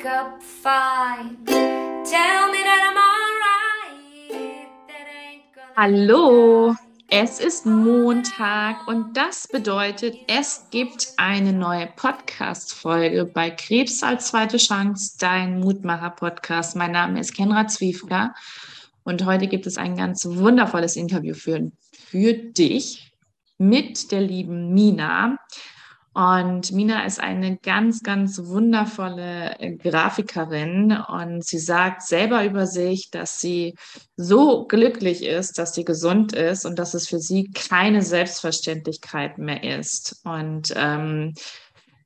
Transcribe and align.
wake 0.00 0.06
up 0.06 0.42
fine. 0.42 1.36
Tell 1.44 2.50
me 2.50 2.58
that 2.62 2.82
I'm 2.88 2.96
alright. 2.96 4.68
That 4.88 5.06
ain't 5.06 5.42
gonna 5.54 5.74
Hallo, 5.76 6.74
es 7.08 7.40
ist 7.40 7.66
Montag 7.66 8.86
und 8.88 9.16
das 9.16 9.46
bedeutet, 9.48 10.16
es 10.26 10.66
gibt 10.70 11.08
eine 11.16 11.52
neue 11.52 11.88
Podcast-Folge 11.96 13.26
bei 13.26 13.50
Krebs 13.50 14.02
als 14.02 14.28
zweite 14.28 14.56
Chance, 14.56 15.16
dein 15.18 15.60
Mutmacher-Podcast. 15.60 16.76
Mein 16.76 16.92
Name 16.92 17.20
ist 17.20 17.34
Kenra 17.34 17.66
Zwiefka 17.66 18.34
und 19.04 19.26
heute 19.26 19.48
gibt 19.48 19.66
es 19.66 19.76
ein 19.76 19.96
ganz 19.96 20.24
wundervolles 20.24 20.96
Interview 20.96 21.34
für, 21.34 21.70
für 21.92 22.32
dich 22.32 23.12
mit 23.58 24.12
der 24.12 24.22
lieben 24.22 24.72
Mina. 24.72 25.36
Und 26.12 26.72
Mina 26.72 27.04
ist 27.04 27.20
eine 27.20 27.56
ganz, 27.58 28.02
ganz 28.02 28.40
wundervolle 28.46 29.58
äh, 29.60 29.76
Grafikerin 29.76 30.92
und 30.92 31.44
sie 31.44 31.60
sagt 31.60 32.02
selber 32.02 32.44
über 32.44 32.66
sich, 32.66 33.10
dass 33.10 33.40
sie 33.40 33.76
so 34.16 34.66
glücklich 34.66 35.24
ist, 35.24 35.58
dass 35.58 35.72
sie 35.72 35.84
gesund 35.84 36.32
ist 36.32 36.66
und 36.66 36.80
dass 36.80 36.94
es 36.94 37.06
für 37.06 37.20
sie 37.20 37.50
keine 37.52 38.02
Selbstverständlichkeit 38.02 39.38
mehr 39.38 39.78
ist. 39.78 40.20
Und 40.24 40.72
ähm, 40.74 41.34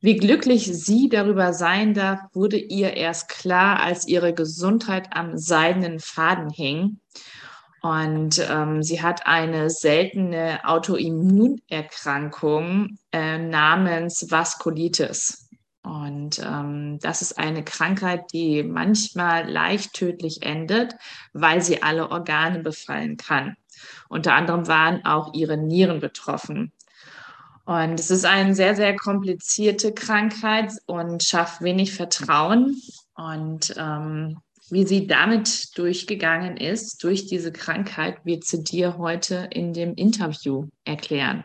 wie 0.00 0.16
glücklich 0.16 0.66
sie 0.66 1.08
darüber 1.08 1.54
sein 1.54 1.94
darf, 1.94 2.20
wurde 2.34 2.58
ihr 2.58 2.92
erst 2.92 3.30
klar, 3.30 3.80
als 3.80 4.06
ihre 4.06 4.34
Gesundheit 4.34 5.08
am 5.12 5.38
seidenen 5.38 5.98
Faden 5.98 6.50
hing. 6.50 6.98
Und 7.84 8.44
ähm, 8.48 8.82
sie 8.82 9.02
hat 9.02 9.26
eine 9.26 9.68
seltene 9.68 10.60
Autoimmunerkrankung 10.64 12.96
äh, 13.12 13.36
namens 13.36 14.30
Vaskulitis. 14.30 15.50
Und 15.82 16.38
ähm, 16.38 16.98
das 17.02 17.20
ist 17.20 17.36
eine 17.36 17.62
Krankheit, 17.62 18.32
die 18.32 18.62
manchmal 18.62 19.46
leicht 19.50 19.92
tödlich 19.92 20.40
endet, 20.40 20.94
weil 21.34 21.60
sie 21.60 21.82
alle 21.82 22.10
Organe 22.10 22.60
befallen 22.60 23.18
kann. 23.18 23.54
Unter 24.08 24.32
anderem 24.32 24.66
waren 24.66 25.04
auch 25.04 25.34
ihre 25.34 25.58
Nieren 25.58 26.00
betroffen. 26.00 26.72
Und 27.66 28.00
es 28.00 28.10
ist 28.10 28.24
eine 28.24 28.54
sehr, 28.54 28.76
sehr 28.76 28.96
komplizierte 28.96 29.92
Krankheit 29.92 30.72
und 30.86 31.22
schafft 31.22 31.60
wenig 31.60 31.92
Vertrauen. 31.92 32.80
Und 33.14 33.74
ähm, 33.76 34.38
wie 34.70 34.86
sie 34.86 35.06
damit 35.06 35.76
durchgegangen 35.76 36.56
ist, 36.56 37.02
durch 37.04 37.26
diese 37.26 37.52
Krankheit, 37.52 38.24
wird 38.24 38.44
sie 38.44 38.64
dir 38.64 38.98
heute 38.98 39.48
in 39.50 39.72
dem 39.72 39.94
Interview 39.94 40.68
erklären. 40.84 41.44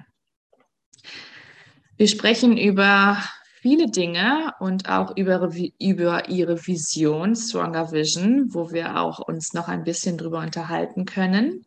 Wir 1.98 2.08
sprechen 2.08 2.58
über 2.58 3.18
viele 3.62 3.92
Dinge 3.92 4.54
und 4.60 4.88
auch 4.88 5.18
über, 5.18 5.52
über 5.80 6.30
ihre 6.30 6.66
Vision, 6.66 7.36
Stronger 7.36 7.92
Vision, 7.92 8.54
wo 8.54 8.72
wir 8.72 9.00
auch 9.02 9.20
uns 9.20 9.54
noch 9.54 9.68
ein 9.68 9.84
bisschen 9.84 10.18
drüber 10.18 10.40
unterhalten 10.40 11.04
können 11.06 11.66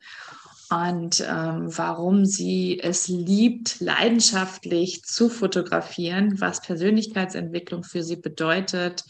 und 0.70 1.20
ähm, 1.20 1.66
warum 1.76 2.24
sie 2.24 2.80
es 2.80 3.08
liebt, 3.08 3.80
leidenschaftlich 3.80 5.04
zu 5.04 5.28
fotografieren, 5.28 6.40
was 6.40 6.62
Persönlichkeitsentwicklung 6.62 7.84
für 7.84 8.02
sie 8.02 8.16
bedeutet 8.16 9.04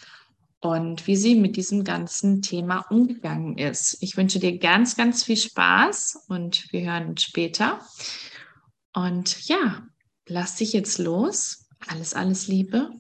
und 0.62 1.08
wie 1.08 1.16
sie 1.16 1.34
mit 1.34 1.56
diesem 1.56 1.82
ganzen 1.82 2.40
Thema 2.40 2.86
umgegangen 2.88 3.58
ist. 3.58 4.00
Ich 4.00 4.16
wünsche 4.16 4.38
dir 4.38 4.58
ganz, 4.58 4.96
ganz 4.96 5.24
viel 5.24 5.36
Spaß 5.36 6.26
und 6.28 6.72
wir 6.72 6.82
hören 6.82 7.08
uns 7.08 7.22
später. 7.22 7.80
Und 8.94 9.48
ja, 9.48 9.84
lass 10.28 10.56
dich 10.56 10.72
jetzt 10.72 10.98
los. 10.98 11.68
Alles, 11.88 12.14
alles 12.14 12.46
Liebe. 12.46 12.90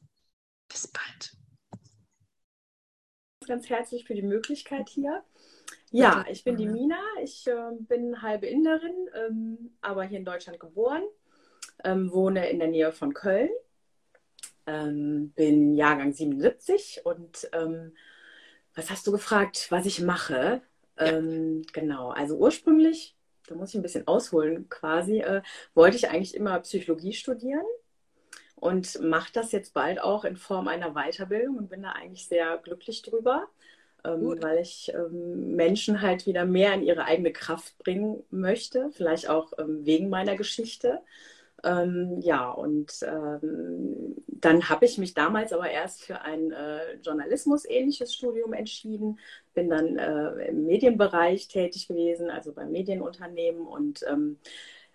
Bis 0.68 0.88
bald. 0.88 1.36
Ganz 3.46 3.70
herzlich 3.70 4.04
für 4.06 4.14
die 4.14 4.22
Möglichkeit 4.22 4.88
hier. 4.88 5.22
Ja, 5.92 6.24
ich 6.28 6.42
bin 6.42 6.56
die 6.56 6.66
Mina. 6.66 6.98
Ich 7.22 7.46
äh, 7.46 7.76
bin 7.78 8.22
halbe 8.22 8.46
Inderin, 8.46 9.08
ähm, 9.14 9.76
aber 9.82 10.02
hier 10.02 10.18
in 10.18 10.24
Deutschland 10.24 10.58
geboren, 10.58 11.02
ähm, 11.84 12.10
wohne 12.12 12.50
in 12.50 12.58
der 12.58 12.68
Nähe 12.68 12.92
von 12.92 13.14
Köln 13.14 13.50
ähm, 14.66 15.32
bin 15.34 15.74
Jahrgang 15.74 16.12
77 16.12 17.02
und 17.04 17.48
ähm, 17.52 17.92
was 18.74 18.90
hast 18.90 19.06
du 19.06 19.12
gefragt, 19.12 19.66
was 19.70 19.86
ich 19.86 20.00
mache? 20.00 20.62
Ja. 20.98 21.06
Ähm, 21.06 21.62
genau, 21.72 22.10
also 22.10 22.36
ursprünglich, 22.36 23.16
da 23.46 23.54
muss 23.54 23.70
ich 23.70 23.74
ein 23.76 23.82
bisschen 23.82 24.06
ausholen 24.06 24.68
quasi, 24.68 25.20
äh, 25.20 25.42
wollte 25.74 25.96
ich 25.96 26.08
eigentlich 26.08 26.34
immer 26.34 26.60
Psychologie 26.60 27.12
studieren 27.12 27.66
und 28.56 29.00
mache 29.00 29.32
das 29.32 29.52
jetzt 29.52 29.74
bald 29.74 30.00
auch 30.00 30.24
in 30.24 30.36
Form 30.36 30.68
einer 30.68 30.94
Weiterbildung 30.94 31.56
und 31.56 31.68
bin 31.68 31.82
da 31.82 31.92
eigentlich 31.92 32.28
sehr 32.28 32.58
glücklich 32.58 33.02
drüber. 33.02 33.48
Ähm, 34.04 34.42
weil 34.42 34.58
ich 34.58 34.92
ähm, 34.92 35.54
Menschen 35.54 36.02
halt 36.02 36.26
wieder 36.26 36.44
mehr 36.44 36.74
in 36.74 36.82
ihre 36.82 37.04
eigene 37.04 37.32
Kraft 37.32 37.78
bringen 37.78 38.24
möchte, 38.30 38.90
vielleicht 38.90 39.28
auch 39.28 39.52
ähm, 39.58 39.86
wegen 39.86 40.08
meiner 40.08 40.34
Geschichte. 40.34 41.00
Ähm, 41.64 42.18
ja, 42.20 42.50
und 42.50 42.92
ähm, 43.02 44.16
dann 44.26 44.68
habe 44.68 44.84
ich 44.84 44.98
mich 44.98 45.14
damals 45.14 45.52
aber 45.52 45.70
erst 45.70 46.02
für 46.02 46.20
ein 46.22 46.50
äh, 46.50 46.94
Journalismus-ähnliches 47.02 48.12
Studium 48.14 48.52
entschieden, 48.52 49.20
bin 49.54 49.70
dann 49.70 49.96
äh, 49.96 50.48
im 50.48 50.64
Medienbereich 50.66 51.46
tätig 51.46 51.86
gewesen, 51.86 52.30
also 52.30 52.52
bei 52.52 52.66
Medienunternehmen 52.66 53.64
und 53.64 54.04
ähm, 54.08 54.38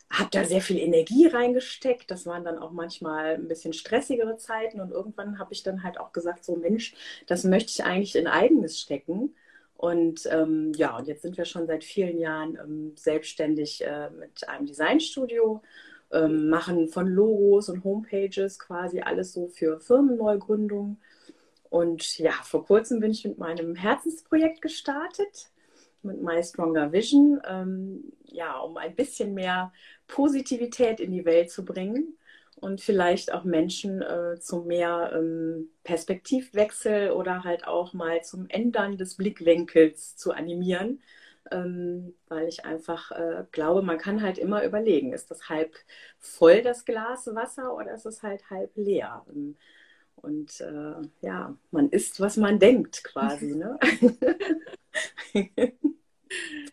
habe 0.10 0.30
da 0.32 0.44
sehr 0.44 0.62
viel 0.62 0.78
Energie 0.78 1.28
reingesteckt. 1.28 2.12
Das 2.12 2.26
waren 2.26 2.44
dann 2.44 2.58
auch 2.58 2.72
manchmal 2.72 3.36
ein 3.36 3.48
bisschen 3.48 3.74
stressigere 3.74 4.38
Zeiten 4.38 4.82
und 4.82 4.92
irgendwann 4.92 5.40
habe 5.40 5.54
ich 5.54 5.64
dann 5.64 5.84
halt 5.84 6.00
auch 6.00 6.12
gesagt, 6.12 6.44
so 6.44 6.56
Mensch, 6.58 6.94
das 7.28 7.44
möchte 7.46 7.72
ich 7.72 7.84
eigentlich 7.86 8.16
in 8.16 8.28
eigenes 8.28 8.80
stecken. 8.80 9.36
Und 9.76 10.28
ähm, 10.32 10.74
ja, 10.76 10.98
und 10.98 11.08
jetzt 11.08 11.22
sind 11.22 11.38
wir 11.38 11.46
schon 11.46 11.68
seit 11.68 11.84
vielen 11.84 12.18
Jahren 12.18 12.58
ähm, 12.62 12.94
selbstständig 12.98 13.86
äh, 13.86 14.10
mit 14.10 14.50
einem 14.50 14.66
Designstudio 14.66 15.62
ähm, 16.12 16.50
machen 16.50 16.88
von 16.88 17.08
Logos 17.08 17.70
und 17.70 17.84
Homepages 17.84 18.60
quasi 18.60 19.02
alles 19.02 19.34
so 19.34 19.48
für 19.48 19.80
Firmenneugründung. 19.80 20.98
Und 21.70 22.18
ja, 22.18 22.32
vor 22.44 22.66
kurzem 22.66 23.00
bin 23.00 23.12
ich 23.12 23.26
mit 23.26 23.38
meinem 23.38 23.76
Herzensprojekt 23.76 24.62
gestartet, 24.62 25.50
mit 26.02 26.22
My 26.22 26.42
Stronger 26.44 26.92
Vision, 26.92 27.42
ähm, 27.46 28.14
ja, 28.26 28.58
um 28.60 28.78
ein 28.78 28.96
bisschen 28.96 29.34
mehr 29.34 29.74
Positivität 30.08 31.00
in 31.00 31.12
die 31.12 31.26
Welt 31.26 31.52
zu 31.52 31.66
bringen 31.66 32.18
und 32.56 32.82
vielleicht 32.82 33.34
auch 33.34 33.44
Menschen 33.44 34.02
äh, 34.02 34.40
zu 34.40 34.62
mehr 34.62 35.12
ähm, 35.14 35.70
Perspektivwechsel 35.84 37.12
oder 37.12 37.44
halt 37.44 37.68
auch 37.68 37.94
mal 37.94 38.24
zum 38.24 38.48
Ändern 38.50 38.98
des 38.98 39.16
Blickwinkels 39.16 40.16
zu 40.16 40.32
animieren 40.32 41.02
ähm, 41.52 42.16
weil 42.28 42.48
ich 42.48 42.66
einfach 42.66 43.12
äh, 43.12 43.46
glaube, 43.52 43.82
man 43.82 43.98
kann 43.98 44.22
halt 44.22 44.38
immer 44.38 44.64
überlegen, 44.64 45.14
ist 45.14 45.32
das 45.32 45.50
halb 45.50 45.76
voll 46.20 46.62
das 46.62 46.86
Glas 46.86 47.28
Wasser 47.34 47.76
oder 47.76 47.94
ist 47.94 48.06
es 48.06 48.24
halt 48.24 48.50
halb 48.50 48.72
leer? 48.76 49.26
Und 50.16 50.62
äh, 50.62 50.96
ja, 51.22 51.56
man 51.72 51.90
isst, 51.90 52.20
was 52.20 52.38
man 52.38 52.60
denkt 52.60 53.04
quasi. 53.04 53.56
Ne? 53.56 53.80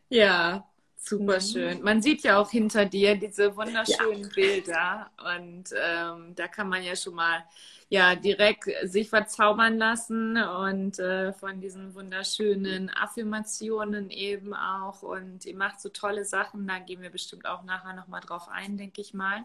ja, 0.08 0.68
super 1.06 1.40
schön. 1.40 1.82
Man 1.82 2.02
sieht 2.02 2.22
ja 2.22 2.38
auch 2.38 2.50
hinter 2.50 2.86
dir 2.86 3.16
diese 3.16 3.56
wunderschönen 3.56 4.24
ja. 4.24 4.28
Bilder 4.34 5.10
und 5.34 5.64
ähm, 5.76 6.34
da 6.34 6.48
kann 6.48 6.68
man 6.68 6.82
ja 6.82 6.96
schon 6.96 7.14
mal 7.14 7.44
ja 7.88 8.14
direkt 8.14 8.64
sich 8.84 9.08
verzaubern 9.10 9.76
lassen 9.78 10.36
und 10.36 10.98
äh, 10.98 11.32
von 11.34 11.60
diesen 11.60 11.94
wunderschönen 11.94 12.90
Affirmationen 12.90 14.10
eben 14.10 14.54
auch. 14.54 15.02
Und 15.02 15.44
ihr 15.44 15.56
macht 15.56 15.80
so 15.80 15.90
tolle 15.90 16.24
Sachen, 16.24 16.66
da 16.66 16.78
gehen 16.78 17.02
wir 17.02 17.10
bestimmt 17.10 17.46
auch 17.46 17.62
nachher 17.64 17.94
nochmal 17.94 18.20
drauf 18.20 18.48
ein, 18.48 18.76
denke 18.76 19.00
ich 19.00 19.14
mal. 19.14 19.44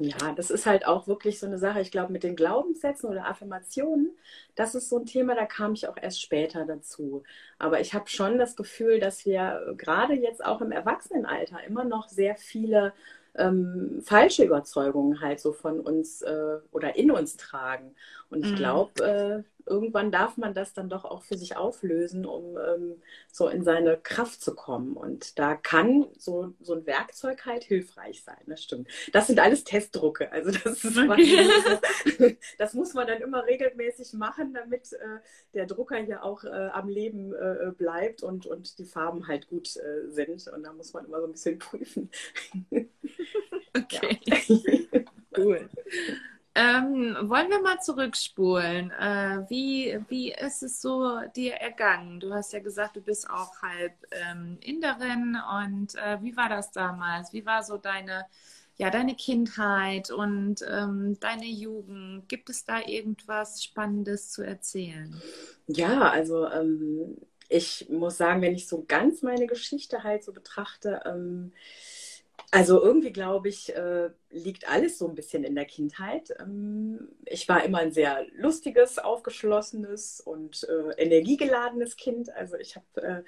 Ja, 0.00 0.32
das 0.36 0.50
ist 0.50 0.64
halt 0.66 0.86
auch 0.86 1.08
wirklich 1.08 1.40
so 1.40 1.46
eine 1.46 1.58
Sache. 1.58 1.80
Ich 1.80 1.90
glaube, 1.90 2.12
mit 2.12 2.22
den 2.22 2.36
Glaubenssätzen 2.36 3.08
oder 3.10 3.26
Affirmationen, 3.28 4.16
das 4.54 4.76
ist 4.76 4.88
so 4.88 4.98
ein 4.98 5.06
Thema, 5.06 5.34
da 5.34 5.44
kam 5.44 5.72
ich 5.74 5.88
auch 5.88 5.96
erst 6.00 6.22
später 6.22 6.64
dazu. 6.66 7.24
Aber 7.58 7.80
ich 7.80 7.94
habe 7.94 8.08
schon 8.08 8.38
das 8.38 8.54
Gefühl, 8.54 9.00
dass 9.00 9.26
wir 9.26 9.74
gerade 9.76 10.14
jetzt 10.14 10.44
auch 10.44 10.60
im 10.60 10.70
Erwachsenenalter 10.70 11.64
immer 11.64 11.82
noch 11.82 12.08
sehr 12.08 12.36
viele 12.36 12.92
ähm, 13.34 14.00
falsche 14.04 14.44
Überzeugungen 14.44 15.20
halt 15.20 15.40
so 15.40 15.52
von 15.52 15.80
uns 15.80 16.22
äh, 16.22 16.58
oder 16.70 16.96
in 16.96 17.10
uns 17.10 17.36
tragen. 17.36 17.94
Und 18.30 18.44
ich 18.44 18.52
mhm. 18.52 18.56
glaube, 18.56 19.02
äh, 19.04 19.42
irgendwann 19.68 20.10
darf 20.10 20.36
man 20.36 20.54
das 20.54 20.72
dann 20.72 20.88
doch 20.88 21.04
auch 21.04 21.22
für 21.22 21.36
sich 21.36 21.56
auflösen, 21.56 22.26
um 22.26 22.56
ähm, 22.56 23.02
so 23.30 23.48
in 23.48 23.62
seine 23.62 23.96
Kraft 23.96 24.42
zu 24.42 24.54
kommen. 24.54 24.96
Und 24.96 25.38
da 25.38 25.54
kann 25.54 26.06
so, 26.16 26.54
so 26.60 26.74
ein 26.74 26.86
Werkzeug 26.86 27.44
halt 27.46 27.64
hilfreich 27.64 28.22
sein. 28.22 28.38
Das 28.46 28.62
stimmt. 28.62 28.88
Das 29.12 29.26
sind 29.26 29.38
alles 29.38 29.64
Testdrucke. 29.64 30.32
Also 30.32 30.50
das 30.50 30.84
ist 30.84 30.96
okay. 30.96 32.38
das 32.58 32.74
muss 32.74 32.94
man 32.94 33.06
dann 33.06 33.20
immer 33.20 33.44
regelmäßig 33.46 34.14
machen, 34.14 34.54
damit 34.54 34.92
äh, 34.92 35.20
der 35.54 35.66
Drucker 35.66 35.96
hier 35.96 36.24
auch 36.24 36.44
äh, 36.44 36.48
am 36.48 36.88
Leben 36.88 37.34
äh, 37.34 37.72
bleibt 37.76 38.22
und, 38.22 38.46
und 38.46 38.78
die 38.78 38.84
Farben 38.84 39.28
halt 39.28 39.48
gut 39.48 39.76
äh, 39.76 40.08
sind. 40.10 40.48
Und 40.48 40.62
da 40.62 40.72
muss 40.72 40.92
man 40.92 41.04
immer 41.04 41.20
so 41.20 41.26
ein 41.26 41.32
bisschen 41.32 41.58
prüfen. 41.58 42.10
okay. 43.76 44.18
cool. 45.36 45.68
Ähm, 46.58 47.16
wollen 47.30 47.50
wir 47.50 47.62
mal 47.62 47.78
zurückspulen? 47.80 48.90
Äh, 48.90 49.48
wie, 49.48 49.96
wie 50.08 50.32
ist 50.32 50.64
es 50.64 50.82
so 50.82 51.20
dir 51.36 51.54
ergangen? 51.54 52.18
Du 52.18 52.34
hast 52.34 52.52
ja 52.52 52.58
gesagt, 52.58 52.96
du 52.96 53.00
bist 53.00 53.30
auch 53.30 53.62
halb 53.62 53.92
ähm, 54.10 54.58
Inderin 54.60 55.38
und 55.62 55.94
äh, 55.94 56.20
wie 56.20 56.36
war 56.36 56.48
das 56.48 56.72
damals? 56.72 57.32
Wie 57.32 57.46
war 57.46 57.62
so 57.62 57.76
deine, 57.76 58.26
ja, 58.76 58.90
deine 58.90 59.14
Kindheit 59.14 60.10
und 60.10 60.56
ähm, 60.68 61.16
deine 61.20 61.46
Jugend? 61.46 62.28
Gibt 62.28 62.50
es 62.50 62.64
da 62.64 62.80
irgendwas 62.84 63.62
Spannendes 63.62 64.32
zu 64.32 64.42
erzählen? 64.42 65.22
Ja, 65.68 66.10
also 66.10 66.48
ähm, 66.48 67.18
ich 67.48 67.88
muss 67.88 68.16
sagen, 68.16 68.42
wenn 68.42 68.56
ich 68.56 68.66
so 68.66 68.84
ganz 68.88 69.22
meine 69.22 69.46
Geschichte 69.46 70.02
halt 70.02 70.24
so 70.24 70.32
betrachte, 70.32 71.02
ähm, 71.04 71.52
also 72.50 72.82
irgendwie 72.82 73.12
glaube 73.12 73.48
ich, 73.48 73.74
äh, 73.74 74.10
liegt 74.30 74.68
alles 74.68 74.98
so 74.98 75.06
ein 75.08 75.14
bisschen 75.14 75.44
in 75.44 75.54
der 75.54 75.66
Kindheit. 75.66 76.34
Ähm, 76.40 77.08
ich 77.26 77.48
war 77.48 77.64
immer 77.64 77.78
ein 77.78 77.92
sehr 77.92 78.26
lustiges, 78.34 78.98
aufgeschlossenes 78.98 80.20
und 80.20 80.66
äh, 80.68 81.02
energiegeladenes 81.02 81.96
Kind. 81.96 82.30
Also 82.34 82.56
ich 82.56 82.76
habe 82.76 83.02
äh, 83.02 83.22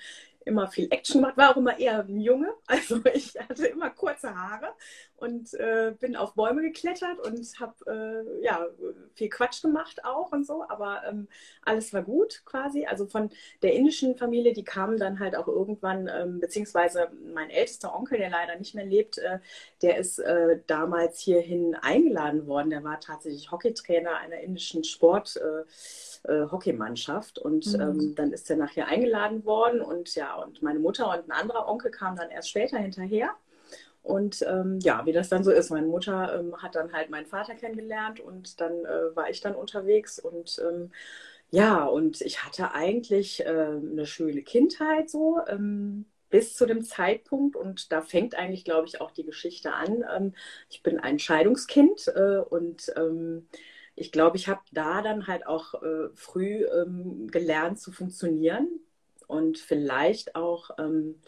immer 0.45 0.69
viel 0.69 0.89
Action 0.91 1.21
gemacht, 1.21 1.37
war 1.37 1.51
auch 1.51 1.57
immer 1.57 1.79
eher 1.79 2.01
ein 2.01 2.21
Junge. 2.21 2.53
Also 2.67 3.01
ich 3.13 3.35
hatte 3.37 3.67
immer 3.67 3.91
kurze 3.91 4.35
Haare 4.35 4.69
und 5.17 5.53
äh, 5.55 5.93
bin 5.99 6.17
auf 6.17 6.35
Bäume 6.35 6.63
geklettert 6.63 7.19
und 7.27 7.47
habe 7.61 8.25
äh, 8.41 8.45
ja 8.45 8.67
viel 9.15 9.29
Quatsch 9.29 9.61
gemacht 9.61 10.05
auch 10.05 10.33
und 10.33 10.47
so, 10.47 10.65
aber 10.69 11.03
ähm, 11.09 11.29
alles 11.63 11.93
war 11.93 12.03
gut 12.03 12.43
quasi. 12.45 12.87
Also 12.87 13.07
von 13.07 13.31
der 13.63 13.75
indischen 13.75 14.17
Familie, 14.17 14.53
die 14.53 14.65
kamen 14.65 14.99
dann 14.99 15.19
halt 15.19 15.37
auch 15.37 15.49
irgendwann, 15.49 16.09
ähm, 16.09 16.41
beziehungsweise 16.41 17.11
mein 17.35 17.51
ältester 17.51 17.95
Onkel, 17.95 18.19
der 18.19 18.31
leider 18.31 18.57
nicht 18.57 18.75
mehr 18.75 18.87
lebt, 18.87 19.19
äh, 19.19 19.41
der 19.83 19.99
ist 19.99 20.19
äh, 20.21 20.61
damals 20.67 21.21
hierhin 21.21 21.75
eingeladen 21.75 22.47
worden. 22.47 22.71
Der 22.71 22.85
war 22.85 23.01
tatsächlich 23.01 23.51
Hockeytrainer 23.51 24.17
einer 24.17 24.41
indischen 24.41 24.85
Sport. 24.85 25.37
Äh, 25.37 25.65
äh, 26.25 26.47
Hockeymannschaft. 26.51 27.39
Und 27.39 27.67
mhm. 27.67 27.81
ähm, 27.81 28.15
dann 28.15 28.33
ist 28.33 28.51
er 28.51 28.57
nachher 28.57 28.89
eingeladen 28.89 29.45
worden 29.45 29.81
und 29.81 30.15
ja, 30.15 30.35
und 30.35 30.63
meine 30.63 30.79
Mutter 30.79 31.09
und 31.09 31.29
ein 31.29 31.33
anderer 31.33 31.69
Onkel 31.69 31.91
kamen 31.91 32.17
dann 32.17 32.31
erst 32.31 32.51
später 32.51 32.79
hinterher. 32.79 33.31
Und 34.03 34.43
ähm, 34.49 34.79
ja, 34.81 35.05
wie 35.05 35.13
das 35.13 35.29
dann 35.29 35.45
so 35.45 35.51
ist, 35.51 35.71
meine 35.71 35.87
Mutter 35.87 36.39
ähm, 36.39 36.57
hat 36.63 36.75
dann 36.75 36.93
halt 36.93 37.11
meinen 37.11 37.27
Vater 37.27 37.55
kennengelernt 37.55 38.19
und 38.19 38.61
dann 38.61 38.73
äh, 38.85 39.15
war 39.15 39.29
ich 39.29 39.41
dann 39.41 39.55
unterwegs 39.55 40.19
und 40.19 40.61
ähm, 40.67 40.91
ja, 41.51 41.85
und 41.85 42.21
ich 42.21 42.45
hatte 42.45 42.73
eigentlich 42.73 43.45
äh, 43.45 43.49
eine 43.49 44.07
schöne 44.07 44.43
Kindheit 44.43 45.11
so 45.11 45.41
ähm, 45.49 46.07
bis 46.31 46.55
zu 46.55 46.65
dem 46.65 46.83
Zeitpunkt 46.83 47.57
und 47.57 47.93
da 47.93 48.01
fängt 48.03 48.37
eigentlich, 48.37 48.65
glaube 48.65 48.87
ich, 48.87 49.01
auch 49.01 49.11
die 49.11 49.25
Geschichte 49.25 49.73
an. 49.75 50.05
Ähm, 50.17 50.33
ich 50.71 50.83
bin 50.83 50.99
ein 51.01 51.19
Scheidungskind 51.19 52.09
äh, 52.15 52.39
und 52.39 52.93
ich 54.01 54.13
glaube, 54.13 54.39
ich 54.39 54.49
habe 54.49 54.63
da 54.73 55.03
dann 55.03 55.27
halt 55.27 55.47
auch 55.47 55.75
äh, 55.75 56.09
früh 56.15 56.65
ähm, 56.65 57.29
gelernt 57.31 57.79
zu 57.79 57.93
funktionieren 57.93 58.67
und 59.27 59.59
vielleicht 59.59 60.37
auch 60.37 60.71
ähm, 60.79 61.21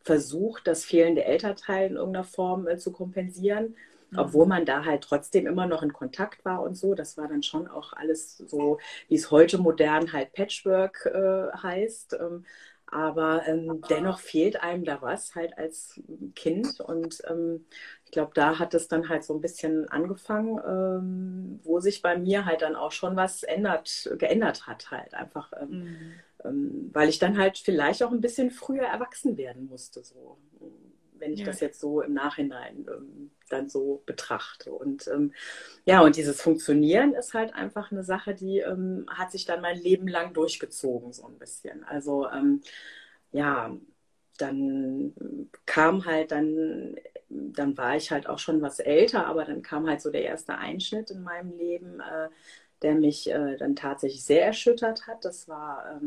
versucht, 0.00 0.66
das 0.66 0.86
fehlende 0.86 1.24
Elternteil 1.24 1.90
in 1.90 1.96
irgendeiner 1.96 2.24
Form 2.24 2.66
äh, 2.66 2.78
zu 2.78 2.92
kompensieren. 2.92 3.76
Obwohl 4.16 4.46
man 4.46 4.64
da 4.64 4.84
halt 4.84 5.02
trotzdem 5.04 5.46
immer 5.46 5.66
noch 5.66 5.82
in 5.82 5.92
Kontakt 5.92 6.44
war 6.44 6.62
und 6.62 6.74
so. 6.76 6.94
Das 6.94 7.16
war 7.16 7.28
dann 7.28 7.42
schon 7.42 7.68
auch 7.68 7.92
alles 7.92 8.38
so, 8.38 8.78
wie 9.08 9.14
es 9.16 9.30
heute 9.30 9.58
modern 9.58 10.12
halt 10.12 10.32
Patchwork 10.32 11.06
äh, 11.06 11.56
heißt. 11.56 12.16
Ähm, 12.20 12.44
aber 12.86 13.46
ähm, 13.48 13.82
dennoch 13.90 14.20
fehlt 14.20 14.62
einem 14.62 14.84
da 14.84 15.02
was 15.02 15.34
halt 15.34 15.58
als 15.58 16.00
Kind. 16.36 16.80
Und 16.80 17.22
ähm, 17.28 17.66
ich 18.04 18.12
glaube, 18.12 18.32
da 18.34 18.58
hat 18.58 18.72
es 18.74 18.88
dann 18.88 19.08
halt 19.08 19.24
so 19.24 19.34
ein 19.34 19.40
bisschen 19.40 19.88
angefangen, 19.88 20.60
ähm, 20.64 21.60
wo 21.64 21.80
sich 21.80 22.02
bei 22.02 22.16
mir 22.16 22.44
halt 22.44 22.62
dann 22.62 22.76
auch 22.76 22.92
schon 22.92 23.16
was 23.16 23.42
ändert, 23.42 24.10
geändert 24.18 24.66
hat 24.66 24.90
halt 24.90 25.14
einfach. 25.14 25.52
Ähm, 25.60 25.70
mhm. 25.70 26.12
Ähm, 26.44 26.90
weil 26.92 27.08
ich 27.08 27.18
dann 27.18 27.38
halt 27.38 27.58
vielleicht 27.58 28.02
auch 28.02 28.12
ein 28.12 28.20
bisschen 28.20 28.50
früher 28.50 28.84
erwachsen 28.84 29.36
werden 29.36 29.66
musste, 29.66 30.04
so 30.04 30.38
wenn 31.24 31.32
ich 31.32 31.40
ja. 31.40 31.46
das 31.46 31.60
jetzt 31.60 31.80
so 31.80 32.02
im 32.02 32.12
Nachhinein 32.12 32.86
ähm, 32.86 33.30
dann 33.48 33.68
so 33.70 34.02
betrachte. 34.04 34.72
Und 34.72 35.08
ähm, 35.08 35.32
ja, 35.86 36.02
und 36.02 36.16
dieses 36.16 36.40
Funktionieren 36.42 37.14
ist 37.14 37.32
halt 37.32 37.54
einfach 37.54 37.90
eine 37.90 38.04
Sache, 38.04 38.34
die 38.34 38.58
ähm, 38.58 39.06
hat 39.08 39.32
sich 39.32 39.46
dann 39.46 39.62
mein 39.62 39.78
Leben 39.78 40.06
lang 40.06 40.34
durchgezogen, 40.34 41.12
so 41.14 41.26
ein 41.26 41.38
bisschen. 41.38 41.82
Also 41.84 42.28
ähm, 42.28 42.60
ja, 43.32 43.74
dann 44.36 45.14
kam 45.64 46.04
halt 46.04 46.30
dann, 46.30 46.96
dann 47.28 47.76
war 47.78 47.96
ich 47.96 48.10
halt 48.10 48.28
auch 48.28 48.38
schon 48.38 48.60
was 48.60 48.80
älter, 48.80 49.26
aber 49.26 49.44
dann 49.44 49.62
kam 49.62 49.88
halt 49.88 50.02
so 50.02 50.10
der 50.10 50.24
erste 50.24 50.58
Einschnitt 50.58 51.10
in 51.10 51.22
meinem 51.22 51.56
Leben, 51.56 52.00
äh, 52.00 52.28
der 52.82 52.96
mich 52.96 53.30
äh, 53.30 53.56
dann 53.56 53.76
tatsächlich 53.76 54.24
sehr 54.24 54.44
erschüttert 54.44 55.06
hat. 55.06 55.24
Das 55.24 55.48
war 55.48 56.00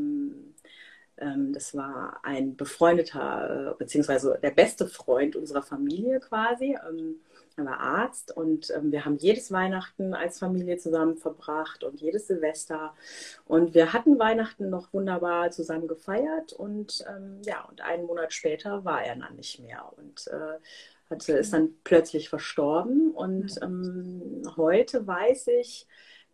ähm, 1.20 1.38
ähm, 1.38 1.54
das 1.54 1.76
war 1.76 2.20
ein 2.24 2.56
befreundeter, 2.56 3.72
äh, 3.72 3.78
beziehungsweise 3.78 4.40
der 4.42 4.52
beste 4.52 4.88
Freund 4.88 5.36
unserer 5.36 5.64
Familie 5.64 6.20
quasi. 6.20 6.78
Ähm, 6.88 7.18
er 7.56 7.66
war 7.66 7.80
Arzt 7.80 8.36
und 8.38 8.72
ähm, 8.76 8.92
wir 8.92 9.04
haben 9.04 9.18
jedes 9.18 9.52
Weihnachten 9.52 10.14
als 10.14 10.38
Familie 10.38 10.78
zusammen 10.78 11.18
verbracht 11.18 11.84
und 11.84 12.00
jedes 12.00 12.28
Silvester. 12.28 12.94
Und 13.46 13.74
wir 13.74 13.94
hatten 13.94 14.20
Weihnachten 14.20 14.70
noch 14.70 14.94
wunderbar 14.94 15.50
zusammen 15.50 15.88
gefeiert 15.88 16.54
und 16.54 17.04
ja, 17.44 17.66
und 17.70 17.82
einen 17.82 18.06
Monat 18.06 18.34
später 18.34 18.86
war 18.86 19.04
er 19.04 19.16
dann 19.16 19.36
nicht 19.36 19.60
mehr 19.60 19.92
und 19.98 20.28
äh, 20.28 20.60
hatte, 21.10 21.34
ist 21.34 21.54
dann 21.54 21.70
plötzlich 21.84 22.30
verstorben. 22.30 23.12
Und 23.12 23.60
ähm, 23.64 24.44
heute 24.56 25.08
weiß 25.08 25.48
ich, 25.48 25.88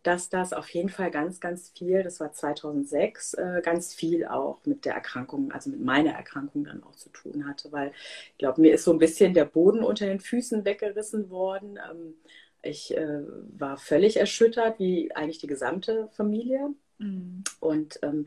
dass 0.04 0.28
das 0.28 0.52
auf 0.52 0.68
jeden 0.68 0.90
Fall 0.90 1.10
ganz, 1.10 1.40
ganz 1.40 1.70
viel, 1.70 2.02
das 2.02 2.20
war 2.20 2.32
2006, 2.32 3.34
äh, 3.34 3.62
ganz 3.64 3.94
viel 3.94 4.26
auch 4.26 4.60
mit 4.64 4.84
der 4.84 4.94
Erkrankung, 4.94 5.50
also 5.50 5.70
mit 5.70 5.80
meiner 5.80 6.12
Erkrankung 6.12 6.64
dann 6.64 6.82
auch 6.84 6.94
zu 6.94 7.08
tun 7.08 7.46
hatte, 7.48 7.72
weil 7.72 7.92
ich 8.32 8.38
glaube, 8.38 8.60
mir 8.60 8.74
ist 8.74 8.84
so 8.84 8.92
ein 8.92 8.98
bisschen 8.98 9.34
der 9.34 9.46
Boden 9.46 9.82
unter 9.82 10.06
den 10.06 10.20
Füßen 10.20 10.64
weggerissen 10.64 11.30
worden. 11.30 11.78
Ähm, 11.90 12.14
ich 12.62 12.96
äh, 12.96 13.22
war 13.58 13.78
völlig 13.78 14.18
erschüttert, 14.18 14.78
wie 14.78 15.14
eigentlich 15.14 15.38
die 15.38 15.46
gesamte 15.46 16.08
Familie. 16.12 16.70
Mhm. 16.98 17.42
Und 17.60 17.98
ähm, 18.02 18.26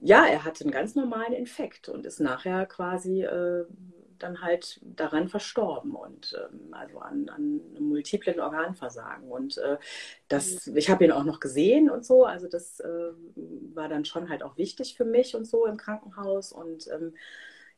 ja, 0.00 0.26
er 0.26 0.44
hatte 0.44 0.64
einen 0.64 0.72
ganz 0.72 0.94
normalen 0.94 1.32
Infekt 1.32 1.88
und 1.88 2.06
ist 2.06 2.20
nachher 2.20 2.66
quasi 2.66 3.22
äh, 3.22 3.64
dann 4.18 4.42
halt 4.42 4.80
daran 4.82 5.28
verstorben 5.28 5.94
und 5.94 6.36
ähm, 6.38 6.72
also 6.72 6.98
an, 6.98 7.28
an 7.28 7.60
multiplen 7.78 8.40
Organversagen. 8.40 9.30
Und 9.30 9.58
äh, 9.58 9.78
das, 10.28 10.66
mhm. 10.66 10.76
ich 10.76 10.90
habe 10.90 11.04
ihn 11.04 11.12
auch 11.12 11.24
noch 11.24 11.40
gesehen 11.40 11.90
und 11.90 12.04
so, 12.04 12.24
also 12.24 12.48
das 12.48 12.80
äh, 12.80 13.12
war 13.74 13.88
dann 13.88 14.04
schon 14.04 14.28
halt 14.28 14.42
auch 14.42 14.56
wichtig 14.56 14.96
für 14.96 15.04
mich 15.04 15.34
und 15.34 15.46
so 15.46 15.66
im 15.66 15.76
Krankenhaus. 15.76 16.52
Und 16.52 16.88
ähm, 16.88 17.14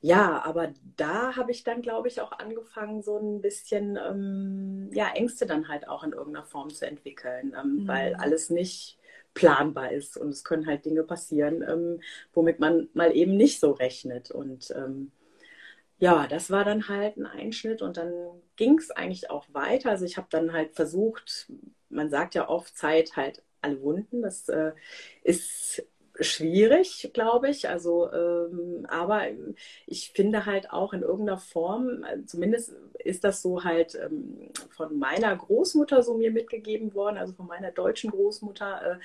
ja, 0.00 0.44
aber 0.44 0.72
da 0.96 1.36
habe 1.36 1.50
ich 1.50 1.64
dann, 1.64 1.82
glaube 1.82 2.08
ich, 2.08 2.20
auch 2.20 2.32
angefangen, 2.32 3.02
so 3.02 3.18
ein 3.18 3.40
bisschen 3.40 3.96
ähm, 3.96 4.90
ja, 4.92 5.08
Ängste 5.14 5.46
dann 5.46 5.68
halt 5.68 5.88
auch 5.88 6.04
in 6.04 6.12
irgendeiner 6.12 6.46
Form 6.46 6.70
zu 6.70 6.86
entwickeln, 6.86 7.56
ähm, 7.58 7.82
mhm. 7.82 7.88
weil 7.88 8.14
alles 8.14 8.50
nicht 8.50 8.98
planbar 9.36 9.92
ist 9.92 10.16
und 10.16 10.30
es 10.30 10.44
können 10.44 10.66
halt 10.66 10.84
Dinge 10.86 11.02
passieren, 11.02 11.62
ähm, 11.62 12.00
womit 12.32 12.58
man 12.58 12.88
mal 12.94 13.14
eben 13.14 13.36
nicht 13.36 13.60
so 13.60 13.72
rechnet. 13.72 14.30
Und 14.30 14.72
ähm, 14.74 15.12
ja, 15.98 16.26
das 16.26 16.50
war 16.50 16.64
dann 16.64 16.88
halt 16.88 17.16
ein 17.16 17.26
Einschnitt 17.26 17.82
und 17.82 17.96
dann 17.96 18.12
ging 18.56 18.78
es 18.78 18.90
eigentlich 18.90 19.30
auch 19.30 19.46
weiter. 19.52 19.90
Also 19.90 20.04
ich 20.04 20.16
habe 20.16 20.28
dann 20.30 20.52
halt 20.52 20.74
versucht, 20.74 21.50
man 21.88 22.10
sagt 22.10 22.34
ja 22.34 22.48
oft 22.48 22.76
Zeit 22.76 23.16
halt 23.16 23.42
alle 23.62 23.80
Wunden. 23.82 24.22
Das 24.22 24.48
äh, 24.48 24.72
ist 25.22 25.82
schwierig, 26.20 27.10
glaube 27.12 27.50
ich. 27.50 27.68
Also, 27.68 28.10
ähm, 28.12 28.86
aber 28.88 29.22
ich 29.86 30.10
finde 30.10 30.46
halt 30.46 30.70
auch 30.70 30.92
in 30.92 31.02
irgendeiner 31.02 31.38
Form, 31.38 32.04
äh, 32.04 32.24
zumindest 32.24 32.74
ist 32.98 33.24
das 33.24 33.42
so 33.42 33.64
halt 33.64 33.94
ähm, 33.94 34.50
von 34.70 34.98
meiner 34.98 35.34
Großmutter 35.36 36.02
so 36.02 36.16
mir 36.16 36.30
mitgegeben 36.30 36.94
worden, 36.94 37.16
also 37.16 37.32
von 37.32 37.46
meiner 37.46 37.70
deutschen 37.70 38.10
Großmutter, 38.10 38.92
äh, 38.92 38.96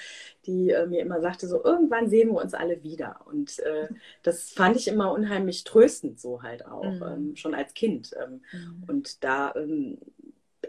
die 0.45 0.71
äh, 0.71 0.87
mir 0.87 1.01
immer 1.01 1.21
sagte, 1.21 1.47
so 1.47 1.63
irgendwann 1.63 2.09
sehen 2.09 2.29
wir 2.29 2.41
uns 2.41 2.53
alle 2.53 2.83
wieder. 2.83 3.21
Und 3.25 3.59
äh, 3.59 3.87
das 4.23 4.51
fand 4.51 4.75
ich 4.75 4.87
immer 4.87 5.11
unheimlich 5.11 5.63
tröstend 5.63 6.19
so 6.19 6.43
halt 6.43 6.65
auch, 6.65 6.83
mhm. 6.83 7.03
ähm, 7.03 7.35
schon 7.35 7.53
als 7.53 7.73
Kind. 7.73 8.11
Ähm, 8.21 8.41
mhm. 8.51 8.83
Und 8.87 9.23
da 9.23 9.53
ähm, 9.55 9.97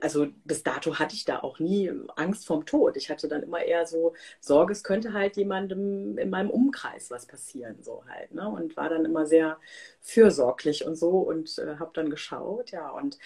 also 0.03 0.27
bis 0.45 0.63
dato 0.65 0.99
hatte 0.99 1.15
ich 1.15 1.25
da 1.25 1.41
auch 1.41 1.61
nie 1.61 1.91
Angst 2.17 2.47
vorm 2.47 2.67
Tod. 2.67 2.97
Ich 2.97 3.09
hatte 3.09 3.29
dann 3.29 3.43
immer 3.43 3.63
eher 3.63 3.87
so 3.87 4.15
Sorge, 4.41 4.73
es 4.73 4.83
könnte 4.83 5.13
halt 5.13 5.37
jemandem 5.37 6.19
in 6.19 6.29
meinem 6.29 6.51
Umkreis 6.51 7.11
was 7.11 7.27
passieren, 7.27 7.83
so 7.83 8.05
halt. 8.09 8.35
Ne? 8.35 8.49
Und 8.49 8.77
war 8.77 8.89
dann 8.89 9.05
immer 9.05 9.27
sehr 9.27 9.59
fürsorglich 10.01 10.85
und 10.85 10.97
so 10.97 11.21
und 11.21 11.59
äh, 11.59 11.77
habe 11.79 11.93
dann 11.95 12.11
geschaut, 12.11 12.73
ja. 12.73 12.91
Und 12.91 13.19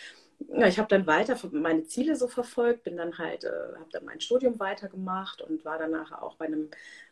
ja, 0.49 0.67
ich 0.67 0.79
habe 0.79 0.89
dann 0.89 1.07
weiter 1.07 1.37
meine 1.53 1.85
Ziele 1.85 2.15
so 2.15 2.29
verfolgt, 2.29 2.85
bin 2.85 2.97
dann 2.99 3.17
halt, 3.19 3.45
äh, 3.45 3.49
habe 3.79 3.91
dann 3.93 4.05
mein 4.05 4.21
Studium 4.21 4.59
weitergemacht 4.61 5.41
und 5.41 5.65
war 5.65 5.79
danach 5.79 6.13
auch 6.21 6.37
bei 6.37 6.47
einem 6.47 6.69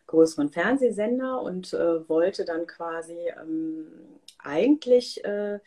größeren 0.07 0.51
Fernsehsender 0.51 1.41
und 1.41 1.73
äh, 1.73 2.07
wollte 2.09 2.45
dann 2.45 2.67
quasi 2.67 3.17
ähm, 3.41 3.87
eigentlich 4.45 5.25
äh, 5.25 5.61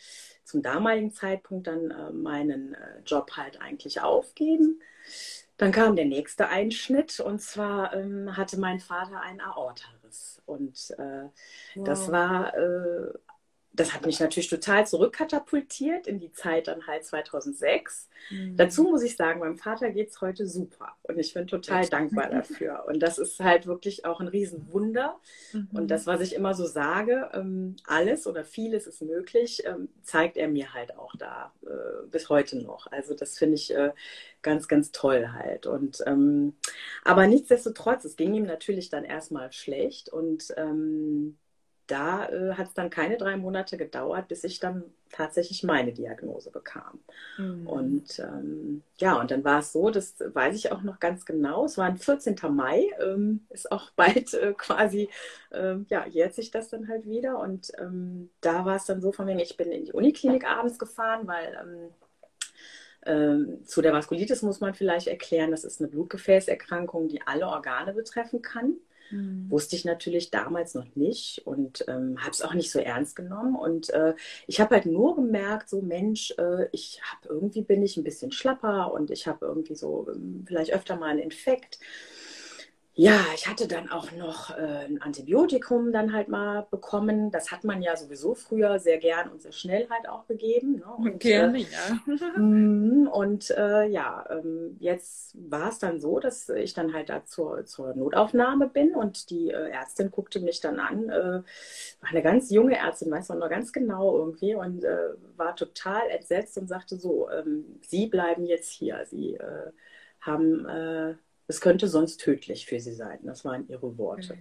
zum 0.44 0.62
damaligen 0.62 1.12
Zeitpunkt 1.12 1.68
dann 1.68 1.92
äh, 1.92 2.12
meinen 2.12 2.74
äh, 2.74 3.00
Job 3.06 3.32
halt 3.36 3.62
eigentlich 3.62 4.02
aufgeben. 4.02 4.82
Dann 5.58 5.72
kam 5.72 5.96
der 5.96 6.06
nächste 6.06 6.50
Einschnitt 6.50 7.20
und 7.20 7.42
zwar 7.42 7.94
ähm, 7.94 8.38
hatte 8.38 8.60
mein 8.60 8.80
Vater 8.80 9.22
einen 9.22 9.42
Aortariss. 9.42 10.42
Und 10.46 10.94
äh, 10.98 11.30
wow. 11.76 11.86
das 11.86 12.12
war 12.12 12.56
äh, 12.56 13.14
das 13.78 13.94
hat 13.94 14.06
mich 14.06 14.20
natürlich 14.20 14.50
total 14.50 14.88
zurückkatapultiert 14.88 16.08
in 16.08 16.20
die 16.20 16.32
Zeit 16.32 16.68
dann 16.68 16.88
halt 16.88 17.06
2006. 17.06 18.10
Mhm. 18.32 18.58
Dazu 18.58 18.84
muss 18.84 19.04
ich 19.04 19.16
sagen, 19.16 19.40
meinem 19.40 19.58
Vater 19.58 19.92
geht 19.92 20.10
es 20.10 20.20
heute 20.20 20.48
super 20.48 20.96
und 21.04 21.20
ich 21.20 21.34
bin 21.34 21.46
total 21.46 21.82
Echt? 21.82 21.94
dankbar 21.94 22.30
dafür. 22.30 22.86
Und 22.88 23.00
das 23.00 23.20
ist 23.20 23.40
halt 23.40 23.68
wirklich 23.68 24.04
auch 24.04 24.20
ein 24.20 24.28
Riesenwunder. 24.28 25.20
Mhm. 25.54 25.70
Und 25.74 25.92
das, 25.92 26.08
was 26.08 26.22
ich 26.22 26.34
immer 26.34 26.56
so 26.56 26.66
sage, 26.66 27.30
ähm, 27.34 27.76
alles 27.86 28.26
oder 28.26 28.44
vieles 28.44 28.88
ist 28.88 29.04
möglich, 29.04 29.64
ähm, 29.66 29.90
zeigt 30.02 30.38
er 30.38 30.48
mir 30.48 30.74
halt 30.74 30.98
auch 30.98 31.16
da 31.16 31.54
äh, 31.64 32.08
bis 32.10 32.30
heute 32.30 32.58
noch. 32.58 32.92
Also 32.92 33.14
das 33.14 33.38
finde 33.38 33.56
ich 33.56 33.74
äh, 33.76 33.92
ganz, 34.42 34.68
ganz 34.68 34.92
toll 34.92 35.30
halt. 35.34 35.68
Und 35.68 36.04
ähm, 36.08 36.56
aber 37.04 37.28
nichtsdestotrotz, 37.28 38.06
es 38.06 38.16
ging 38.16 38.34
ihm 38.34 38.46
natürlich 38.46 38.90
dann 38.90 39.04
erstmal 39.04 39.52
schlecht 39.54 40.10
und 40.10 40.52
da 41.88 42.28
äh, 42.30 42.54
hat 42.54 42.68
es 42.68 42.74
dann 42.74 42.90
keine 42.90 43.18
drei 43.18 43.38
Monate 43.38 43.78
gedauert, 43.78 44.28
bis 44.28 44.44
ich 44.44 44.60
dann 44.60 44.84
tatsächlich 45.12 45.64
meine 45.64 45.94
Diagnose 45.94 46.52
bekam. 46.52 47.00
Mhm. 47.38 47.68
Und 47.68 48.20
ähm, 48.20 48.84
ja, 48.98 49.20
und 49.20 49.32
dann 49.32 49.44
war 49.44 49.60
es 49.60 49.72
so, 49.72 49.90
das 49.90 50.16
weiß 50.20 50.56
ich 50.56 50.72
auch 50.72 50.84
noch 50.84 51.00
ganz 51.00 51.26
genau, 51.26 51.66
es 51.66 51.78
war 51.78 51.86
ein 51.86 51.98
14. 51.98 52.36
Mai, 52.52 52.90
ähm, 53.00 53.46
ist 53.50 53.72
auch 53.72 53.90
bald 53.96 54.34
äh, 54.34 54.54
quasi, 54.58 55.10
äh, 55.52 55.76
ja, 55.88 56.06
jährt 56.06 56.36
sich 56.36 56.52
das 56.52 56.70
dann 56.70 56.88
halt 56.88 57.08
wieder. 57.08 57.40
Und 57.40 57.72
ähm, 57.80 58.30
da 58.42 58.66
war 58.66 58.76
es 58.76 58.86
dann 58.86 59.02
so 59.02 59.12
von 59.12 59.26
mir, 59.26 59.42
ich 59.42 59.58
bin 59.58 59.72
in 59.72 59.86
die 59.86 59.94
Uniklinik 59.94 60.46
abends 60.46 60.78
gefahren, 60.78 61.26
weil 61.26 61.58
ähm, 61.62 61.90
ähm, 63.06 63.66
zu 63.66 63.82
der 63.82 63.94
Vaskulitis 63.94 64.42
muss 64.42 64.60
man 64.60 64.74
vielleicht 64.74 65.08
erklären, 65.08 65.52
das 65.52 65.64
ist 65.64 65.80
eine 65.80 65.90
Blutgefäßerkrankung, 65.90 67.08
die 67.08 67.22
alle 67.26 67.48
Organe 67.48 67.94
betreffen 67.94 68.42
kann. 68.42 68.76
Mhm. 69.10 69.50
Wusste 69.50 69.76
ich 69.76 69.86
natürlich 69.86 70.32
damals 70.32 70.74
noch 70.74 70.96
nicht 70.96 71.46
und 71.46 71.86
ähm, 71.88 72.18
habe 72.20 72.32
es 72.32 72.42
auch 72.42 72.54
nicht 72.54 72.72
so 72.72 72.80
ernst 72.80 73.16
genommen. 73.16 73.56
Und 73.56 73.90
äh, 73.92 74.16
ich 74.48 74.60
habe 74.60 74.76
halt 74.76 74.86
nur 74.86 75.16
gemerkt, 75.16 75.70
so 75.70 75.82
Mensch, 75.82 76.34
äh, 76.38 76.68
ich 76.72 77.02
habe 77.04 77.34
irgendwie 77.34 77.62
bin 77.62 77.84
ich 77.84 77.98
ein 77.98 78.04
bisschen 78.04 78.32
schlapper 78.32 78.94
und 78.94 79.12
ich 79.12 79.28
habe 79.28 79.46
irgendwie 79.46 79.76
so 79.76 80.08
ähm, 80.14 80.44
vielleicht 80.48 80.74
öfter 80.74 80.96
mal 80.98 81.10
einen 81.10 81.20
Infekt. 81.20 81.80
Ja, 83.00 83.24
ich 83.36 83.46
hatte 83.48 83.68
dann 83.68 83.92
auch 83.92 84.12
noch 84.12 84.50
äh, 84.58 84.86
ein 84.86 85.00
Antibiotikum 85.04 85.92
dann 85.94 86.14
halt 86.14 86.30
mal 86.30 86.66
bekommen. 86.72 87.30
Das 87.30 87.52
hat 87.52 87.64
man 87.64 87.84
ja 87.84 87.96
sowieso 87.96 88.34
früher 88.34 88.80
sehr 88.80 88.98
gern 88.98 89.30
und 89.30 89.40
sehr 89.44 89.52
schnell 89.52 89.88
halt 89.92 90.10
auch 90.10 90.26
gegeben. 90.26 90.78
Ne? 90.78 90.86
Und, 90.96 91.20
Gerne, 91.20 91.60
äh, 91.60 91.62
ja. 91.62 92.00
Mhm, 92.38 93.08
und 93.08 93.52
äh, 93.52 93.86
ja, 93.86 94.26
ähm, 94.32 94.78
jetzt 94.80 95.36
war 95.48 95.70
es 95.70 95.78
dann 95.78 96.02
so, 96.02 96.20
dass 96.20 96.50
ich 96.50 96.74
dann 96.74 96.92
halt 96.94 97.10
da 97.10 97.24
zur, 97.24 97.66
zur 97.66 97.94
Notaufnahme 97.94 98.68
bin 98.68 98.96
und 98.96 99.30
die 99.30 99.52
äh, 99.52 99.70
Ärztin 99.70 100.10
guckte 100.10 100.40
mich 100.40 100.60
dann 100.60 100.80
an. 100.80 101.10
Äh, 101.10 101.44
war 102.02 102.10
eine 102.10 102.24
ganz 102.24 102.50
junge 102.50 102.78
Ärztin, 102.78 103.12
weiß 103.12 103.30
man 103.30 103.38
noch 103.40 103.50
ganz 103.50 103.72
genau 103.74 104.18
irgendwie 104.18 104.56
und 104.56 104.84
äh, 104.84 105.10
war 105.36 105.56
total 105.56 106.10
entsetzt 106.10 106.58
und 106.58 106.68
sagte 106.68 106.98
so, 106.98 107.30
ähm, 107.30 107.80
Sie 107.84 108.08
bleiben 108.08 108.46
jetzt 108.48 108.72
hier. 108.72 109.06
Sie 109.06 109.38
haben 110.22 110.66
es 111.48 111.62
könnte 111.62 111.88
sonst 111.88 112.18
tödlich 112.18 112.66
für 112.66 112.80
sie 112.80 112.94
sein. 112.94 113.20
Das 113.24 113.46
waren 113.46 113.68
ihre 113.68 113.98
Worte. 113.98 114.38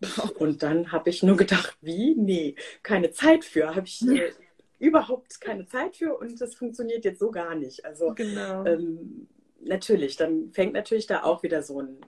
Und 0.38 0.62
dann 0.62 0.92
habe 0.92 1.10
ich 1.10 1.22
nur 1.22 1.36
gedacht, 1.36 1.76
wie? 1.80 2.14
Nee, 2.14 2.56
keine 2.82 3.10
Zeit 3.12 3.44
für. 3.44 3.74
Habe 3.74 3.86
ich 3.86 4.02
äh, 4.02 4.32
überhaupt 4.78 5.40
keine 5.40 5.66
Zeit 5.66 5.96
für 5.96 6.16
und 6.18 6.40
das 6.40 6.54
funktioniert 6.54 7.04
jetzt 7.04 7.20
so 7.20 7.30
gar 7.30 7.54
nicht. 7.54 7.84
Also 7.84 8.12
genau. 8.14 8.64
ähm, 8.66 9.28
natürlich, 9.62 10.16
dann 10.16 10.50
fängt 10.52 10.74
natürlich 10.74 11.06
da 11.06 11.22
auch 11.22 11.42
wieder 11.42 11.62
so 11.62 11.80
ein 11.80 11.98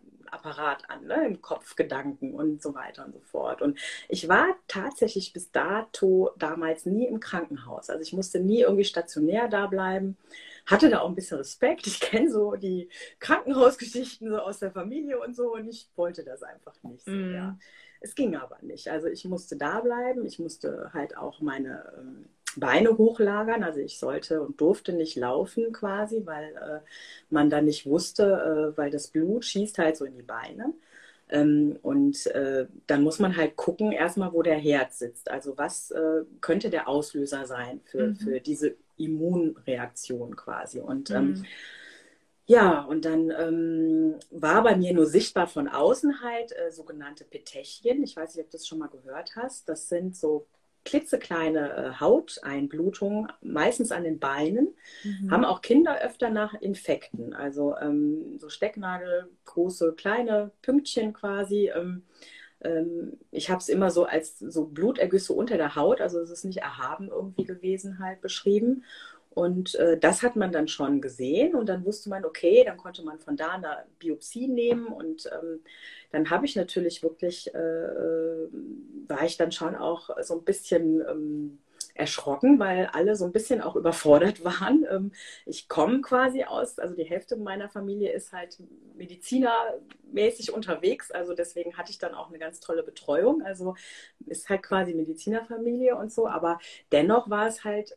Apparat 0.46 0.88
an, 0.88 1.06
ne? 1.06 1.26
im 1.26 1.42
Kopf 1.42 1.76
Gedanken 1.76 2.34
und 2.34 2.62
so 2.62 2.74
weiter 2.74 3.04
und 3.04 3.12
so 3.14 3.20
fort. 3.20 3.62
Und 3.62 3.78
ich 4.08 4.28
war 4.28 4.46
tatsächlich 4.68 5.32
bis 5.32 5.50
dato 5.50 6.30
damals 6.38 6.86
nie 6.86 7.06
im 7.06 7.20
Krankenhaus. 7.20 7.90
Also 7.90 8.02
ich 8.02 8.12
musste 8.12 8.40
nie 8.40 8.60
irgendwie 8.60 8.84
stationär 8.84 9.48
da 9.48 9.66
bleiben 9.66 10.16
hatte 10.68 10.90
da 10.90 10.98
auch 10.98 11.08
ein 11.08 11.14
bisschen 11.14 11.38
Respekt. 11.38 11.86
Ich 11.86 12.00
kenne 12.00 12.28
so 12.28 12.56
die 12.56 12.88
Krankenhausgeschichten 13.20 14.28
so 14.28 14.38
aus 14.38 14.58
der 14.58 14.72
Familie 14.72 15.20
und 15.20 15.36
so 15.36 15.54
und 15.54 15.68
ich 15.68 15.88
wollte 15.94 16.24
das 16.24 16.42
einfach 16.42 16.74
nicht. 16.82 17.04
So, 17.04 17.12
mm. 17.12 17.34
ja. 17.34 17.58
Es 18.00 18.16
ging 18.16 18.34
aber 18.34 18.58
nicht. 18.62 18.88
Also 18.88 19.06
ich 19.06 19.24
musste 19.26 19.56
da 19.56 19.78
bleiben. 19.78 20.26
Ich 20.26 20.40
musste 20.40 20.90
halt 20.92 21.16
auch 21.16 21.40
meine 21.40 21.92
ähm, 21.96 22.26
Beine 22.56 22.96
hochlagern. 22.96 23.62
Also 23.62 23.80
ich 23.80 23.98
sollte 23.98 24.42
und 24.42 24.60
durfte 24.60 24.92
nicht 24.92 25.16
laufen 25.16 25.72
quasi, 25.72 26.22
weil 26.24 26.54
äh, 26.56 26.80
man 27.30 27.50
da 27.50 27.60
nicht 27.60 27.86
wusste, 27.86 28.72
äh, 28.74 28.78
weil 28.78 28.90
das 28.90 29.08
Blut 29.08 29.44
schießt 29.44 29.78
halt 29.78 29.96
so 29.96 30.04
in 30.04 30.14
die 30.14 30.22
Beine. 30.22 30.72
Ähm, 31.28 31.78
und 31.82 32.26
äh, 32.28 32.66
dann 32.86 33.02
muss 33.02 33.18
man 33.18 33.36
halt 33.36 33.56
gucken, 33.56 33.92
erstmal, 33.92 34.32
wo 34.32 34.42
der 34.42 34.56
Herd 34.56 34.92
sitzt. 34.92 35.30
Also 35.30 35.58
was 35.58 35.90
äh, 35.90 36.22
könnte 36.40 36.70
der 36.70 36.88
Auslöser 36.88 37.46
sein 37.46 37.80
für, 37.84 38.08
mhm. 38.08 38.16
für 38.16 38.40
diese 38.40 38.76
Immunreaktion 38.96 40.36
quasi. 40.36 40.80
Und 40.80 41.10
ähm, 41.10 41.30
mhm. 41.30 41.44
ja, 42.46 42.82
und 42.82 43.04
dann 43.04 43.30
ähm, 43.30 44.14
war 44.30 44.62
bei 44.62 44.76
mir 44.76 44.94
nur 44.94 45.06
sichtbar 45.06 45.48
von 45.48 45.68
außen 45.68 46.22
halt 46.22 46.52
äh, 46.52 46.70
sogenannte 46.70 47.24
Petechien. 47.24 48.04
Ich 48.04 48.16
weiß 48.16 48.34
nicht, 48.36 48.44
ob 48.44 48.50
du 48.50 48.56
das 48.56 48.66
schon 48.66 48.78
mal 48.78 48.88
gehört 48.88 49.34
hast. 49.34 49.68
Das 49.68 49.88
sind 49.88 50.16
so 50.16 50.46
klitzekleine 50.86 51.76
äh, 51.76 52.00
Hauteinblutungen, 52.00 53.30
meistens 53.42 53.92
an 53.92 54.04
den 54.04 54.18
Beinen, 54.18 54.68
mhm. 55.04 55.30
haben 55.30 55.44
auch 55.44 55.60
Kinder 55.60 56.00
öfter 56.00 56.30
nach 56.30 56.54
Infekten. 56.54 57.34
Also 57.34 57.76
ähm, 57.76 58.38
so 58.38 58.48
Stecknadel, 58.48 59.28
große, 59.44 59.92
kleine 59.92 60.52
Pünktchen 60.62 61.12
quasi. 61.12 61.70
Ähm, 61.74 62.04
ähm, 62.62 63.18
ich 63.32 63.50
habe 63.50 63.58
es 63.58 63.68
immer 63.68 63.90
so 63.90 64.04
als 64.04 64.38
so 64.38 64.66
Blutergüsse 64.66 65.32
unter 65.34 65.56
der 65.56 65.74
Haut, 65.74 66.00
also 66.00 66.20
es 66.20 66.30
ist 66.30 66.44
nicht 66.44 66.58
erhaben 66.58 67.08
irgendwie 67.08 67.44
gewesen, 67.44 67.98
halt 67.98 68.22
beschrieben. 68.22 68.84
Und 69.36 69.74
äh, 69.74 69.98
das 69.98 70.22
hat 70.22 70.34
man 70.34 70.50
dann 70.50 70.66
schon 70.66 71.02
gesehen 71.02 71.54
und 71.54 71.68
dann 71.68 71.84
wusste 71.84 72.08
man, 72.08 72.24
okay, 72.24 72.64
dann 72.64 72.78
konnte 72.78 73.02
man 73.02 73.18
von 73.18 73.36
da 73.36 73.50
eine 73.50 73.84
Biopsie 73.98 74.48
nehmen 74.48 74.86
und 74.86 75.30
ähm, 75.30 75.60
dann 76.10 76.30
habe 76.30 76.46
ich 76.46 76.56
natürlich 76.56 77.02
wirklich, 77.02 77.54
äh, 77.54 77.58
äh, 77.58 78.48
war 79.06 79.24
ich 79.24 79.36
dann 79.36 79.52
schon 79.52 79.74
auch 79.74 80.08
so 80.22 80.38
ein 80.38 80.44
bisschen 80.44 81.02
ähm, 81.06 81.58
erschrocken, 81.92 82.58
weil 82.58 82.86
alle 82.86 83.14
so 83.14 83.26
ein 83.26 83.32
bisschen 83.32 83.60
auch 83.60 83.76
überfordert 83.76 84.42
waren. 84.44 84.86
Ähm, 84.90 85.12
ich 85.44 85.68
komme 85.68 86.00
quasi 86.00 86.44
aus, 86.44 86.78
also 86.78 86.94
die 86.94 87.04
Hälfte 87.04 87.36
meiner 87.36 87.68
Familie 87.68 88.12
ist 88.12 88.32
halt 88.32 88.58
medizinermäßig 88.96 90.50
unterwegs, 90.52 91.10
also 91.10 91.34
deswegen 91.34 91.76
hatte 91.76 91.90
ich 91.90 91.98
dann 91.98 92.14
auch 92.14 92.28
eine 92.28 92.38
ganz 92.38 92.60
tolle 92.60 92.82
Betreuung. 92.82 93.42
Also 93.42 93.74
ist 94.26 94.48
halt 94.48 94.62
quasi 94.62 94.94
Medizinerfamilie 94.94 95.94
und 95.94 96.10
so, 96.10 96.26
aber 96.26 96.58
dennoch 96.90 97.28
war 97.28 97.46
es 97.46 97.64
halt 97.64 97.96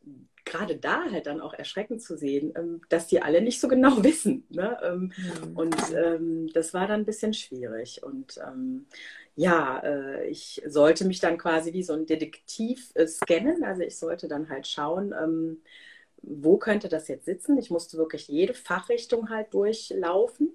gerade 0.50 0.76
da 0.76 1.10
halt 1.12 1.28
dann 1.28 1.40
auch 1.40 1.54
erschreckend 1.54 2.02
zu 2.02 2.18
sehen, 2.18 2.54
ähm, 2.58 2.82
dass 2.90 3.08
die 3.08 3.22
alle 3.22 3.42
nicht 3.42 3.62
so 3.62 3.68
genau 3.68 4.04
wissen. 4.04 4.46
Ne? 4.50 4.78
Mhm. 4.84 5.56
Und 5.58 5.76
das 6.54 6.74
war 6.74 6.88
dann 6.88 7.02
ein 7.02 7.06
bisschen 7.06 7.34
schwierig. 7.34 8.04
Und 8.04 8.40
ja, 9.40 9.80
äh, 9.80 10.28
ich 10.28 10.62
sollte 10.66 11.06
mich 11.06 11.22
dann 11.22 11.38
quasi 11.38 11.72
wie 11.72 11.84
so 11.84 11.94
ein 11.94 12.06
Detektiv 12.06 12.92
äh, 12.96 13.08
scannen. 13.08 13.64
Also 13.64 13.84
ich 13.84 13.98
sollte 13.98 14.28
dann 14.28 14.50
halt 14.50 14.68
schauen, 14.68 15.14
ähm, 15.18 15.62
wo 16.22 16.58
könnte 16.58 16.90
das 16.90 17.08
jetzt 17.08 17.24
sitzen. 17.24 17.58
Ich 17.58 17.70
musste 17.70 17.98
wirklich 17.98 18.28
jede 18.28 18.54
Fachrichtung 18.54 19.30
halt 19.30 19.54
durchlaufen. 19.54 20.52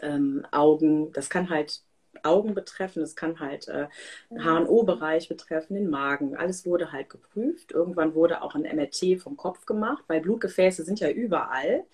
Ähm, 0.00 0.46
Augen, 0.52 1.12
das 1.12 1.28
kann 1.28 1.50
halt 1.50 1.82
Augen 2.22 2.54
betreffen, 2.54 3.00
das 3.00 3.16
kann 3.16 3.40
halt 3.40 3.68
äh, 3.68 3.86
HNO-Bereich 4.30 5.28
betreffen, 5.28 5.74
den 5.74 5.88
Magen. 5.88 6.36
Alles 6.36 6.66
wurde 6.66 6.92
halt 6.92 7.08
geprüft. 7.08 7.72
Irgendwann 7.72 8.14
wurde 8.14 8.42
auch 8.42 8.54
ein 8.54 8.62
MRT 8.62 9.20
vom 9.20 9.36
Kopf 9.36 9.66
gemacht, 9.66 10.04
weil 10.08 10.20
Blutgefäße 10.20 10.84
sind 10.84 11.00
ja 11.00 11.10
überall. 11.10 11.84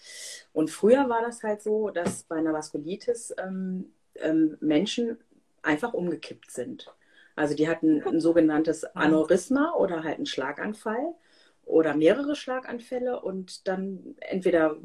Und 0.53 0.71
früher 0.71 1.09
war 1.09 1.23
das 1.23 1.43
halt 1.43 1.63
so, 1.63 1.91
dass 1.91 2.25
bei 2.25 2.37
einer 2.37 2.53
Vaskulitis 2.53 3.35
ähm, 3.39 3.93
ähm, 4.17 4.57
Menschen 4.61 5.19
einfach 5.63 5.95
umgekippt 5.95 6.51
sind. 6.51 6.95
Also 7.37 7.55
die 7.55 7.69
hatten 7.69 8.03
ein 8.03 8.21
sogenanntes 8.21 8.85
Aneurysma 8.85 9.75
oder 9.75 10.05
halt 10.05 10.17
einen 10.17 10.27
Schlaganfall 10.27 11.15
oder 11.65 11.95
mehrere 11.95 12.37
Schlaganfälle 12.37 13.21
und 13.21 13.67
dann 13.67 14.17
entweder 14.21 14.77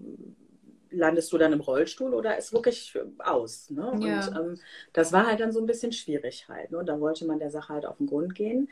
landest 0.91 1.31
du 1.31 1.37
dann 1.37 1.53
im 1.53 1.61
Rollstuhl 1.61 2.13
oder 2.13 2.37
ist 2.37 2.53
wirklich 2.53 2.97
aus. 3.19 3.69
Ne? 3.69 3.99
Ja. 4.01 4.27
Und 4.27 4.35
ähm, 4.35 4.59
das 4.93 5.11
war 5.11 5.27
halt 5.27 5.39
dann 5.39 5.51
so 5.51 5.59
ein 5.59 5.65
bisschen 5.65 5.91
schwierig 5.91 6.47
halt. 6.47 6.71
Ne? 6.71 6.77
Und 6.79 6.87
da 6.87 6.99
wollte 6.99 7.25
man 7.25 7.39
der 7.39 7.51
Sache 7.51 7.73
halt 7.73 7.85
auf 7.85 7.97
den 7.97 8.07
Grund 8.07 8.35
gehen. 8.35 8.69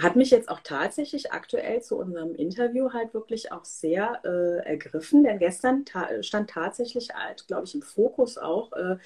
Hat 0.00 0.14
mich 0.14 0.30
jetzt 0.30 0.50
auch 0.50 0.60
tatsächlich 0.60 1.32
aktuell 1.32 1.80
zu 1.80 1.96
unserem 1.96 2.34
Interview 2.34 2.92
halt 2.92 3.14
wirklich 3.14 3.50
auch 3.50 3.64
sehr 3.64 4.20
äh, 4.24 4.58
ergriffen, 4.68 5.24
denn 5.24 5.38
gestern 5.38 5.86
ta 5.86 6.22
stand 6.22 6.50
tatsächlich 6.50 7.14
halt, 7.14 7.46
glaube 7.46 7.64
ich, 7.64 7.74
im 7.74 7.80
Fokus 7.80 8.36
auch 8.36 8.72
äh, 8.74 8.96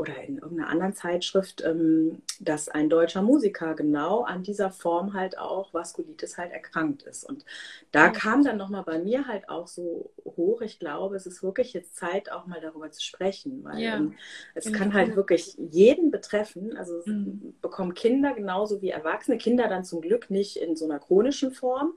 oder 0.00 0.20
in 0.22 0.38
irgendeiner 0.38 0.70
anderen 0.70 0.94
Zeitschrift, 0.94 1.62
ähm, 1.64 2.22
dass 2.40 2.68
ein 2.68 2.88
deutscher 2.88 3.22
Musiker 3.22 3.74
genau 3.74 4.22
an 4.22 4.42
dieser 4.42 4.70
Form 4.70 5.14
halt 5.14 5.38
auch 5.38 5.72
Vaskulitis 5.74 6.38
halt 6.38 6.52
erkrankt 6.52 7.02
ist. 7.02 7.24
Und 7.24 7.44
da 7.92 8.08
mhm. 8.08 8.12
kam 8.14 8.44
dann 8.44 8.56
nochmal 8.56 8.82
bei 8.82 8.98
mir 8.98 9.26
halt 9.26 9.48
auch 9.48 9.68
so 9.68 10.10
hoch, 10.24 10.62
ich 10.62 10.78
glaube, 10.78 11.16
es 11.16 11.26
ist 11.26 11.42
wirklich 11.42 11.72
jetzt 11.74 11.96
Zeit, 11.96 12.32
auch 12.32 12.46
mal 12.46 12.60
darüber 12.60 12.90
zu 12.90 13.02
sprechen, 13.02 13.62
weil 13.62 13.78
ja. 13.78 13.96
ähm, 13.96 14.14
es 14.54 14.72
kann 14.72 14.94
halt 14.94 15.14
wirklich 15.16 15.56
jeden 15.58 16.10
betreffen. 16.10 16.76
Also 16.76 17.02
mhm. 17.04 17.54
bekommen 17.60 17.94
Kinder 17.94 18.32
genauso 18.34 18.80
wie 18.80 18.90
Erwachsene, 18.90 19.38
Kinder 19.38 19.68
dann 19.68 19.84
zum 19.84 20.00
Glück 20.00 20.30
nicht 20.30 20.56
in 20.56 20.76
so 20.76 20.86
einer 20.86 20.98
chronischen 20.98 21.52
Form 21.52 21.92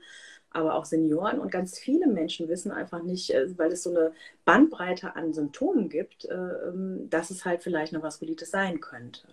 aber 0.54 0.76
auch 0.76 0.86
Senioren 0.86 1.40
und 1.40 1.52
ganz 1.52 1.78
viele 1.78 2.08
Menschen 2.08 2.48
wissen 2.48 2.72
einfach 2.72 3.02
nicht, 3.04 3.32
äh, 3.32 3.58
weil 3.58 3.72
es 3.72 3.84
so 3.84 3.90
eine 3.90 4.14
Bandbreite 4.46 5.16
an 5.16 5.34
Symptomen 5.34 5.90
gibt, 5.90 6.26
äh, 6.26 6.34
ähm, 6.34 7.10
dass 7.10 7.32
es 7.32 7.44
halt 7.44 7.64
vielleicht 7.64 7.94
eine 7.94 8.04
Vaskulitis 8.04 8.52
sein 8.52 8.80
könnte. 8.80 9.28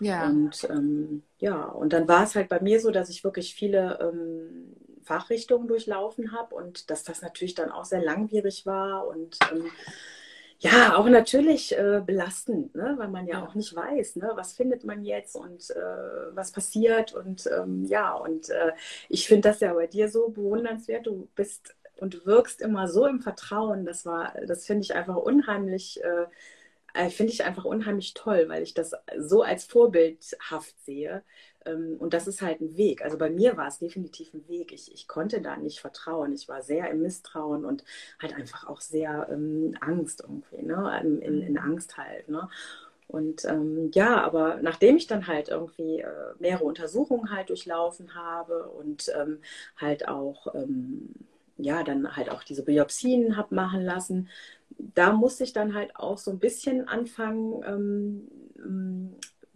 Ja. 0.00 0.28
Und 0.28 0.68
ähm, 0.70 1.22
ja, 1.38 1.64
und 1.64 1.92
dann 1.92 2.06
war 2.06 2.24
es 2.24 2.34
halt 2.36 2.48
bei 2.48 2.60
mir 2.60 2.80
so, 2.80 2.90
dass 2.90 3.08
ich 3.08 3.24
wirklich 3.24 3.54
viele 3.54 3.98
ähm, 4.00 4.74
Fachrichtungen 5.02 5.66
durchlaufen 5.66 6.32
habe 6.32 6.54
und 6.54 6.90
dass 6.90 7.02
das 7.02 7.22
natürlich 7.22 7.54
dann 7.54 7.70
auch 7.72 7.84
sehr 7.84 8.02
langwierig 8.02 8.66
war 8.66 9.08
und 9.08 9.38
ähm, 9.50 9.64
ja, 10.60 10.96
auch 10.96 11.08
natürlich 11.08 11.76
äh, 11.78 12.02
belastend, 12.04 12.74
ne? 12.74 12.94
weil 12.98 13.08
man 13.08 13.26
ja, 13.28 13.38
ja, 13.38 13.46
auch 13.46 13.54
nicht 13.54 13.74
weiß, 13.76 14.16
ne? 14.16 14.32
was 14.34 14.54
findet 14.54 14.84
man 14.84 15.04
jetzt 15.04 15.36
und 15.36 15.70
äh, 15.70 16.34
was 16.34 16.50
passiert. 16.50 17.14
Und 17.14 17.46
ähm, 17.46 17.84
ja, 17.84 18.14
und 18.14 18.50
äh, 18.50 18.72
ich 19.08 19.28
finde 19.28 19.50
das 19.50 19.60
ja 19.60 19.72
bei 19.74 19.86
dir 19.86 20.08
so 20.08 20.30
bewundernswert. 20.30 21.06
Du 21.06 21.28
bist 21.36 21.76
und 22.00 22.26
wirkst 22.26 22.60
immer 22.60 22.88
so 22.88 23.06
im 23.06 23.20
Vertrauen. 23.20 23.84
Das 23.84 24.04
war, 24.06 24.34
das 24.46 24.66
finde 24.66 24.82
ich 24.82 24.94
einfach 24.94 25.16
unheimlich, 25.16 26.00
äh, 26.02 26.26
äh, 26.94 27.10
finde 27.10 27.32
ich 27.32 27.44
einfach 27.44 27.64
unheimlich 27.64 28.14
toll, 28.14 28.46
weil 28.48 28.62
ich 28.62 28.74
das 28.74 28.92
so 29.16 29.42
als 29.42 29.64
vorbildhaft 29.64 30.74
sehe. 30.84 31.22
Ähm, 31.68 31.96
und 31.98 32.14
das 32.14 32.26
ist 32.26 32.42
halt 32.42 32.60
ein 32.60 32.76
Weg. 32.76 33.02
Also 33.02 33.18
bei 33.18 33.30
mir 33.30 33.56
war 33.56 33.68
es 33.68 33.78
definitiv 33.78 34.32
ein 34.34 34.48
Weg. 34.48 34.72
Ich, 34.72 34.92
ich 34.92 35.08
konnte 35.08 35.40
da 35.40 35.56
nicht 35.56 35.80
vertrauen. 35.80 36.32
Ich 36.32 36.48
war 36.48 36.62
sehr 36.62 36.90
im 36.90 37.02
Misstrauen 37.02 37.64
und 37.64 37.84
halt 38.20 38.34
einfach 38.34 38.68
auch 38.68 38.80
sehr 38.80 39.28
ähm, 39.30 39.76
Angst 39.80 40.22
irgendwie, 40.22 40.62
ne? 40.62 41.00
In, 41.02 41.20
in, 41.20 41.42
in 41.42 41.58
Angst 41.58 41.96
halt. 41.96 42.28
Ne? 42.28 42.48
Und 43.08 43.44
ähm, 43.46 43.90
ja, 43.94 44.22
aber 44.22 44.58
nachdem 44.62 44.96
ich 44.96 45.06
dann 45.06 45.26
halt 45.26 45.48
irgendwie 45.48 46.00
äh, 46.00 46.34
mehrere 46.38 46.64
Untersuchungen 46.64 47.30
halt 47.30 47.48
durchlaufen 47.48 48.14
habe 48.14 48.68
und 48.68 49.10
ähm, 49.18 49.38
halt 49.76 50.08
auch, 50.08 50.54
ähm, 50.54 51.14
ja, 51.56 51.82
dann 51.82 52.16
halt 52.16 52.30
auch 52.30 52.44
diese 52.44 52.64
Biopsien 52.64 53.36
habe 53.36 53.54
machen 53.54 53.82
lassen, 53.82 54.28
da 54.94 55.12
musste 55.12 55.44
ich 55.44 55.54
dann 55.54 55.74
halt 55.74 55.96
auch 55.96 56.18
so 56.18 56.30
ein 56.30 56.38
bisschen 56.38 56.86
anfangen, 56.86 57.62
ähm, 57.66 58.28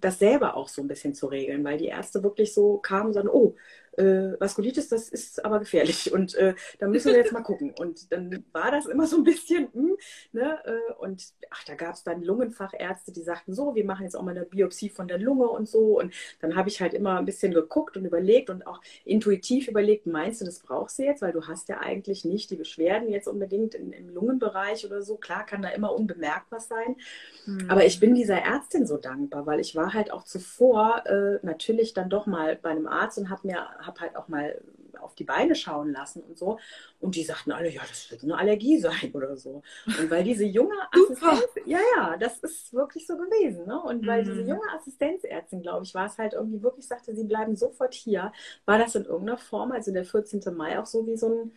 das 0.04 0.18
selber 0.18 0.56
auch 0.56 0.68
so 0.68 0.82
ein 0.82 0.88
bisschen 0.88 1.14
zu 1.14 1.26
regeln, 1.26 1.64
weil 1.64 1.78
die 1.78 1.86
Ärzte 1.86 2.22
wirklich 2.22 2.52
so 2.54 2.78
kamen 2.78 3.08
und 3.08 3.12
sagten, 3.14 3.30
oh, 3.30 3.56
äh, 3.96 4.40
Vaskulitis, 4.40 4.88
das 4.88 5.08
ist 5.08 5.44
aber 5.44 5.58
gefährlich 5.58 6.12
und 6.12 6.34
äh, 6.34 6.54
da 6.78 6.86
müssen 6.86 7.12
wir 7.12 7.18
jetzt 7.18 7.32
mal 7.32 7.42
gucken. 7.42 7.72
Und 7.78 8.10
dann 8.12 8.44
war 8.52 8.70
das 8.70 8.86
immer 8.86 9.06
so 9.06 9.16
ein 9.16 9.24
bisschen, 9.24 9.68
mh, 9.72 9.82
hm, 9.82 9.96
ne? 10.32 10.58
Äh, 10.64 10.92
und 10.98 11.32
ach, 11.50 11.64
da 11.64 11.74
gab 11.74 11.94
es 11.94 12.02
dann 12.02 12.22
Lungenfachärzte, 12.22 13.12
die 13.12 13.22
sagten 13.22 13.54
so, 13.54 13.74
wir 13.74 13.84
machen 13.84 14.04
jetzt 14.04 14.14
auch 14.14 14.22
mal 14.22 14.36
eine 14.36 14.46
Biopsie 14.46 14.88
von 14.88 15.08
der 15.08 15.18
Lunge 15.18 15.48
und 15.48 15.68
so. 15.68 15.98
Und 16.00 16.14
dann 16.40 16.56
habe 16.56 16.68
ich 16.68 16.80
halt 16.80 16.94
immer 16.94 17.18
ein 17.18 17.24
bisschen 17.24 17.52
geguckt 17.52 17.96
und 17.96 18.04
überlegt 18.04 18.50
und 18.50 18.66
auch 18.66 18.80
intuitiv 19.04 19.68
überlegt, 19.68 20.06
meinst 20.06 20.40
du, 20.40 20.44
das 20.44 20.60
brauchst 20.60 20.98
du 20.98 21.04
jetzt, 21.04 21.22
weil 21.22 21.32
du 21.32 21.46
hast 21.46 21.68
ja 21.68 21.80
eigentlich 21.80 22.24
nicht 22.24 22.50
die 22.50 22.56
Beschwerden 22.56 23.08
jetzt 23.08 23.28
unbedingt 23.28 23.74
in, 23.74 23.92
im 23.92 24.08
Lungenbereich 24.08 24.86
oder 24.86 25.02
so. 25.02 25.16
Klar 25.16 25.44
kann 25.44 25.62
da 25.62 25.68
immer 25.68 25.94
unbemerkt 25.94 26.46
was 26.50 26.68
sein. 26.68 26.96
Hm. 27.44 27.70
Aber 27.70 27.84
ich 27.84 28.00
bin 28.00 28.14
dieser 28.14 28.38
Ärztin 28.38 28.86
so 28.86 28.96
dankbar, 28.96 29.46
weil 29.46 29.60
ich 29.60 29.74
war 29.74 29.92
halt 29.92 30.12
auch 30.12 30.24
zuvor 30.24 31.04
äh, 31.06 31.38
natürlich 31.42 31.94
dann 31.94 32.08
doch 32.08 32.26
mal 32.26 32.56
bei 32.56 32.70
einem 32.70 32.86
Arzt 32.86 33.18
und 33.18 33.30
habe 33.30 33.46
mir 33.46 33.68
habe 33.86 34.00
halt 34.00 34.16
auch 34.16 34.28
mal 34.28 34.60
auf 35.00 35.14
die 35.14 35.24
Beine 35.24 35.54
schauen 35.54 35.92
lassen 35.92 36.22
und 36.22 36.38
so. 36.38 36.58
Und 37.00 37.14
die 37.14 37.24
sagten 37.24 37.52
alle, 37.52 37.70
ja, 37.70 37.82
das 37.88 38.10
wird 38.10 38.22
eine 38.22 38.36
Allergie 38.36 38.78
sein 38.80 39.12
oder 39.12 39.36
so. 39.36 39.62
Und 39.86 40.10
weil 40.10 40.24
diese 40.24 40.44
junge 40.44 40.74
Assistenz, 40.92 41.66
ja, 41.66 41.78
ja, 41.96 42.16
das 42.16 42.38
ist 42.38 42.72
wirklich 42.72 43.06
so 43.06 43.16
gewesen. 43.16 43.66
Ne? 43.66 43.80
Und 43.80 44.06
weil 44.06 44.22
mhm. 44.22 44.28
diese 44.28 44.42
junge 44.42 44.70
Assistenzärztin, 44.74 45.62
glaube 45.62 45.84
ich, 45.84 45.94
war 45.94 46.06
es 46.06 46.18
halt 46.18 46.34
irgendwie 46.34 46.62
wirklich, 46.62 46.86
sagte, 46.86 47.14
sie 47.14 47.24
bleiben 47.24 47.56
sofort 47.56 47.94
hier, 47.94 48.32
war 48.64 48.78
das 48.78 48.94
in 48.94 49.04
irgendeiner 49.04 49.38
Form, 49.38 49.72
also 49.72 49.92
der 49.92 50.04
14. 50.04 50.42
Mai 50.54 50.78
auch 50.78 50.86
so 50.86 51.06
wie 51.06 51.16
so 51.16 51.28
ein, 51.28 51.52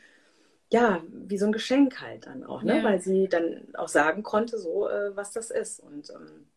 ja, 0.71 1.01
wie 1.09 1.37
so 1.37 1.45
ein 1.45 1.51
Geschenk 1.51 2.01
halt 2.01 2.25
dann 2.25 2.43
auch, 2.43 2.63
ne? 2.63 2.77
Ja. 2.77 2.83
weil 2.83 2.99
sie 2.99 3.27
dann 3.27 3.67
auch 3.75 3.87
sagen 3.87 4.23
konnte, 4.23 4.57
so, 4.57 4.89
äh, 4.89 5.15
was 5.15 5.31
das 5.31 5.51
ist. 5.51 5.79
Und 5.79 6.09
ähm, 6.09 6.47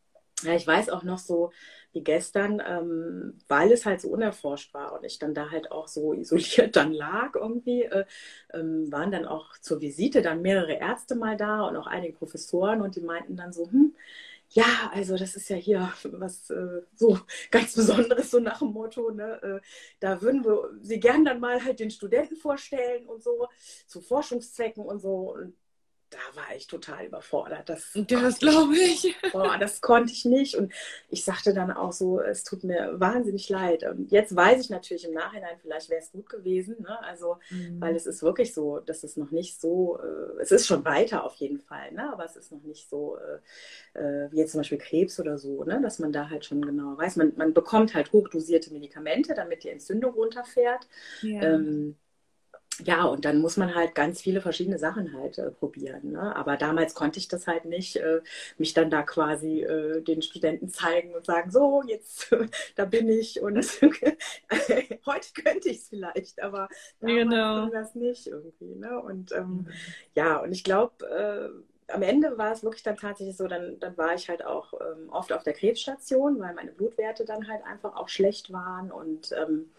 ja, 0.43 0.55
ich 0.55 0.67
weiß 0.67 0.91
auch 0.91 1.03
noch 1.03 1.19
so 1.19 1.51
wie 1.93 2.03
gestern, 2.03 2.63
ähm, 2.67 3.39
weil 3.49 3.73
es 3.73 3.87
halt 3.87 4.01
so 4.01 4.09
unerforscht 4.09 4.75
war 4.75 4.93
und 4.93 5.05
ich 5.05 5.19
dann 5.19 5.35
da 5.35 5.51
halt 5.51 5.73
auch 5.73 5.89
so 5.89 6.13
isoliert 6.13 6.77
dann 6.77 6.93
lag 6.93 7.35
irgendwie, 7.35 7.83
äh, 7.85 8.05
ähm, 8.53 8.91
waren 8.93 9.11
dann 9.11 9.25
auch 9.27 9.57
zur 9.59 9.81
Visite 9.81 10.23
dann 10.23 10.43
mehrere 10.43 10.75
Ärzte 10.75 11.15
mal 11.17 11.37
da 11.37 11.63
und 11.63 11.77
auch 11.77 11.87
einige 11.87 12.15
Professoren 12.17 12.83
und 12.83 12.95
die 12.97 13.01
meinten 13.01 13.37
dann 13.37 13.53
so, 13.53 13.71
hm, 13.71 13.95
ja, 14.51 14.65
also 14.95 15.17
das 15.17 15.37
ist 15.37 15.49
ja 15.51 15.57
hier 15.57 15.93
was 16.05 16.51
äh, 16.51 16.83
so 16.97 17.19
ganz 17.51 17.75
Besonderes, 17.75 18.31
so 18.31 18.41
nach 18.41 18.61
dem 18.61 18.73
Motto, 18.73 19.11
ne? 19.11 19.41
Äh, 19.43 19.61
da 20.01 20.23
würden 20.23 20.45
wir 20.45 20.71
sie 20.83 21.01
gern 21.01 21.25
dann 21.25 21.41
mal 21.41 21.63
halt 21.65 21.81
den 21.81 21.91
Studenten 21.91 22.37
vorstellen 22.37 23.07
und 23.07 23.23
so, 23.23 23.49
zu 23.87 24.01
Forschungszwecken 24.01 24.85
und 24.85 25.01
so. 25.01 25.35
Und 25.35 25.55
da 26.11 26.19
war 26.35 26.57
ich 26.57 26.67
total 26.67 27.07
überfordert. 27.07 27.69
Das, 27.69 27.91
das 27.95 28.39
glaube 28.39 28.77
ich. 28.77 29.15
Boah, 29.33 29.59
das 29.59 29.81
konnte 29.81 30.13
ich 30.13 30.25
nicht. 30.25 30.55
Und 30.55 30.73
ich 31.11 31.25
sagte 31.25 31.53
dann 31.53 31.71
auch 31.71 31.93
so, 31.93 32.21
es 32.21 32.45
tut 32.45 32.65
mir 32.65 32.99
wahnsinnig 32.99 33.49
leid. 33.49 33.85
Und 33.85 34.11
jetzt 34.11 34.35
weiß 34.35 34.61
ich 34.61 34.71
natürlich 34.71 35.05
im 35.05 35.13
Nachhinein, 35.13 35.59
vielleicht 35.61 35.91
wäre 35.91 36.01
es 36.01 36.11
gut 36.11 36.29
gewesen. 36.29 36.77
Ne? 36.81 37.03
Also, 37.03 37.39
mhm. 37.51 37.81
weil 37.81 37.95
es 37.95 38.07
ist 38.07 38.23
wirklich 38.23 38.55
so, 38.55 38.79
dass 38.81 39.05
es 39.05 39.17
noch 39.17 39.31
nicht 39.31 39.61
so, 39.61 39.99
äh, 39.99 40.41
es 40.41 40.51
ist 40.51 40.67
schon 40.67 40.85
weiter 40.85 41.25
auf 41.25 41.35
jeden 41.37 41.61
Fall, 41.61 41.93
ne? 41.93 42.13
aber 42.13 42.25
es 42.25 42.37
ist 42.37 42.53
noch 42.53 42.63
nicht 42.63 42.89
so, 42.89 43.19
äh, 43.95 44.01
äh, 44.01 44.33
wie 44.33 44.39
jetzt 44.39 44.53
zum 44.53 44.61
Beispiel 44.61 44.79
Krebs 44.79 45.21
oder 45.21 45.39
so, 45.39 45.65
ne? 45.65 45.81
dass 45.83 45.99
man 45.99 46.13
da 46.13 46.31
halt 46.31 46.45
schon 46.45 46.63
genau 46.63 46.97
weiß. 46.97 47.17
Man, 47.17 47.33
man 47.37 47.53
bekommt 47.53 47.95
halt 47.95 48.13
hochdosierte 48.13 48.73
Medikamente, 48.73 49.35
damit 49.35 49.65
die 49.65 49.71
Entzündung 49.71 50.15
runterfährt. 50.15 50.87
Ja. 51.23 51.43
Ähm, 51.43 51.97
ja, 52.85 53.05
und 53.05 53.25
dann 53.25 53.41
muss 53.41 53.57
man 53.57 53.75
halt 53.75 53.95
ganz 53.95 54.21
viele 54.21 54.41
verschiedene 54.41 54.79
Sachen 54.79 55.13
halt 55.15 55.39
äh, 55.39 55.51
probieren. 55.51 56.13
Ne? 56.13 56.37
Aber 56.37 56.57
damals 56.57 56.95
konnte 56.95 57.19
ich 57.19 57.29
das 57.29 57.47
halt 57.47 57.65
nicht, 57.65 57.97
äh, 57.97 58.21
mich 58.57 58.75
dann 58.75 58.91
da 58.91 59.03
quasi 59.03 59.63
äh, 59.63 60.01
den 60.03 60.23
Studenten 60.23 60.69
zeigen 60.69 61.15
und 61.15 61.27
sagen, 61.27 61.51
so, 61.51 61.83
jetzt, 61.87 62.35
da 62.77 62.85
bin 62.85 63.09
ich. 63.09 63.41
Und 63.41 63.57
heute 65.07 65.29
könnte 65.35 65.69
ich 65.69 65.79
es 65.79 65.89
vielleicht, 65.89 66.41
aber 66.41 66.69
damals 67.01 67.29
genau. 67.29 67.67
das 67.69 67.95
nicht 67.95 68.27
irgendwie. 68.27 68.75
Ne? 68.75 69.01
Und 69.01 69.33
ähm, 69.33 69.49
mhm. 69.49 69.69
ja, 70.15 70.39
und 70.39 70.53
ich 70.53 70.63
glaube, 70.63 71.07
äh, 71.07 71.93
am 71.93 72.03
Ende 72.03 72.37
war 72.37 72.53
es 72.53 72.63
wirklich 72.63 72.83
dann 72.83 72.97
tatsächlich 72.97 73.37
so, 73.37 73.49
dann, 73.49 73.81
dann 73.81 73.97
war 73.97 74.15
ich 74.15 74.29
halt 74.29 74.45
auch 74.45 74.75
ähm, 74.75 75.09
oft 75.09 75.33
auf 75.33 75.43
der 75.43 75.55
Krebsstation, 75.55 76.39
weil 76.39 76.55
meine 76.55 76.73
Blutwerte 76.73 77.25
dann 77.25 77.49
halt 77.49 77.65
einfach 77.65 77.97
auch 77.97 78.09
schlecht 78.09 78.53
waren 78.53 78.93
und 78.93 79.33
ähm, 79.33 79.71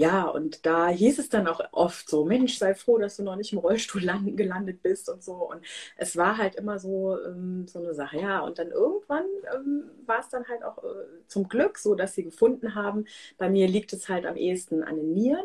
ja, 0.00 0.24
und 0.28 0.64
da 0.64 0.88
hieß 0.88 1.18
es 1.18 1.28
dann 1.28 1.46
auch 1.46 1.60
oft 1.72 2.08
so, 2.08 2.24
Mensch, 2.24 2.56
sei 2.58 2.74
froh, 2.74 2.96
dass 2.98 3.16
du 3.16 3.22
noch 3.22 3.36
nicht 3.36 3.52
im 3.52 3.58
Rollstuhl 3.58 4.00
gelandet 4.36 4.82
bist 4.82 5.08
und 5.10 5.22
so. 5.22 5.34
Und 5.50 5.60
es 5.96 6.16
war 6.16 6.38
halt 6.38 6.54
immer 6.56 6.78
so, 6.78 7.18
ähm, 7.22 7.66
so 7.68 7.78
eine 7.80 7.94
Sache. 7.94 8.18
Ja, 8.18 8.40
und 8.40 8.58
dann 8.58 8.70
irgendwann 8.70 9.24
ähm, 9.54 9.90
war 10.06 10.20
es 10.20 10.28
dann 10.30 10.48
halt 10.48 10.62
auch 10.64 10.78
äh, 10.78 10.86
zum 11.28 11.48
Glück 11.48 11.76
so, 11.78 11.94
dass 11.94 12.14
sie 12.14 12.24
gefunden 12.24 12.74
haben, 12.74 13.04
bei 13.36 13.50
mir 13.50 13.68
liegt 13.68 13.92
es 13.92 14.08
halt 14.08 14.24
am 14.26 14.36
ehesten 14.36 14.82
an 14.82 14.96
den 14.96 15.12
Nieren. 15.12 15.44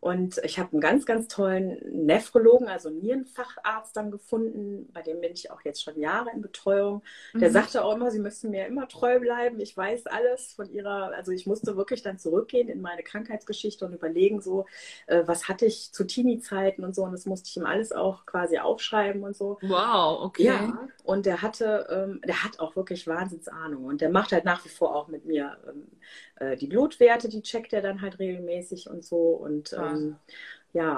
Und 0.00 0.40
ich 0.44 0.58
habe 0.58 0.72
einen 0.72 0.80
ganz, 0.80 1.04
ganz 1.04 1.28
tollen 1.28 1.78
Nephrologen, 2.06 2.68
also 2.68 2.88
Nierenfacharzt 2.88 3.94
dann 3.94 4.10
gefunden, 4.10 4.88
bei 4.94 5.02
dem 5.02 5.20
bin 5.20 5.32
ich 5.32 5.50
auch 5.50 5.60
jetzt 5.62 5.82
schon 5.82 5.98
Jahre 6.00 6.30
in 6.30 6.40
Betreuung. 6.40 7.02
Der 7.34 7.50
mhm. 7.50 7.52
sagte 7.52 7.84
auch 7.84 7.94
immer, 7.94 8.10
sie 8.10 8.18
müssen 8.18 8.50
mir 8.50 8.66
immer 8.66 8.88
treu 8.88 9.20
bleiben. 9.20 9.60
Ich 9.60 9.76
weiß 9.76 10.06
alles 10.06 10.54
von 10.54 10.72
ihrer, 10.72 11.12
also 11.14 11.32
ich 11.32 11.46
musste 11.46 11.76
wirklich 11.76 12.02
dann 12.02 12.18
zurückgehen 12.18 12.68
in 12.68 12.80
meine 12.80 13.02
Krankheitsgeschichte 13.02 13.84
und 13.84 13.92
überlegen, 13.92 14.40
so, 14.40 14.64
äh, 15.06 15.22
was 15.26 15.48
hatte 15.48 15.66
ich 15.66 15.92
zu 15.92 16.04
Teenie-Zeiten 16.04 16.82
und 16.82 16.94
so. 16.94 17.02
Und 17.02 17.12
das 17.12 17.26
musste 17.26 17.48
ich 17.50 17.56
ihm 17.58 17.66
alles 17.66 17.92
auch 17.92 18.24
quasi 18.24 18.58
aufschreiben 18.58 19.22
und 19.22 19.36
so. 19.36 19.58
Wow, 19.60 20.22
okay. 20.22 20.44
Ja, 20.44 20.88
und 21.10 21.26
der 21.26 21.42
hatte, 21.42 21.86
ähm, 21.90 22.20
der 22.26 22.44
hat 22.44 22.60
auch 22.60 22.76
wirklich 22.76 23.06
Wahnsinnsahnung. 23.06 23.84
Und 23.84 24.00
der 24.00 24.10
macht 24.10 24.32
halt 24.32 24.44
nach 24.44 24.64
wie 24.64 24.68
vor 24.68 24.94
auch 24.94 25.08
mit 25.08 25.24
mir 25.26 25.58
ähm, 25.68 25.88
äh, 26.36 26.56
die 26.56 26.68
Blutwerte, 26.68 27.28
die 27.28 27.42
checkt 27.42 27.72
er 27.72 27.82
dann 27.82 28.00
halt 28.02 28.18
regelmäßig 28.18 28.88
und 28.88 29.04
so. 29.04 29.32
Und 29.32 29.72
ähm, 29.74 30.18
Ja, 30.18 30.20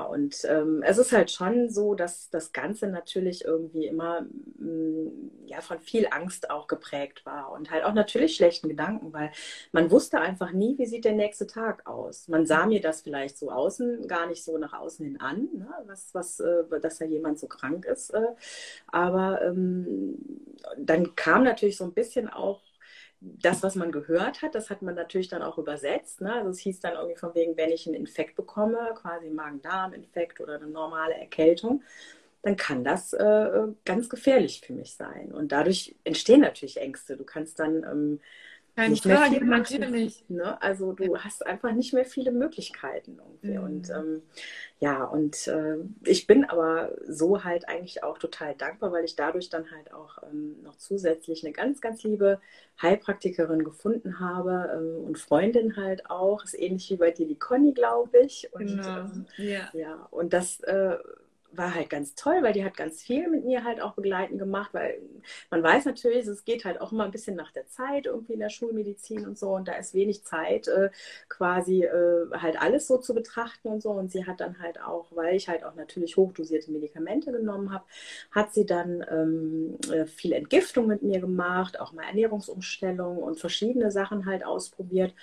und 0.03 0.45
ähm, 0.49 0.83
es 0.85 0.99
ist 0.99 1.13
halt 1.13 1.31
schon 1.31 1.71
so, 1.71 1.95
dass 1.95 2.29
das 2.29 2.53
Ganze 2.53 2.89
natürlich 2.89 3.45
irgendwie 3.45 3.87
immer 3.87 4.23
mh, 4.59 4.67
mm, 4.67 5.31
ja, 5.47 5.61
von 5.63 5.81
viel 5.81 6.09
Angst 6.11 6.51
auch 6.51 6.67
geprägt 6.67 7.25
war 7.25 7.53
und 7.53 7.71
halt 7.71 7.85
auch 7.85 7.95
natürlich 7.95 8.37
schlechten 8.37 8.69
Gedanken, 8.69 9.13
weil 9.13 9.33
man 9.73 9.91
wusste 9.91 10.21
einfach 10.21 10.53
nie, 10.53 10.77
wie 10.79 10.87
sieht 10.87 11.05
der 11.05 11.15
nächste 11.15 11.47
Tag 11.47 11.87
aus. 11.87 12.29
Man 12.29 12.47
sah 12.47 12.67
mir 12.67 12.81
das 12.81 13.03
vielleicht 13.03 13.39
so 13.39 13.51
außen, 13.51 14.07
gar 14.09 14.27
nicht 14.27 14.45
so 14.45 14.59
nach 14.59 14.75
außen 14.75 15.07
hin 15.07 15.21
an, 15.21 15.49
ne? 15.55 15.69
was, 15.87 16.15
was, 16.15 16.41
äh, 16.41 16.65
dass 16.81 16.99
da 16.99 17.05
jemand 17.07 17.39
so 17.39 17.47
krank 17.47 17.87
ist. 17.87 18.11
Äh, 18.11 18.27
aber 18.89 19.43
ähm, 19.43 20.19
dann 20.77 21.15
kam 21.17 21.45
natürlich 21.45 21.77
so 21.79 21.85
ein 21.85 21.95
bisschen 21.95 22.29
auch 22.29 22.61
das, 23.23 23.63
was 23.63 23.77
man 23.77 23.93
gehört 23.93 24.43
hat, 24.43 24.55
das 24.55 24.69
hat 24.69 24.83
man 24.83 24.95
natürlich 24.95 25.29
dann 25.29 25.43
auch 25.43 25.59
übersetzt. 25.59 26.21
Ne? 26.21 26.33
Also 26.33 26.51
es 26.51 26.59
hieß 26.59 26.81
dann 26.81 26.95
irgendwie 26.95 27.19
von 27.19 27.35
wegen, 27.35 27.57
wenn 27.57 27.71
ich 27.71 27.87
einen 27.87 27.95
Infekt 27.95 28.35
bekomme, 28.35 28.93
quasi 28.95 29.31
Magen-Darm-Infekt 29.31 30.41
oder 30.41 30.57
eine 30.57 30.67
normale 30.67 31.15
Erkältung, 31.15 31.83
dann 32.43 32.57
kann 32.57 32.83
das 32.83 33.13
äh, 33.13 33.69
ganz 33.85 34.09
gefährlich 34.09 34.63
für 34.67 34.73
mich 34.73 34.97
sein. 34.97 35.31
Und 35.31 35.53
dadurch 35.53 35.95
entstehen 36.03 36.41
natürlich 36.41 36.81
Ängste. 36.81 37.17
Du 37.17 37.25
kannst 37.25 37.61
dann 37.61 37.85
ähm, 37.85 38.21
keine 38.75 38.91
nicht 38.91 39.03
Frage, 39.03 39.45
mehr 39.45 39.59
natürlich. 39.59 40.25
Ne? 40.29 40.61
Also 40.63 40.93
du 40.93 41.19
hast 41.19 41.45
einfach 41.47 41.73
nicht 41.73 41.93
mehr 41.93 42.07
viele 42.07 42.33
Möglichkeiten 42.33 43.19
irgendwie. 43.19 43.59
Mhm. 43.59 43.65
Und 43.65 43.91
ähm, 43.91 44.23
ja, 44.81 45.05
und 45.05 45.47
äh, 45.47 45.77
ich 46.05 46.27
bin 46.27 46.45
aber 46.45 46.93
so 47.07 47.45
halt 47.45 47.69
eigentlich 47.69 48.03
auch 48.03 48.19
total 48.19 48.55
dankbar, 48.55 48.91
weil 48.93 49.05
ich 49.05 49.15
dadurch 49.15 49.51
dann 49.51 49.71
halt 49.71 49.93
auch 49.93 50.19
ähm, 50.23 50.57
noch 50.63 50.77
zusätzlich 50.77 51.45
eine 51.45 51.53
ganz, 51.53 51.81
ganz 51.81 52.03
liebe 52.03 52.41
Heilpraktikerin 52.81 53.63
gefunden 53.63 54.21
habe 54.21 54.71
ähm, 54.75 55.05
und 55.05 55.19
Freundin 55.19 55.77
halt 55.77 56.09
auch. 56.09 56.43
Ist 56.43 56.59
ähnlich 56.59 56.91
wie 56.91 56.97
bei 56.97 57.11
dir 57.11 57.27
die 57.27 57.39
Conny, 57.39 57.75
glaube 57.75 58.21
ich. 58.21 58.49
Und, 58.53 58.67
genau. 58.67 59.01
Ähm, 59.01 59.27
ja. 59.37 59.69
ja, 59.75 60.09
und 60.11 60.33
das 60.33 60.61
äh, 60.61 60.97
war 61.55 61.75
halt 61.75 61.91
ganz 61.91 62.15
toll, 62.15 62.39
weil 62.43 62.53
die 62.53 62.65
hat 62.65 62.77
ganz 62.77 63.03
viel 63.03 63.29
mit 63.29 63.45
mir 63.45 63.65
halt 63.65 63.81
auch 63.81 63.95
begleiten 63.95 64.39
gemacht, 64.39 64.73
weil 64.73 65.01
man 65.51 65.63
weiß 65.63 65.85
natürlich, 65.85 66.27
es 66.27 66.45
geht 66.45 66.65
halt 66.65 66.81
auch 66.81 66.93
immer 66.93 67.05
ein 67.05 67.11
bisschen 67.11 67.37
nach 67.37 67.53
der 67.53 67.67
Zeit 67.67 68.07
irgendwie 68.07 68.35
in 68.35 68.41
der 68.41 68.49
Schulmedizin 68.49 69.27
und 69.27 69.39
so. 69.39 69.51
Und 69.55 69.69
da 69.69 69.75
ist 69.75 69.95
wenig 69.95 70.25
Zeit 70.25 70.69
äh, 70.69 70.91
quasi 71.29 71.85
äh, 71.85 72.27
halt 72.33 72.61
alles 72.61 72.87
so 72.87 72.99
zu 72.99 73.15
betrachten 73.15 73.69
und 73.69 73.83
so. 73.83 73.91
Und 73.91 74.11
sie 74.11 74.27
hat 74.27 74.41
dann 74.41 74.61
halt 74.61 74.81
auch, 74.81 75.07
weil 75.15 75.37
ich 75.37 75.49
halt 75.49 75.65
auch 75.65 75.75
natürlich 75.75 76.17
hochdosierte 76.17 76.71
Medikamente 76.71 77.33
genommen 77.33 77.73
habe, 77.73 77.85
hat 78.31 78.55
sie 78.55 78.67
dann 78.67 79.05
ähm, 79.11 79.79
äh, 79.93 80.07
viel 80.07 80.33
Entgiftung 80.33 80.87
mit 80.87 81.03
mir 81.03 81.21
gemacht, 81.21 81.81
auch 81.81 81.93
mal 81.93 82.05
Ernährungsumstellung 82.05 83.19
und 83.19 83.39
verschiedene 83.39 83.91
Sachen 83.91 84.27
halt 84.27 84.45
ausprobiert 84.45 85.15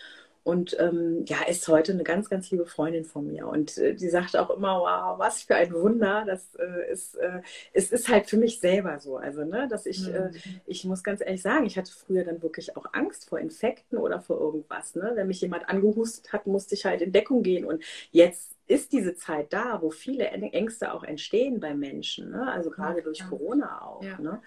und 0.44 0.76
ähm, 0.80 1.26
ja, 1.28 1.44
ist 1.48 1.68
heute 1.68 1.92
eine 1.92 2.04
ganz, 2.04 2.30
ganz 2.30 2.50
liebe 2.50 2.66
Freundin 2.66 3.06
von 3.06 3.28
mir. 3.28 3.48
Und 3.48 3.78
äh, 3.78 3.94
die 3.94 4.10
sagt 4.10 4.38
auch 4.38 4.50
immer, 4.50 4.80
wow, 4.80 5.20
was 5.20 5.44
für 5.44 5.56
ein 5.56 5.74
Wunder. 5.74 6.24
Das 6.26 6.56
äh, 6.56 6.92
ist, 6.92 7.16
äh, 7.16 7.42
es 7.74 7.92
ist 7.92 8.10
halt 8.10 8.28
für 8.28 8.38
mich 8.38 8.60
selber 8.60 9.00
so. 9.00 9.18
Also, 9.18 9.44
ne, 9.44 9.68
dass 9.70 9.86
ich, 9.86 10.08
äh, 10.08 10.30
mhm. 10.30 10.62
ich 10.66 10.86
muss 10.86 11.04
ganz 11.04 11.22
ehrlich 11.22 11.42
sagen, 11.42 11.66
ich 11.66 11.78
hatte 11.78 11.92
früher 11.92 12.24
dann 12.24 12.42
wirklich 12.42 12.76
auch 12.78 12.86
Angst 12.94 13.30
vor 13.30 13.40
Infekten 13.40 13.98
oder 13.98 14.22
vor 14.22 14.40
irgendwas. 14.40 14.96
Ne? 14.96 15.12
Wenn 15.16 15.28
mich 15.28 15.42
jemand 15.42 15.68
angehustet 15.68 16.32
hat, 16.32 16.48
musste 16.48 16.76
ich 16.76 16.86
halt 16.86 17.02
in 17.02 17.12
Deckung 17.12 17.44
gehen. 17.44 17.66
Und 17.66 17.84
jetzt 18.12 18.59
ist 18.70 18.94
diese 18.94 19.16
Zeit 19.16 19.52
da, 19.52 19.82
wo 19.82 19.90
viele 19.90 20.28
Ängste 20.28 20.94
auch 20.94 21.04
entstehen 21.04 21.60
bei 21.60 21.74
Menschen, 21.74 22.30
ne? 22.30 22.52
also 22.52 22.70
gerade 22.70 23.02
durch 23.02 23.28
Corona 23.28 23.82
auch. 23.82 24.04
Ja. 24.04 24.20
Ne? 24.22 24.42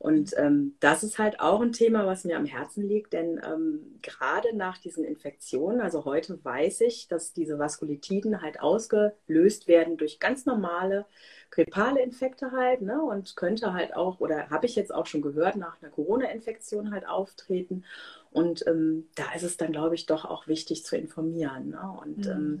Und 0.00 0.34
ähm, 0.38 0.74
das 0.80 1.04
ist 1.04 1.20
halt 1.20 1.38
auch 1.38 1.60
ein 1.60 1.70
Thema, 1.70 2.04
was 2.04 2.24
mir 2.24 2.36
am 2.36 2.46
Herzen 2.46 2.82
liegt, 2.88 3.12
denn 3.12 3.40
ähm, 3.44 3.98
gerade 4.02 4.56
nach 4.56 4.78
diesen 4.78 5.04
Infektionen, 5.04 5.80
also 5.80 6.04
heute 6.04 6.44
weiß 6.44 6.80
ich, 6.80 7.06
dass 7.06 7.32
diese 7.32 7.60
Vaskulitiden 7.60 8.42
halt 8.42 8.60
ausgelöst 8.60 9.68
werden 9.68 9.96
durch 9.96 10.18
ganz 10.18 10.46
normale 10.46 11.06
grippale 11.52 12.02
Infekte 12.02 12.50
halt 12.50 12.82
ne? 12.82 13.00
und 13.00 13.36
könnte 13.36 13.72
halt 13.72 13.94
auch, 13.94 14.18
oder 14.18 14.50
habe 14.50 14.66
ich 14.66 14.74
jetzt 14.74 14.92
auch 14.92 15.06
schon 15.06 15.22
gehört, 15.22 15.54
nach 15.54 15.80
einer 15.80 15.92
Corona-Infektion 15.92 16.90
halt 16.90 17.06
auftreten. 17.08 17.84
Und 18.32 18.66
ähm, 18.66 19.08
da 19.14 19.32
ist 19.34 19.42
es 19.42 19.56
dann, 19.56 19.72
glaube 19.72 19.94
ich, 19.94 20.06
doch 20.06 20.24
auch 20.24 20.48
wichtig 20.48 20.84
zu 20.84 20.96
informieren. 20.96 21.70
Ne? 21.70 21.96
Und 22.00 22.26
mhm 22.26 22.30
ähm, 22.30 22.60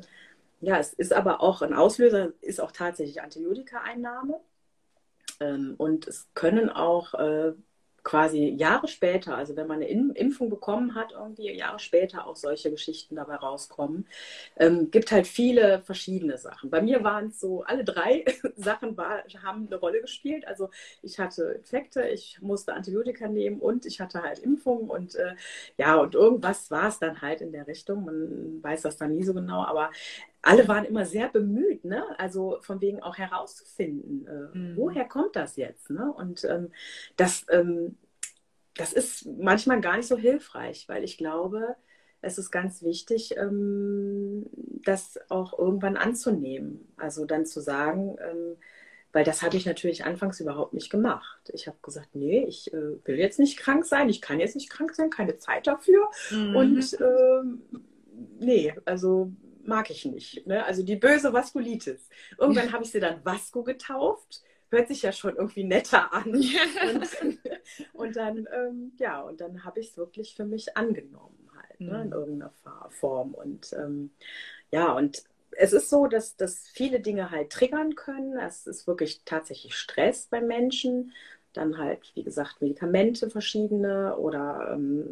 ja, 0.60 0.78
es 0.78 0.92
ist 0.92 1.12
aber 1.12 1.40
auch 1.40 1.62
ein 1.62 1.74
Auslöser, 1.74 2.32
ist 2.40 2.60
auch 2.60 2.72
tatsächlich 2.72 3.22
Antibiotika-Einnahme. 3.22 4.40
Ähm, 5.40 5.74
und 5.78 6.06
es 6.06 6.28
können 6.34 6.68
auch 6.70 7.14
äh, 7.14 7.52
quasi 8.02 8.48
Jahre 8.48 8.88
später, 8.88 9.36
also 9.36 9.56
wenn 9.56 9.66
man 9.66 9.82
eine 9.82 9.88
Impfung 9.88 10.48
bekommen 10.50 10.94
hat, 10.94 11.12
irgendwie 11.12 11.52
Jahre 11.52 11.78
später 11.78 12.26
auch 12.26 12.36
solche 12.36 12.70
Geschichten 12.70 13.16
dabei 13.16 13.36
rauskommen. 13.36 14.06
Ähm, 14.56 14.90
gibt 14.90 15.12
halt 15.12 15.26
viele 15.26 15.80
verschiedene 15.82 16.38
Sachen. 16.38 16.70
Bei 16.70 16.80
mir 16.82 17.04
waren 17.04 17.28
es 17.28 17.40
so, 17.40 17.62
alle 17.62 17.84
drei 17.84 18.24
Sachen 18.56 18.96
war, 18.96 19.24
haben 19.42 19.66
eine 19.66 19.76
Rolle 19.76 20.00
gespielt. 20.00 20.46
Also 20.46 20.70
ich 21.02 21.18
hatte 21.18 21.42
Infekte, 21.58 22.08
ich 22.08 22.38
musste 22.40 22.74
Antibiotika 22.74 23.28
nehmen 23.28 23.60
und 23.60 23.86
ich 23.86 24.00
hatte 24.00 24.22
halt 24.22 24.38
Impfungen 24.38 24.88
und 24.88 25.14
äh, 25.14 25.34
ja, 25.76 25.96
und 25.96 26.14
irgendwas 26.14 26.70
war 26.70 26.88
es 26.88 26.98
dann 26.98 27.20
halt 27.20 27.40
in 27.40 27.52
der 27.52 27.66
Richtung. 27.66 28.04
Man 28.04 28.62
weiß 28.62 28.82
das 28.82 28.96
dann 28.96 29.14
nie 29.14 29.24
so 29.24 29.34
genau, 29.34 29.64
aber 29.64 29.90
alle 30.42 30.68
waren 30.68 30.84
immer 30.84 31.04
sehr 31.04 31.28
bemüht, 31.28 31.84
ne? 31.84 32.02
Also 32.18 32.58
von 32.62 32.80
wegen 32.80 33.02
auch 33.02 33.18
herauszufinden, 33.18 34.26
äh, 34.26 34.58
mhm. 34.58 34.76
woher 34.76 35.04
kommt 35.04 35.36
das 35.36 35.56
jetzt, 35.56 35.90
ne? 35.90 36.12
Und 36.12 36.44
ähm, 36.44 36.72
das, 37.16 37.44
ähm, 37.50 37.96
das 38.74 38.92
ist 38.92 39.26
manchmal 39.26 39.80
gar 39.80 39.96
nicht 39.96 40.08
so 40.08 40.16
hilfreich, 40.16 40.88
weil 40.88 41.04
ich 41.04 41.18
glaube, 41.18 41.76
es 42.22 42.38
ist 42.38 42.50
ganz 42.50 42.82
wichtig, 42.82 43.36
ähm, 43.36 44.46
das 44.84 45.18
auch 45.28 45.58
irgendwann 45.58 45.96
anzunehmen. 45.96 46.88
Also 46.96 47.24
dann 47.24 47.46
zu 47.46 47.60
sagen, 47.60 48.16
ähm, 48.20 48.56
weil 49.12 49.24
das 49.24 49.42
habe 49.42 49.56
ich 49.56 49.66
natürlich 49.66 50.04
anfangs 50.04 50.40
überhaupt 50.40 50.72
nicht 50.72 50.90
gemacht. 50.90 51.50
Ich 51.52 51.66
habe 51.66 51.78
gesagt, 51.82 52.14
nee, 52.14 52.44
ich 52.46 52.72
äh, 52.72 53.04
will 53.04 53.18
jetzt 53.18 53.38
nicht 53.38 53.58
krank 53.58 53.84
sein, 53.84 54.08
ich 54.08 54.20
kann 54.20 54.38
jetzt 54.38 54.54
nicht 54.54 54.70
krank 54.70 54.94
sein, 54.94 55.10
keine 55.10 55.38
Zeit 55.38 55.66
dafür. 55.66 56.08
Mhm. 56.30 56.56
Und 56.56 56.98
ähm, 57.00 57.62
nee, 58.38 58.72
also 58.84 59.32
mag 59.70 59.88
ich 59.88 60.04
nicht. 60.04 60.46
Ne? 60.46 60.64
Also 60.66 60.82
die 60.82 60.96
böse 60.96 61.32
Vaskulitis. 61.32 62.08
Irgendwann 62.36 62.72
habe 62.72 62.84
ich 62.84 62.90
sie 62.90 63.00
dann 63.00 63.24
Vasco 63.24 63.62
getauft. 63.62 64.42
Hört 64.68 64.88
sich 64.88 65.02
ja 65.02 65.12
schon 65.12 65.36
irgendwie 65.36 65.64
netter 65.64 66.12
an. 66.12 66.32
und, 66.34 67.08
und, 67.94 68.16
dann, 68.16 68.46
ähm, 68.52 68.92
ja, 68.98 69.20
und 69.20 69.40
dann 69.40 69.64
habe 69.64 69.80
ich 69.80 69.90
es 69.90 69.96
wirklich 69.96 70.34
für 70.34 70.44
mich 70.44 70.76
angenommen 70.76 71.50
halt, 71.56 71.80
ne? 71.80 72.02
in 72.02 72.06
mhm. 72.08 72.12
irgendeiner 72.12 72.52
Form. 72.90 73.32
Und 73.32 73.72
ähm, 73.72 74.10
ja, 74.70 74.92
und 74.92 75.22
es 75.52 75.72
ist 75.72 75.88
so, 75.88 76.06
dass, 76.06 76.36
dass 76.36 76.68
viele 76.68 77.00
Dinge 77.00 77.30
halt 77.30 77.50
triggern 77.50 77.94
können. 77.94 78.36
Es 78.38 78.66
ist 78.66 78.86
wirklich 78.86 79.22
tatsächlich 79.24 79.74
Stress 79.76 80.26
bei 80.26 80.40
Menschen 80.40 81.12
dann 81.52 81.78
halt, 81.78 82.12
wie 82.14 82.22
gesagt, 82.22 82.60
Medikamente 82.60 83.28
verschiedene 83.28 84.16
oder 84.16 84.70
ähm, 84.72 85.06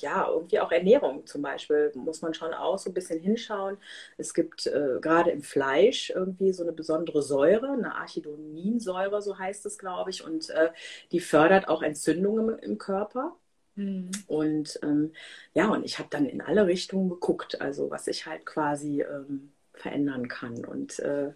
ja, 0.00 0.28
irgendwie 0.28 0.60
auch 0.60 0.70
Ernährung 0.70 1.26
zum 1.26 1.42
Beispiel, 1.42 1.92
muss 1.94 2.22
man 2.22 2.34
schon 2.34 2.54
auch 2.54 2.78
so 2.78 2.90
ein 2.90 2.94
bisschen 2.94 3.20
hinschauen. 3.20 3.76
Es 4.16 4.34
gibt 4.34 4.66
äh, 4.66 4.98
gerade 5.00 5.30
im 5.30 5.42
Fleisch 5.42 6.10
irgendwie 6.10 6.52
so 6.52 6.62
eine 6.62 6.72
besondere 6.72 7.22
Säure, 7.22 7.72
eine 7.72 7.94
Archidoninsäure, 7.96 9.20
so 9.22 9.38
heißt 9.38 9.66
es, 9.66 9.78
glaube 9.78 10.10
ich, 10.10 10.24
und 10.24 10.50
äh, 10.50 10.70
die 11.12 11.20
fördert 11.20 11.68
auch 11.68 11.82
Entzündungen 11.82 12.58
im, 12.58 12.78
Körper. 12.78 13.36
Mhm. 13.74 14.10
Und 14.26 14.78
ähm, 14.82 15.12
ja, 15.54 15.68
und 15.68 15.84
ich 15.84 15.98
habe 15.98 16.08
dann 16.10 16.26
in 16.26 16.40
alle 16.40 16.66
Richtungen 16.66 17.08
geguckt, 17.08 17.60
also 17.60 17.90
was 17.90 18.06
ich 18.06 18.26
halt 18.26 18.46
quasi 18.46 19.02
ähm, 19.02 19.52
verändern 19.74 20.28
kann. 20.28 20.64
Und 20.64 20.98
äh, 21.00 21.32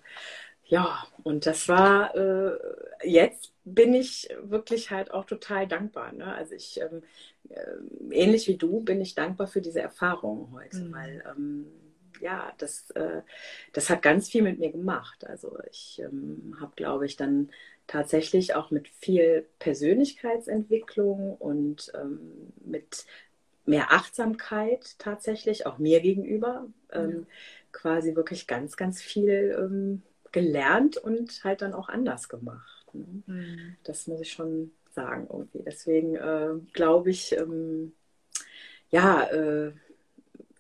ja, 0.67 1.07
und 1.23 1.47
das 1.47 1.69
war 1.69 2.15
äh, 2.15 2.59
jetzt 3.05 3.53
bin 3.65 3.95
ich 3.95 4.29
wirklich 4.43 4.91
halt 4.91 5.11
auch 5.11 5.25
total 5.25 5.67
dankbar. 5.67 6.13
Ne? 6.13 6.33
Also 6.35 6.55
ich, 6.55 6.81
ähm, 6.81 7.03
äh, 7.49 8.15
ähnlich 8.15 8.47
wie 8.47 8.57
du, 8.57 8.81
bin 8.81 9.01
ich 9.01 9.15
dankbar 9.15 9.47
für 9.47 9.63
diese 9.63 9.81
Erfahrung 9.81 10.51
heute, 10.53 10.79
mhm. 10.79 10.93
weil 10.93 11.25
ähm, 11.31 11.67
ja, 12.21 12.53
das, 12.59 12.91
äh, 12.91 13.23
das 13.73 13.91
hat 13.91 14.03
ganz 14.03 14.29
viel 14.29 14.43
mit 14.43 14.59
mir 14.59 14.71
gemacht. 14.71 15.27
Also 15.27 15.59
ich 15.71 16.01
ähm, 16.05 16.57
habe, 16.61 16.73
glaube 16.77 17.07
ich, 17.07 17.17
dann 17.17 17.51
tatsächlich 17.87 18.55
auch 18.55 18.71
mit 18.71 18.89
viel 18.89 19.47
Persönlichkeitsentwicklung 19.59 21.37
und 21.37 21.93
ähm, 21.95 22.53
mit 22.65 23.07
mehr 23.67 23.93
Achtsamkeit 23.93 24.99
tatsächlich, 24.99 25.67
auch 25.67 25.79
mir 25.79 26.01
gegenüber, 26.01 26.67
mhm. 26.95 27.27
quasi 27.73 28.15
wirklich 28.15 28.47
ganz, 28.47 28.77
ganz 28.77 29.01
viel 29.01 29.57
ähm, 29.59 30.03
gelernt 30.35 30.97
und 30.97 31.45
halt 31.45 31.63
dann 31.63 31.73
auch 31.73 31.89
anders 31.89 32.29
gemacht. 32.29 32.85
Ne? 32.93 33.07
Mhm. 33.27 33.77
Das 33.85 34.09
muss 34.09 34.21
ich 34.21 34.33
schon 34.33 34.73
sagen 34.91 35.29
irgendwie. 35.31 35.63
Deswegen 35.65 36.17
äh, 36.17 36.51
glaube 36.73 37.11
ich, 37.11 37.37
ähm, 37.39 37.93
ja, 38.91 39.23
äh, 39.25 39.73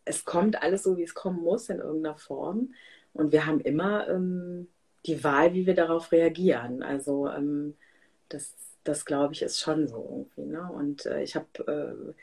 es 0.05 0.25
kommt 0.25 0.63
alles 0.63 0.85
so, 0.85 0.97
wie 0.97 1.03
es 1.03 1.15
kommen 1.15 1.43
muss 1.43 1.69
in 1.69 1.81
irgendeiner 1.81 2.17
Form. 2.17 2.73
Und 3.15 3.33
wir 3.33 3.47
haben 3.47 3.61
immer 3.61 4.09
ähm, 4.09 4.69
die 5.07 5.25
Wahl, 5.25 5.55
wie 5.55 5.67
wir 5.67 5.75
darauf 5.75 6.13
reagieren. 6.13 6.85
Also 6.85 7.29
ähm, 7.29 7.75
das, 8.29 8.55
das 8.85 9.05
glaube 9.05 9.35
ich, 9.35 9.43
ist 9.43 9.59
schon 9.59 9.89
so 9.89 10.07
irgendwie. 10.09 10.53
Ne? 10.53 10.71
Und 10.73 11.05
äh, 11.07 11.23
ich 11.23 11.35
habe 11.35 11.47
äh, 11.67 12.15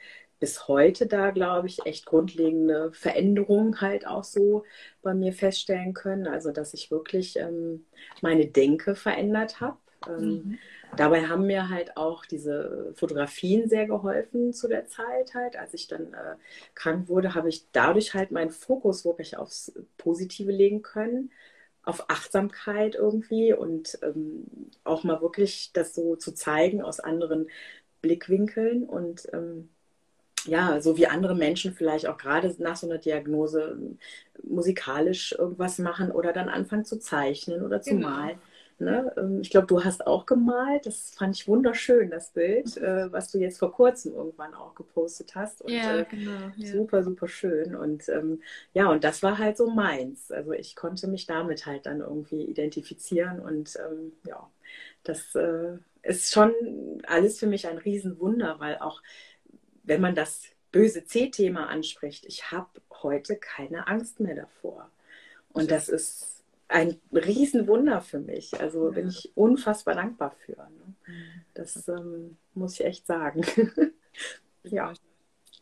bis 0.41 0.67
heute 0.67 1.05
da, 1.05 1.29
glaube 1.29 1.67
ich, 1.67 1.85
echt 1.85 2.07
grundlegende 2.07 2.91
Veränderungen 2.93 3.79
halt 3.79 4.07
auch 4.07 4.23
so 4.23 4.63
bei 5.03 5.13
mir 5.13 5.33
feststellen 5.33 5.93
können. 5.93 6.27
Also, 6.27 6.51
dass 6.51 6.73
ich 6.73 6.89
wirklich 6.89 7.37
ähm, 7.37 7.85
meine 8.21 8.47
Denke 8.47 8.95
verändert 8.95 9.61
habe. 9.61 9.77
Ähm, 10.09 10.25
mhm. 10.25 10.57
Dabei 10.97 11.27
haben 11.27 11.45
mir 11.45 11.69
halt 11.69 11.95
auch 11.95 12.25
diese 12.25 12.91
Fotografien 12.95 13.69
sehr 13.69 13.85
geholfen 13.85 14.51
zu 14.51 14.67
der 14.67 14.87
Zeit 14.87 15.35
halt. 15.35 15.57
Als 15.57 15.75
ich 15.75 15.87
dann 15.87 16.11
äh, 16.13 16.35
krank 16.73 17.07
wurde, 17.07 17.35
habe 17.35 17.47
ich 17.47 17.67
dadurch 17.71 18.15
halt 18.15 18.31
meinen 18.31 18.49
Fokus 18.49 19.05
wirklich 19.05 19.37
aufs 19.37 19.71
Positive 19.97 20.51
legen 20.51 20.81
können, 20.81 21.31
auf 21.83 22.09
Achtsamkeit 22.09 22.95
irgendwie 22.95 23.53
und 23.53 23.99
ähm, 24.01 24.45
auch 24.83 25.03
mal 25.03 25.21
wirklich 25.21 25.71
das 25.73 25.93
so 25.93 26.15
zu 26.15 26.33
zeigen 26.33 26.81
aus 26.81 26.99
anderen 26.99 27.47
Blickwinkeln 28.01 28.83
und 28.83 29.27
ähm, 29.33 29.69
ja, 30.45 30.81
so 30.81 30.97
wie 30.97 31.07
andere 31.07 31.35
Menschen 31.35 31.73
vielleicht 31.73 32.07
auch 32.07 32.17
gerade 32.17 32.53
nach 32.59 32.75
so 32.75 32.87
einer 32.87 32.97
Diagnose 32.97 33.77
musikalisch 34.43 35.33
irgendwas 35.37 35.77
machen 35.77 36.11
oder 36.11 36.33
dann 36.33 36.49
anfangen 36.49 36.85
zu 36.85 36.99
zeichnen 36.99 37.63
oder 37.63 37.81
zu 37.81 37.91
genau. 37.91 38.09
malen. 38.09 38.37
Ne? 38.81 39.13
Ähm, 39.15 39.41
ich 39.41 39.51
glaube, 39.51 39.67
du 39.67 39.83
hast 39.83 40.07
auch 40.07 40.25
gemalt. 40.25 40.87
Das 40.87 41.11
fand 41.11 41.35
ich 41.35 41.47
wunderschön, 41.47 42.09
das 42.09 42.31
Bild, 42.31 42.77
äh, 42.77 43.11
was 43.11 43.31
du 43.31 43.37
jetzt 43.37 43.59
vor 43.59 43.71
kurzem 43.71 44.15
irgendwann 44.15 44.55
auch 44.55 44.73
gepostet 44.73 45.35
hast. 45.35 45.61
Und, 45.61 45.71
ja, 45.71 45.99
äh, 45.99 46.05
genau. 46.09 46.51
Ja. 46.55 46.71
Super, 46.71 47.03
super 47.03 47.27
schön. 47.27 47.75
Und 47.75 48.09
ähm, 48.09 48.41
ja, 48.73 48.89
und 48.89 49.03
das 49.03 49.21
war 49.21 49.37
halt 49.37 49.57
so 49.57 49.69
meins. 49.69 50.31
Also 50.31 50.53
ich 50.53 50.75
konnte 50.75 51.07
mich 51.07 51.27
damit 51.27 51.67
halt 51.67 51.85
dann 51.85 51.99
irgendwie 51.99 52.43
identifizieren. 52.43 53.39
Und 53.39 53.77
ähm, 53.77 54.13
ja, 54.25 54.49
das 55.03 55.35
äh, 55.35 55.77
ist 56.01 56.33
schon 56.33 56.51
alles 57.05 57.37
für 57.37 57.47
mich 57.47 57.67
ein 57.67 57.77
Riesenwunder, 57.77 58.59
weil 58.59 58.79
auch 58.79 59.03
wenn 59.83 60.01
man 60.01 60.15
das 60.15 60.43
böse 60.71 61.05
C-Thema 61.05 61.67
anspricht, 61.67 62.25
ich 62.25 62.51
habe 62.51 62.81
heute 63.03 63.35
keine 63.35 63.87
Angst 63.87 64.19
mehr 64.19 64.35
davor. 64.35 64.89
Und 65.51 65.71
das 65.71 65.89
ist 65.89 66.43
ein 66.67 66.99
Riesenwunder 67.11 68.01
für 68.01 68.19
mich. 68.19 68.59
Also 68.59 68.87
ja. 68.87 68.91
bin 68.91 69.09
ich 69.09 69.31
unfassbar 69.35 69.95
dankbar 69.95 70.31
für. 70.45 70.55
Ne? 70.55 71.21
Das 71.53 71.87
ähm, 71.87 72.37
muss 72.53 72.79
ich 72.79 72.85
echt 72.85 73.05
sagen. 73.05 73.45
ja. 74.63 74.93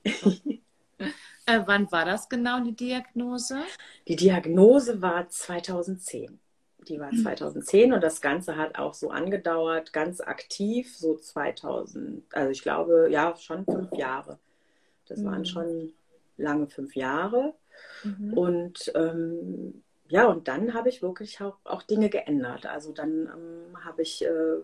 Äh, 0.03 1.61
wann 1.65 1.91
war 1.91 2.05
das 2.05 2.29
genau, 2.29 2.63
die 2.63 2.75
Diagnose? 2.75 3.63
Die 4.07 4.15
Diagnose 4.15 5.01
war 5.01 5.27
2010. 5.27 6.39
Die 6.87 6.99
war 6.99 7.11
2010 7.11 7.93
und 7.93 8.01
das 8.01 8.21
Ganze 8.21 8.55
hat 8.55 8.77
auch 8.77 8.93
so 8.93 9.11
angedauert, 9.11 9.93
ganz 9.93 10.21
aktiv, 10.21 10.95
so 10.95 11.17
2000, 11.17 12.23
also 12.33 12.51
ich 12.51 12.61
glaube, 12.61 13.09
ja, 13.11 13.35
schon 13.35 13.65
fünf 13.65 13.91
Jahre. 13.93 14.39
Das 15.07 15.23
waren 15.23 15.39
mhm. 15.39 15.45
schon 15.45 15.93
lange 16.37 16.67
fünf 16.67 16.95
Jahre. 16.95 17.53
Mhm. 18.03 18.33
Und 18.33 18.91
ähm, 18.95 19.83
ja, 20.07 20.25
und 20.25 20.47
dann 20.47 20.73
habe 20.73 20.89
ich 20.89 21.01
wirklich 21.01 21.41
auch, 21.41 21.57
auch, 21.63 21.83
Dinge 21.83 22.09
geändert. 22.09 22.65
Also 22.65 22.93
dann 22.93 23.27
ähm, 23.27 23.85
habe 23.85 24.01
ich 24.01 24.25
äh, 24.25 24.57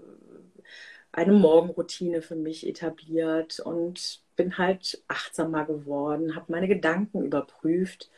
eine 1.11 1.33
Morgenroutine 1.33 2.21
für 2.21 2.35
mich 2.35 2.65
etabliert 2.67 3.59
und 3.59 4.21
bin 4.35 4.57
halt 4.57 5.03
achtsamer 5.07 5.65
geworden, 5.65 6.35
habe 6.35 6.51
meine 6.51 6.67
Gedanken 6.67 7.23
überprüft 7.23 8.09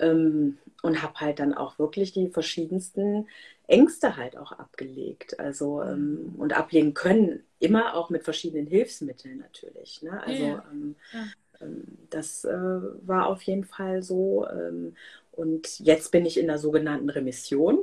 ähm, 0.00 0.58
und 0.82 1.02
habe 1.02 1.20
halt 1.20 1.38
dann 1.38 1.54
auch 1.54 1.78
wirklich 1.78 2.12
die 2.12 2.28
verschiedensten 2.28 3.28
Ängste 3.66 4.16
halt 4.16 4.36
auch 4.36 4.52
abgelegt. 4.52 5.38
Also 5.40 5.82
ähm, 5.82 6.34
und 6.36 6.52
ablegen 6.52 6.94
können, 6.94 7.42
immer 7.58 7.94
auch 7.94 8.10
mit 8.10 8.24
verschiedenen 8.24 8.66
Hilfsmitteln 8.66 9.38
natürlich. 9.38 10.02
Ne? 10.02 10.22
Also 10.22 10.44
ja. 10.44 10.64
Ähm, 10.70 10.96
ja. 11.12 11.24
Ähm, 11.60 11.84
das 12.10 12.44
äh, 12.44 12.52
war 12.52 13.26
auf 13.26 13.42
jeden 13.42 13.64
Fall 13.64 14.02
so. 14.02 14.46
Ähm, 14.48 14.94
und 15.32 15.80
jetzt 15.80 16.12
bin 16.12 16.26
ich 16.26 16.38
in 16.38 16.46
der 16.46 16.58
sogenannten 16.58 17.10
Remission. 17.10 17.78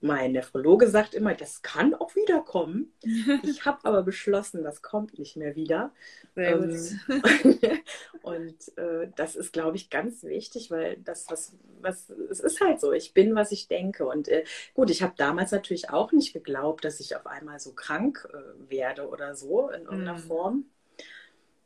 Mein 0.00 0.32
Nephrologe 0.32 0.88
sagt 0.88 1.14
immer, 1.14 1.34
das 1.34 1.62
kann 1.62 1.94
auch 1.94 2.14
wiederkommen. 2.14 2.92
Ich 3.42 3.64
habe 3.64 3.78
aber 3.84 4.02
beschlossen, 4.02 4.62
das 4.62 4.82
kommt 4.82 5.18
nicht 5.18 5.36
mehr 5.36 5.56
wieder. 5.56 5.92
Ähm, 6.36 6.78
und 8.22 8.78
äh, 8.78 9.10
das 9.16 9.36
ist, 9.36 9.52
glaube 9.52 9.76
ich, 9.76 9.90
ganz 9.90 10.22
wichtig, 10.22 10.70
weil 10.70 10.98
das, 10.98 11.26
was, 11.28 11.56
was, 11.80 12.10
es 12.10 12.40
ist 12.40 12.60
halt 12.60 12.80
so, 12.80 12.92
ich 12.92 13.14
bin, 13.14 13.34
was 13.34 13.52
ich 13.52 13.68
denke. 13.68 14.06
Und 14.06 14.28
äh, 14.28 14.44
gut, 14.74 14.90
ich 14.90 15.02
habe 15.02 15.14
damals 15.16 15.50
natürlich 15.50 15.90
auch 15.90 16.12
nicht 16.12 16.32
geglaubt, 16.32 16.84
dass 16.84 17.00
ich 17.00 17.16
auf 17.16 17.26
einmal 17.26 17.58
so 17.58 17.72
krank 17.72 18.28
äh, 18.32 18.70
werde 18.70 19.08
oder 19.08 19.34
so 19.34 19.68
in 19.70 19.82
irgendeiner 19.82 20.18
mm. 20.18 20.22
Form. 20.28 20.64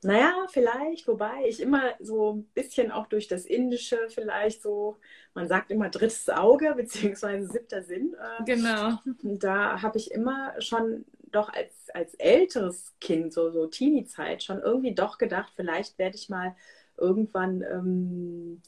Naja, 0.05 0.47
vielleicht, 0.51 1.07
wobei 1.07 1.47
ich 1.47 1.61
immer 1.61 1.83
so 2.01 2.35
ein 2.35 2.45
bisschen 2.55 2.91
auch 2.91 3.07
durch 3.07 3.29
das 3.29 3.47
Indische 3.47 4.09
vielleicht 4.09 4.61
so, 4.61 4.99
man 5.33 5.47
sagt 5.47 5.71
immer 5.71 5.91
drittes 5.91 6.29
Auge 6.29 6.75
beziehungsweise 6.77 7.47
siebter 7.47 7.83
Sinn. 7.83 8.15
Äh, 8.15 8.45
genau. 8.45 8.99
Da 9.23 9.81
habe 9.81 9.99
ich 9.99 10.11
immer 10.11 10.55
schon 10.61 11.05
doch 11.31 11.49
als, 11.53 11.89
als 11.95 12.15
älteres 12.15 12.95
Kind, 13.01 13.33
so, 13.33 13.51
so 13.51 13.67
Teenie-Zeit, 13.67 14.43
schon 14.43 14.61
irgendwie 14.61 14.95
doch 14.95 15.19
gedacht, 15.19 15.53
vielleicht 15.57 15.99
werde 15.99 16.17
ich 16.17 16.29
mal 16.29 16.55
irgendwann 16.99 17.63
ähm, 17.63 18.63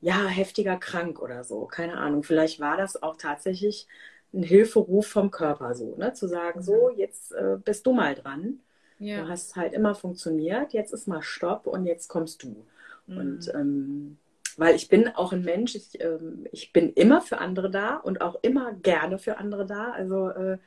ja 0.00 0.26
heftiger 0.26 0.76
krank 0.76 1.20
oder 1.20 1.44
so. 1.44 1.66
Keine 1.66 1.96
Ahnung. 1.96 2.22
Vielleicht 2.22 2.60
war 2.60 2.76
das 2.76 3.02
auch 3.02 3.16
tatsächlich 3.16 3.88
ein 4.32 4.42
Hilferuf 4.42 5.06
vom 5.06 5.30
Körper 5.30 5.74
so, 5.74 5.96
ne? 5.96 6.12
Zu 6.12 6.28
sagen, 6.28 6.62
so, 6.62 6.90
mhm. 6.90 6.98
jetzt 6.98 7.32
äh, 7.32 7.56
bist 7.64 7.86
du 7.86 7.92
mal 7.92 8.14
dran. 8.14 8.60
Ja. 8.98 9.22
Du 9.22 9.28
hast 9.28 9.56
halt 9.56 9.72
immer 9.72 9.94
funktioniert, 9.94 10.72
jetzt 10.72 10.92
ist 10.92 11.08
mal 11.08 11.22
Stopp 11.22 11.66
und 11.66 11.86
jetzt 11.86 12.08
kommst 12.08 12.42
du. 12.42 12.64
Mhm. 13.06 13.16
Und 13.16 13.54
ähm, 13.54 14.18
weil 14.56 14.76
ich 14.76 14.88
bin 14.88 15.08
auch 15.08 15.32
ein 15.32 15.42
Mensch, 15.42 15.74
ich, 15.74 16.00
ähm, 16.00 16.46
ich 16.52 16.72
bin 16.72 16.92
immer 16.92 17.20
für 17.20 17.38
andere 17.38 17.70
da 17.70 17.96
und 17.96 18.20
auch 18.20 18.36
immer 18.42 18.72
gerne 18.72 19.18
für 19.18 19.38
andere 19.38 19.66
da. 19.66 19.90
Also 19.90 20.28
äh, 20.28 20.58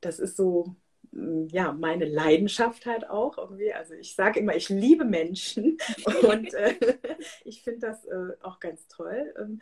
das 0.00 0.18
ist 0.18 0.36
so, 0.36 0.76
mm, 1.10 1.46
ja, 1.48 1.72
meine 1.72 2.04
Leidenschaft 2.04 2.86
halt 2.86 3.08
auch 3.10 3.38
irgendwie. 3.38 3.72
Also 3.72 3.94
ich 3.94 4.14
sage 4.14 4.40
immer, 4.40 4.54
ich 4.54 4.68
liebe 4.68 5.04
Menschen 5.04 5.78
und 6.22 6.54
äh, 6.54 6.74
ich 7.44 7.62
finde 7.62 7.80
das 7.80 8.04
äh, 8.04 8.36
auch 8.42 8.60
ganz 8.60 8.86
toll. 8.88 9.34
Ähm, 9.38 9.60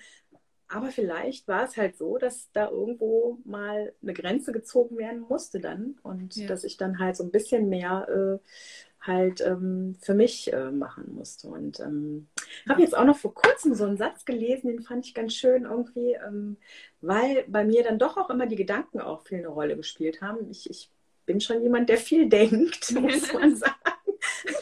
aber 0.72 0.90
vielleicht 0.90 1.48
war 1.48 1.64
es 1.64 1.76
halt 1.76 1.96
so, 1.96 2.16
dass 2.16 2.50
da 2.52 2.70
irgendwo 2.70 3.38
mal 3.44 3.92
eine 4.02 4.14
Grenze 4.14 4.52
gezogen 4.52 4.96
werden 4.96 5.20
musste 5.20 5.61
dann 5.61 5.98
und 6.02 6.37
ja. 6.37 6.46
dass 6.46 6.64
ich 6.64 6.76
dann 6.76 6.98
halt 6.98 7.16
so 7.16 7.24
ein 7.24 7.33
bisschen 7.33 7.68
mehr 7.68 8.06
äh, 8.09 8.38
halt 9.00 9.40
ähm, 9.40 9.96
für 10.00 10.14
mich 10.14 10.52
äh, 10.52 10.70
machen 10.70 11.14
musste. 11.14 11.48
Und 11.48 11.80
ähm, 11.80 12.28
habe 12.68 12.83
jetzt 12.83 12.96
auch 12.96 13.04
noch 13.04 13.16
vor 13.16 13.35
kurzem 13.35 13.74
so 13.74 13.85
einen 13.85 13.96
Satz 13.96 14.24
gelesen, 14.24 14.68
den 14.68 14.83
fand 14.83 15.06
ich 15.06 15.14
ganz 15.14 15.35
schön 15.35 15.64
irgendwie, 15.64 16.16
ähm, 16.26 16.56
weil 17.00 17.44
bei 17.48 17.64
mir 17.64 17.83
dann 17.83 17.98
doch 17.98 18.16
auch 18.16 18.30
immer 18.30 18.46
die 18.46 18.56
Gedanken 18.56 19.00
auch 19.00 19.26
viel 19.26 19.38
eine 19.38 19.48
Rolle 19.48 19.76
gespielt 19.76 20.22
haben. 20.22 20.50
Ich, 20.50 20.70
ich 20.70 20.90
bin 21.26 21.40
schon 21.40 21.62
jemand, 21.62 21.88
der 21.88 21.96
viel 21.96 22.28
denkt, 22.28 22.92
muss 23.00 23.33
man 23.33 23.56
sagen. 23.56 23.74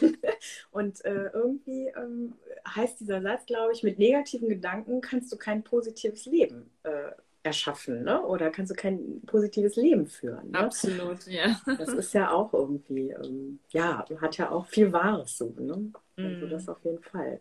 Und 0.71 1.03
äh, 1.05 1.29
irgendwie 1.33 1.87
ähm, 1.95 2.33
heißt 2.67 2.99
dieser 2.99 3.21
Satz, 3.21 3.45
glaube 3.45 3.73
ich, 3.73 3.83
mit 3.83 3.99
negativen 3.99 4.49
Gedanken 4.49 5.01
kannst 5.01 5.31
du 5.31 5.37
kein 5.37 5.63
positives 5.63 6.25
Leben 6.25 6.69
äh, 6.83 7.11
erschaffen, 7.43 8.03
ne? 8.03 8.21
Oder 8.23 8.51
kannst 8.51 8.71
du 8.71 8.75
kein 8.75 9.21
positives 9.25 9.75
Leben 9.75 10.07
führen. 10.07 10.51
Ne? 10.51 10.59
Absolut, 10.59 11.25
ja. 11.27 11.59
Das 11.65 11.89
ist 11.89 12.13
ja 12.13 12.31
auch 12.31 12.53
irgendwie, 12.53 13.11
ähm, 13.11 13.59
ja, 13.69 14.05
hat 14.21 14.37
ja 14.37 14.51
auch 14.51 14.65
viel 14.67 14.91
Wahres 14.91 15.37
so, 15.37 15.53
ne? 15.57 15.91
Also 16.17 16.45
mm. 16.45 16.49
das 16.49 16.67
auf 16.67 16.83
jeden 16.83 17.01
Fall. 17.01 17.39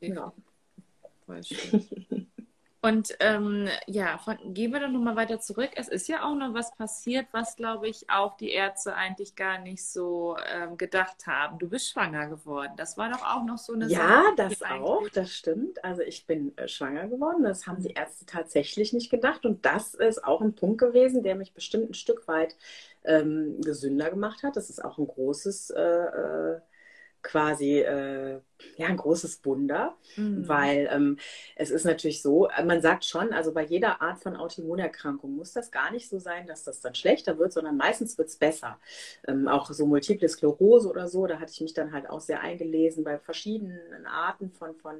Ja. 0.00 0.32
Voll 1.24 1.42
schön. 1.44 2.26
Und 2.86 3.16
ähm, 3.18 3.66
ja, 3.88 4.16
von, 4.18 4.36
gehen 4.54 4.72
wir 4.72 4.78
doch 4.78 4.88
nochmal 4.88 5.16
weiter 5.16 5.40
zurück. 5.40 5.70
Es 5.74 5.88
ist 5.88 6.06
ja 6.06 6.22
auch 6.22 6.36
noch 6.36 6.54
was 6.54 6.72
passiert, 6.76 7.26
was, 7.32 7.56
glaube 7.56 7.88
ich, 7.88 8.08
auch 8.08 8.36
die 8.36 8.50
Ärzte 8.50 8.94
eigentlich 8.94 9.34
gar 9.34 9.58
nicht 9.58 9.84
so 9.84 10.36
ähm, 10.54 10.76
gedacht 10.76 11.26
haben. 11.26 11.58
Du 11.58 11.68
bist 11.68 11.88
schwanger 11.90 12.28
geworden. 12.28 12.74
Das 12.76 12.96
war 12.96 13.10
doch 13.10 13.24
auch 13.24 13.44
noch 13.44 13.58
so 13.58 13.72
eine 13.72 13.88
ja, 13.88 13.98
Sache. 13.98 14.08
Ja, 14.08 14.34
das 14.36 14.62
auch, 14.62 15.08
das 15.08 15.32
stimmt. 15.32 15.82
Also 15.84 16.02
ich 16.02 16.26
bin 16.26 16.56
äh, 16.56 16.68
schwanger 16.68 17.08
geworden. 17.08 17.42
Das 17.42 17.66
haben 17.66 17.82
die 17.82 17.94
Ärzte 17.94 18.24
tatsächlich 18.24 18.92
nicht 18.92 19.10
gedacht. 19.10 19.44
Und 19.44 19.66
das 19.66 19.94
ist 19.94 20.22
auch 20.22 20.40
ein 20.40 20.54
Punkt 20.54 20.78
gewesen, 20.78 21.24
der 21.24 21.34
mich 21.34 21.54
bestimmt 21.54 21.90
ein 21.90 21.94
Stück 21.94 22.28
weit 22.28 22.54
ähm, 23.02 23.60
gesünder 23.62 24.10
gemacht 24.10 24.44
hat. 24.44 24.54
Das 24.54 24.70
ist 24.70 24.84
auch 24.84 24.98
ein 24.98 25.08
großes... 25.08 25.70
Äh, 25.70 25.82
äh, 25.82 26.60
quasi 27.26 27.80
äh, 27.80 28.40
ja 28.76 28.86
ein 28.86 28.96
großes 28.96 29.44
Wunder, 29.44 29.96
mhm. 30.16 30.46
weil 30.46 30.88
ähm, 30.92 31.18
es 31.56 31.70
ist 31.70 31.84
natürlich 31.84 32.22
so, 32.22 32.48
äh, 32.48 32.64
man 32.64 32.80
sagt 32.80 33.04
schon, 33.04 33.32
also 33.32 33.52
bei 33.52 33.64
jeder 33.64 34.00
Art 34.00 34.20
von 34.20 34.36
Autoimmunerkrankung 34.36 35.34
muss 35.34 35.52
das 35.52 35.72
gar 35.72 35.90
nicht 35.90 36.08
so 36.08 36.18
sein, 36.20 36.46
dass 36.46 36.62
das 36.62 36.80
dann 36.80 36.94
schlechter 36.94 37.36
wird, 37.38 37.52
sondern 37.52 37.76
meistens 37.76 38.16
wird 38.16 38.28
es 38.28 38.36
besser. 38.36 38.78
Ähm, 39.26 39.48
auch 39.48 39.70
so 39.72 39.86
Multiple 39.86 40.28
Sklerose 40.28 40.88
oder 40.88 41.08
so, 41.08 41.26
da 41.26 41.40
hatte 41.40 41.52
ich 41.52 41.60
mich 41.60 41.74
dann 41.74 41.92
halt 41.92 42.08
auch 42.08 42.20
sehr 42.20 42.40
eingelesen 42.40 43.02
bei 43.02 43.18
verschiedenen 43.18 44.06
Arten 44.06 44.50
von, 44.52 44.74
von 44.76 44.96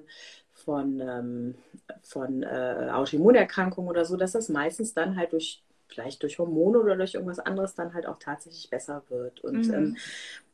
von, 0.53 1.01
ähm, 1.01 1.55
von 2.03 2.43
äh, 2.43 2.89
Autoimmunerkrankungen 2.91 3.91
oder 3.91 4.07
so, 4.07 4.17
dass 4.17 4.33
das 4.33 4.49
meistens 4.49 4.95
dann 4.95 5.15
halt 5.15 5.35
durch 5.35 5.62
vielleicht 5.89 6.23
durch 6.23 6.39
Hormone 6.39 6.81
oder 6.81 6.97
durch 6.97 7.15
irgendwas 7.15 7.39
anderes 7.39 7.75
dann 7.75 7.95
halt 7.95 8.07
auch 8.07 8.19
tatsächlich 8.19 8.71
besser 8.71 9.03
wird. 9.09 9.41
Und 9.41 9.69
mhm. 9.69 9.75
ähm, 9.75 9.97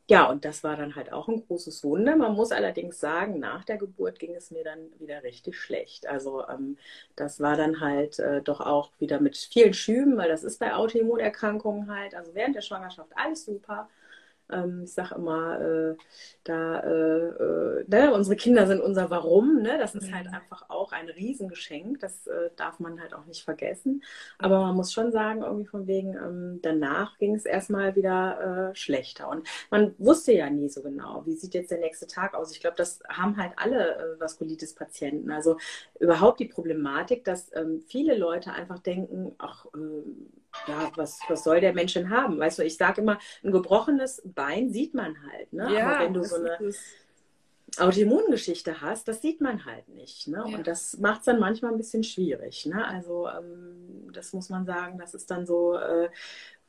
ja, 0.09 0.25
und 0.29 0.43
das 0.45 0.63
war 0.63 0.75
dann 0.75 0.95
halt 0.95 1.11
auch 1.13 1.29
ein 1.29 1.45
großes 1.47 1.83
Wunder. 1.83 2.15
Man 2.17 2.33
muss 2.35 2.51
allerdings 2.51 2.99
sagen, 2.99 3.39
nach 3.39 3.63
der 3.63 3.77
Geburt 3.77 4.19
ging 4.19 4.35
es 4.35 4.51
mir 4.51 4.63
dann 4.63 4.79
wieder 4.99 5.23
richtig 5.23 5.57
schlecht. 5.57 6.07
Also 6.07 6.45
ähm, 6.47 6.77
das 7.15 7.39
war 7.39 7.55
dann 7.55 7.79
halt 7.79 8.19
äh, 8.19 8.41
doch 8.41 8.59
auch 8.59 8.91
wieder 8.99 9.21
mit 9.21 9.37
vielen 9.37 9.73
Schüben, 9.73 10.17
weil 10.17 10.27
das 10.29 10.43
ist 10.43 10.59
bei 10.59 10.73
Autoimmunerkrankungen 10.75 11.89
halt. 11.89 12.15
Also 12.15 12.35
während 12.35 12.55
der 12.55 12.61
Schwangerschaft 12.61 13.11
alles 13.15 13.45
super. 13.45 13.87
Ähm, 14.53 14.81
ich 14.83 14.93
sage 14.93 15.15
immer, 15.15 15.59
äh, 15.61 15.95
da, 16.43 16.79
äh, 16.79 17.27
äh, 17.27 17.85
ne, 17.87 18.13
unsere 18.13 18.35
Kinder 18.35 18.67
sind 18.67 18.81
unser 18.81 19.09
Warum. 19.09 19.61
Ne? 19.61 19.77
Das 19.77 19.95
ist 19.95 20.13
halt 20.13 20.27
mhm. 20.27 20.33
einfach 20.33 20.69
auch 20.69 20.91
ein 20.91 21.09
Riesengeschenk. 21.09 21.99
Das 21.99 22.27
äh, 22.27 22.49
darf 22.55 22.79
man 22.79 22.99
halt 23.01 23.13
auch 23.13 23.25
nicht 23.25 23.43
vergessen. 23.43 24.03
Aber 24.37 24.59
man 24.59 24.75
muss 24.75 24.91
schon 24.93 25.11
sagen, 25.11 25.41
irgendwie 25.41 25.65
von 25.65 25.87
wegen, 25.87 26.15
ähm, 26.15 26.59
danach 26.61 27.17
ging 27.17 27.35
es 27.35 27.45
erstmal 27.45 27.95
wieder 27.95 28.71
äh, 28.71 28.75
schlechter. 28.75 29.29
Und 29.29 29.47
man 29.71 29.95
wusste 29.97 30.33
ja 30.33 30.49
nie 30.49 30.69
so 30.69 30.81
genau, 30.81 31.25
wie 31.25 31.35
sieht 31.35 31.53
jetzt 31.53 31.71
der 31.71 31.79
nächste 31.79 32.07
Tag 32.07 32.33
aus. 32.35 32.51
Ich 32.51 32.59
glaube, 32.59 32.75
das 32.77 32.99
haben 33.09 33.37
halt 33.37 33.53
alle 33.55 33.95
äh, 33.95 34.19
Vaskulitis-Patienten. 34.19 35.31
Also 35.31 35.57
überhaupt 35.99 36.39
die 36.39 36.45
Problematik, 36.45 37.23
dass 37.23 37.51
ähm, 37.55 37.83
viele 37.87 38.17
Leute 38.17 38.51
einfach 38.51 38.79
denken, 38.79 39.33
ach, 39.37 39.65
ja, 40.67 40.91
was, 40.95 41.19
was 41.27 41.43
soll 41.43 41.61
der 41.61 41.73
Mensch 41.73 41.93
denn 41.93 42.09
haben? 42.09 42.39
Weißt 42.39 42.59
du, 42.59 42.63
ich 42.63 42.77
sage 42.77 43.01
immer, 43.01 43.19
ein 43.43 43.51
gebrochenes 43.51 44.21
Bein 44.25 44.71
sieht 44.71 44.93
man 44.93 45.15
halt. 45.31 45.51
Ne? 45.51 45.73
Ja, 45.73 45.87
Aber 45.87 46.05
wenn 46.05 46.13
du 46.13 46.23
so 46.23 46.35
eine 46.35 46.57
Autoimmungeschichte 47.79 48.81
hast, 48.81 49.07
das 49.07 49.21
sieht 49.21 49.41
man 49.41 49.65
halt 49.65 49.87
nicht. 49.89 50.27
Ne? 50.27 50.43
Ja. 50.47 50.57
Und 50.57 50.67
das 50.67 50.97
macht 50.99 51.19
es 51.19 51.25
dann 51.25 51.39
manchmal 51.39 51.71
ein 51.71 51.77
bisschen 51.77 52.03
schwierig. 52.03 52.65
Ne? 52.65 52.85
Also 52.85 53.27
ähm, 53.27 54.09
das 54.13 54.33
muss 54.33 54.49
man 54.49 54.65
sagen, 54.65 54.97
das 54.99 55.13
ist 55.13 55.31
dann 55.31 55.45
so, 55.45 55.75
äh, 55.75 56.09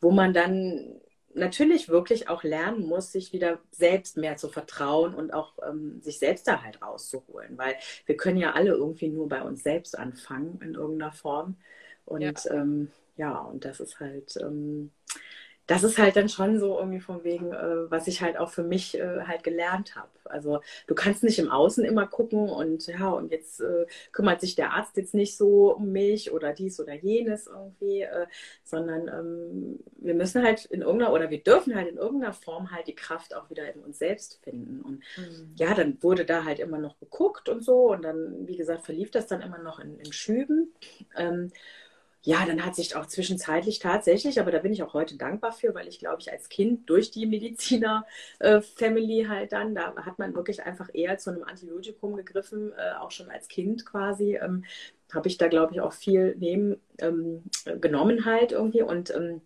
wo 0.00 0.10
man 0.10 0.32
dann 0.32 1.00
natürlich 1.34 1.88
wirklich 1.88 2.28
auch 2.28 2.42
lernen 2.42 2.86
muss, 2.86 3.12
sich 3.12 3.32
wieder 3.32 3.58
selbst 3.70 4.16
mehr 4.16 4.36
zu 4.36 4.48
vertrauen 4.48 5.14
und 5.14 5.34
auch 5.34 5.54
ähm, 5.68 6.00
sich 6.00 6.18
selbst 6.18 6.46
da 6.46 6.62
halt 6.62 6.80
rauszuholen. 6.80 7.58
Weil 7.58 7.74
wir 8.06 8.16
können 8.16 8.38
ja 8.38 8.52
alle 8.52 8.70
irgendwie 8.70 9.08
nur 9.08 9.28
bei 9.28 9.42
uns 9.42 9.62
selbst 9.62 9.98
anfangen 9.98 10.60
in 10.62 10.74
irgendeiner 10.74 11.12
Form. 11.12 11.56
Und 12.06 12.22
ja. 12.22 12.50
ähm, 12.52 12.90
ja, 13.16 13.38
und 13.38 13.64
das 13.64 13.80
ist 13.80 14.00
halt, 14.00 14.36
ähm, 14.40 14.90
das 15.66 15.82
ist 15.82 15.98
halt 15.98 16.16
dann 16.16 16.28
schon 16.28 16.58
so 16.58 16.78
irgendwie 16.78 17.00
von 17.00 17.24
wegen, 17.24 17.52
äh, 17.52 17.90
was 17.90 18.06
ich 18.06 18.20
halt 18.20 18.36
auch 18.36 18.50
für 18.50 18.62
mich 18.62 18.98
äh, 18.98 19.22
halt 19.26 19.42
gelernt 19.44 19.96
habe. 19.96 20.10
Also 20.24 20.60
du 20.86 20.94
kannst 20.94 21.22
nicht 21.22 21.38
im 21.38 21.50
Außen 21.50 21.84
immer 21.84 22.06
gucken 22.06 22.50
und 22.50 22.86
ja, 22.86 23.08
und 23.08 23.30
jetzt 23.30 23.60
äh, 23.60 23.86
kümmert 24.12 24.40
sich 24.42 24.56
der 24.56 24.72
Arzt 24.72 24.96
jetzt 24.96 25.14
nicht 25.14 25.36
so 25.36 25.74
um 25.74 25.90
mich 25.90 26.32
oder 26.32 26.52
dies 26.52 26.80
oder 26.80 26.94
jenes 26.94 27.46
irgendwie, 27.46 28.02
äh, 28.02 28.26
sondern 28.62 29.08
ähm, 29.08 29.78
wir 29.96 30.14
müssen 30.14 30.42
halt 30.42 30.66
in 30.66 30.82
irgendeiner 30.82 31.12
oder 31.12 31.30
wir 31.30 31.42
dürfen 31.42 31.74
halt 31.74 31.88
in 31.88 31.96
irgendeiner 31.96 32.34
Form 32.34 32.70
halt 32.70 32.86
die 32.86 32.94
Kraft 32.94 33.34
auch 33.34 33.48
wieder 33.48 33.72
in 33.72 33.80
uns 33.80 33.98
selbst 33.98 34.40
finden. 34.42 34.82
Und 34.82 35.02
mhm. 35.16 35.52
ja, 35.56 35.72
dann 35.74 36.02
wurde 36.02 36.26
da 36.26 36.44
halt 36.44 36.58
immer 36.58 36.78
noch 36.78 36.98
geguckt 36.98 37.48
und 37.48 37.64
so 37.64 37.90
und 37.90 38.02
dann, 38.02 38.46
wie 38.46 38.56
gesagt, 38.56 38.84
verlief 38.84 39.10
das 39.10 39.26
dann 39.28 39.40
immer 39.40 39.58
noch 39.58 39.78
in, 39.78 39.98
in 39.98 40.12
Schüben. 40.12 40.74
Ähm, 41.16 41.52
ja, 42.26 42.46
dann 42.46 42.64
hat 42.64 42.74
sich 42.74 42.96
auch 42.96 43.04
zwischenzeitlich 43.04 43.80
tatsächlich, 43.80 44.40
aber 44.40 44.50
da 44.50 44.58
bin 44.58 44.72
ich 44.72 44.82
auch 44.82 44.94
heute 44.94 45.16
dankbar 45.18 45.52
für, 45.52 45.74
weil 45.74 45.86
ich 45.86 45.98
glaube 45.98 46.20
ich 46.20 46.32
als 46.32 46.48
Kind 46.48 46.88
durch 46.88 47.10
die 47.10 47.26
Mediziner-Family 47.26 49.20
äh, 49.20 49.28
halt 49.28 49.52
dann, 49.52 49.74
da 49.74 49.94
hat 49.96 50.18
man 50.18 50.34
wirklich 50.34 50.62
einfach 50.62 50.88
eher 50.92 51.18
zu 51.18 51.30
einem 51.30 51.44
Antibiotikum 51.44 52.16
gegriffen, 52.16 52.72
äh, 52.72 52.94
auch 52.98 53.10
schon 53.10 53.30
als 53.30 53.48
Kind 53.48 53.84
quasi. 53.84 54.36
Ähm, 54.36 54.64
habe 55.12 55.28
ich 55.28 55.36
da 55.36 55.48
glaube 55.48 55.74
ich 55.74 55.80
auch 55.82 55.92
viel 55.92 56.34
nehmen 56.36 56.80
ähm, 56.98 57.44
genommen 57.80 58.24
halt 58.24 58.52
irgendwie 58.52 58.82
und 58.82 59.14
ähm, 59.14 59.42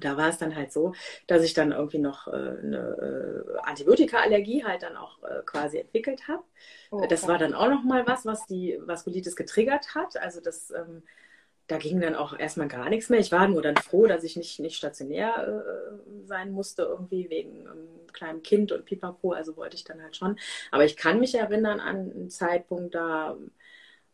da 0.00 0.16
war 0.16 0.28
es 0.28 0.38
dann 0.38 0.54
halt 0.54 0.72
so, 0.72 0.94
dass 1.26 1.42
ich 1.42 1.54
dann 1.54 1.72
irgendwie 1.72 1.98
noch 1.98 2.28
äh, 2.28 2.30
eine 2.30 3.44
äh, 3.56 3.58
Antibiotika-Allergie 3.64 4.64
halt 4.64 4.84
dann 4.84 4.96
auch 4.96 5.22
äh, 5.24 5.42
quasi 5.44 5.78
entwickelt 5.78 6.28
habe. 6.28 6.44
Oh, 6.90 7.04
das 7.08 7.28
war 7.28 7.36
dann 7.36 7.52
auch 7.52 7.68
noch 7.68 7.82
mal 7.82 8.06
was, 8.06 8.24
was 8.24 8.46
die 8.46 8.78
Vaskulitis 8.80 9.36
getriggert 9.36 9.94
hat. 9.94 10.16
Also 10.16 10.40
das 10.40 10.70
ähm, 10.70 11.02
da 11.66 11.78
ging 11.78 12.00
dann 12.00 12.14
auch 12.14 12.38
erstmal 12.38 12.68
gar 12.68 12.88
nichts 12.88 13.08
mehr. 13.08 13.20
Ich 13.20 13.32
war 13.32 13.48
nur 13.48 13.62
dann 13.62 13.76
froh, 13.76 14.06
dass 14.06 14.24
ich 14.24 14.36
nicht, 14.36 14.60
nicht 14.60 14.76
stationär 14.76 15.62
äh, 15.62 16.26
sein 16.26 16.50
musste, 16.52 16.82
irgendwie 16.82 17.30
wegen 17.30 17.66
ähm, 17.66 17.88
kleinem 18.12 18.42
Kind 18.42 18.72
und 18.72 18.84
Pipapo. 18.84 19.32
Also 19.32 19.56
wollte 19.56 19.76
ich 19.76 19.84
dann 19.84 20.02
halt 20.02 20.16
schon. 20.16 20.38
Aber 20.70 20.84
ich 20.84 20.96
kann 20.96 21.20
mich 21.20 21.34
erinnern 21.34 21.80
an 21.80 22.10
einen 22.10 22.30
Zeitpunkt, 22.30 22.94
da 22.94 23.36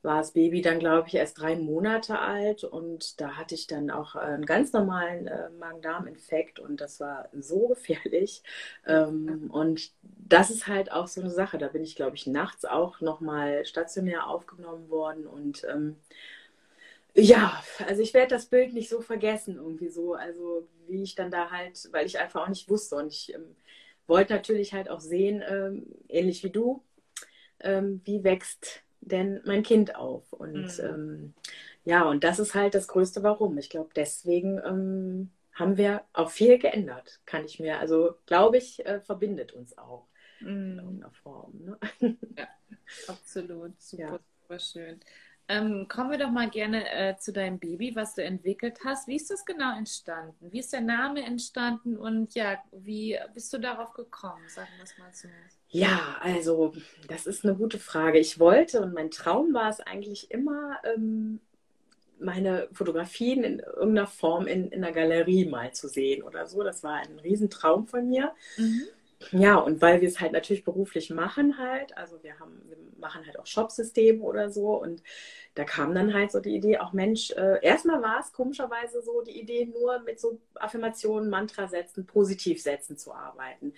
war 0.02 0.18
das 0.18 0.32
Baby 0.32 0.62
dann, 0.62 0.78
glaube 0.78 1.08
ich, 1.08 1.14
erst 1.14 1.40
drei 1.40 1.56
Monate 1.56 2.18
alt 2.18 2.62
und 2.62 3.20
da 3.20 3.36
hatte 3.36 3.54
ich 3.54 3.66
dann 3.66 3.90
auch 3.90 4.14
einen 4.14 4.46
ganz 4.46 4.72
normalen 4.72 5.26
äh, 5.26 5.50
Magen-Darm-Infekt 5.58 6.60
und 6.60 6.80
das 6.80 7.00
war 7.00 7.28
so 7.32 7.68
gefährlich. 7.74 8.42
Ähm, 8.86 9.50
und 9.52 9.90
das 10.02 10.50
ist 10.50 10.66
halt 10.66 10.92
auch 10.92 11.08
so 11.08 11.20
eine 11.20 11.30
Sache. 11.30 11.58
Da 11.58 11.68
bin 11.68 11.82
ich, 11.82 11.96
glaube 11.96 12.16
ich, 12.16 12.26
nachts 12.26 12.64
auch 12.64 13.00
nochmal 13.00 13.64
stationär 13.64 14.28
aufgenommen 14.28 14.88
worden 14.88 15.26
und 15.26 15.64
ähm, 15.68 15.96
ja, 17.14 17.62
also 17.86 18.02
ich 18.02 18.14
werde 18.14 18.34
das 18.34 18.46
Bild 18.46 18.72
nicht 18.72 18.88
so 18.88 19.00
vergessen, 19.00 19.56
irgendwie 19.56 19.88
so. 19.88 20.14
Also 20.14 20.68
wie 20.86 21.02
ich 21.02 21.14
dann 21.14 21.30
da 21.30 21.50
halt, 21.50 21.88
weil 21.92 22.06
ich 22.06 22.18
einfach 22.18 22.42
auch 22.42 22.48
nicht 22.48 22.68
wusste. 22.68 22.96
Und 22.96 23.12
ich 23.12 23.34
ähm, 23.34 23.56
wollte 24.06 24.32
natürlich 24.32 24.72
halt 24.72 24.88
auch 24.88 25.00
sehen, 25.00 25.42
ähm, 25.48 25.86
ähnlich 26.08 26.44
wie 26.44 26.50
du, 26.50 26.82
ähm, 27.60 28.00
wie 28.04 28.24
wächst 28.24 28.82
denn 29.00 29.40
mein 29.44 29.62
Kind 29.62 29.96
auf. 29.96 30.32
Und 30.32 30.78
mhm. 30.78 30.84
Ähm, 30.84 31.34
ja, 31.84 32.08
und 32.08 32.24
das 32.24 32.38
ist 32.38 32.54
halt 32.54 32.74
das 32.74 32.88
größte 32.88 33.22
Warum. 33.22 33.58
Ich 33.58 33.70
glaube, 33.70 33.90
deswegen 33.94 34.60
ähm, 34.64 35.30
haben 35.54 35.76
wir 35.76 36.02
auch 36.12 36.30
viel 36.30 36.58
geändert, 36.58 37.20
kann 37.26 37.44
ich 37.44 37.58
mir, 37.58 37.78
also 37.78 38.14
glaube 38.26 38.58
ich, 38.58 38.84
äh, 38.86 39.00
verbindet 39.00 39.52
uns 39.52 39.76
auch 39.76 40.06
mhm. 40.40 40.48
in 40.48 40.78
irgendeiner 40.78 41.12
Form. 41.12 41.52
Ne? 41.64 41.78
Ja, 42.36 42.48
absolut. 43.08 43.80
Super, 43.80 44.02
ja. 44.02 44.20
super 44.42 44.58
schön. 44.58 45.00
Ähm, 45.50 45.88
kommen 45.88 46.10
wir 46.10 46.18
doch 46.18 46.30
mal 46.30 46.50
gerne 46.50 46.90
äh, 46.92 47.16
zu 47.16 47.32
deinem 47.32 47.58
Baby, 47.58 47.96
was 47.96 48.14
du 48.14 48.22
entwickelt 48.22 48.80
hast. 48.84 49.08
Wie 49.08 49.16
ist 49.16 49.30
das 49.30 49.46
genau 49.46 49.76
entstanden? 49.76 50.52
Wie 50.52 50.58
ist 50.58 50.74
der 50.74 50.82
Name 50.82 51.22
entstanden 51.22 51.96
und 51.96 52.34
ja, 52.34 52.58
wie 52.70 53.18
bist 53.32 53.50
du 53.54 53.58
darauf 53.58 53.94
gekommen? 53.94 54.46
Sagen 54.46 54.68
wir 54.76 54.84
es 54.84 54.98
mal 54.98 55.10
so. 55.12 55.28
Ja, 55.70 56.16
also 56.20 56.74
das 57.08 57.26
ist 57.26 57.46
eine 57.46 57.54
gute 57.54 57.78
Frage. 57.78 58.18
Ich 58.18 58.38
wollte 58.38 58.82
und 58.82 58.92
mein 58.92 59.10
Traum 59.10 59.54
war 59.54 59.70
es 59.70 59.80
eigentlich 59.80 60.30
immer, 60.30 60.78
ähm, 60.84 61.40
meine 62.20 62.68
Fotografien 62.72 63.42
in 63.42 63.60
irgendeiner 63.60 64.06
Form 64.06 64.46
in, 64.46 64.68
in 64.68 64.84
einer 64.84 64.92
Galerie 64.92 65.46
mal 65.46 65.72
zu 65.72 65.88
sehen 65.88 66.22
oder 66.22 66.46
so. 66.46 66.62
Das 66.62 66.82
war 66.82 66.96
ein 66.96 67.18
Riesentraum 67.20 67.86
von 67.86 68.06
mir. 68.06 68.32
Mhm. 68.58 68.82
Ja, 69.32 69.56
und 69.56 69.82
weil 69.82 70.00
wir 70.00 70.08
es 70.08 70.20
halt 70.20 70.32
natürlich 70.32 70.64
beruflich 70.64 71.10
machen 71.10 71.58
halt, 71.58 71.96
also 71.98 72.22
wir 72.22 72.38
haben, 72.38 72.62
wir 72.68 72.76
machen 72.98 73.26
halt 73.26 73.38
auch 73.38 73.46
Shopsysteme 73.46 74.22
oder 74.22 74.48
so 74.48 74.80
und 74.80 75.02
da 75.54 75.64
kam 75.64 75.92
dann 75.94 76.14
halt 76.14 76.30
so 76.30 76.38
die 76.40 76.54
Idee, 76.54 76.78
auch 76.78 76.92
Mensch, 76.92 77.32
äh, 77.32 77.58
erstmal 77.62 78.00
war 78.00 78.20
es 78.20 78.32
komischerweise 78.32 79.02
so 79.02 79.20
die 79.22 79.38
Idee, 79.40 79.66
nur 79.66 79.98
mit 80.00 80.20
so 80.20 80.40
Affirmationen, 80.54 81.30
Mantrasätzen, 81.30 82.06
Positivsätzen 82.06 82.96
zu 82.96 83.12
arbeiten, 83.12 83.74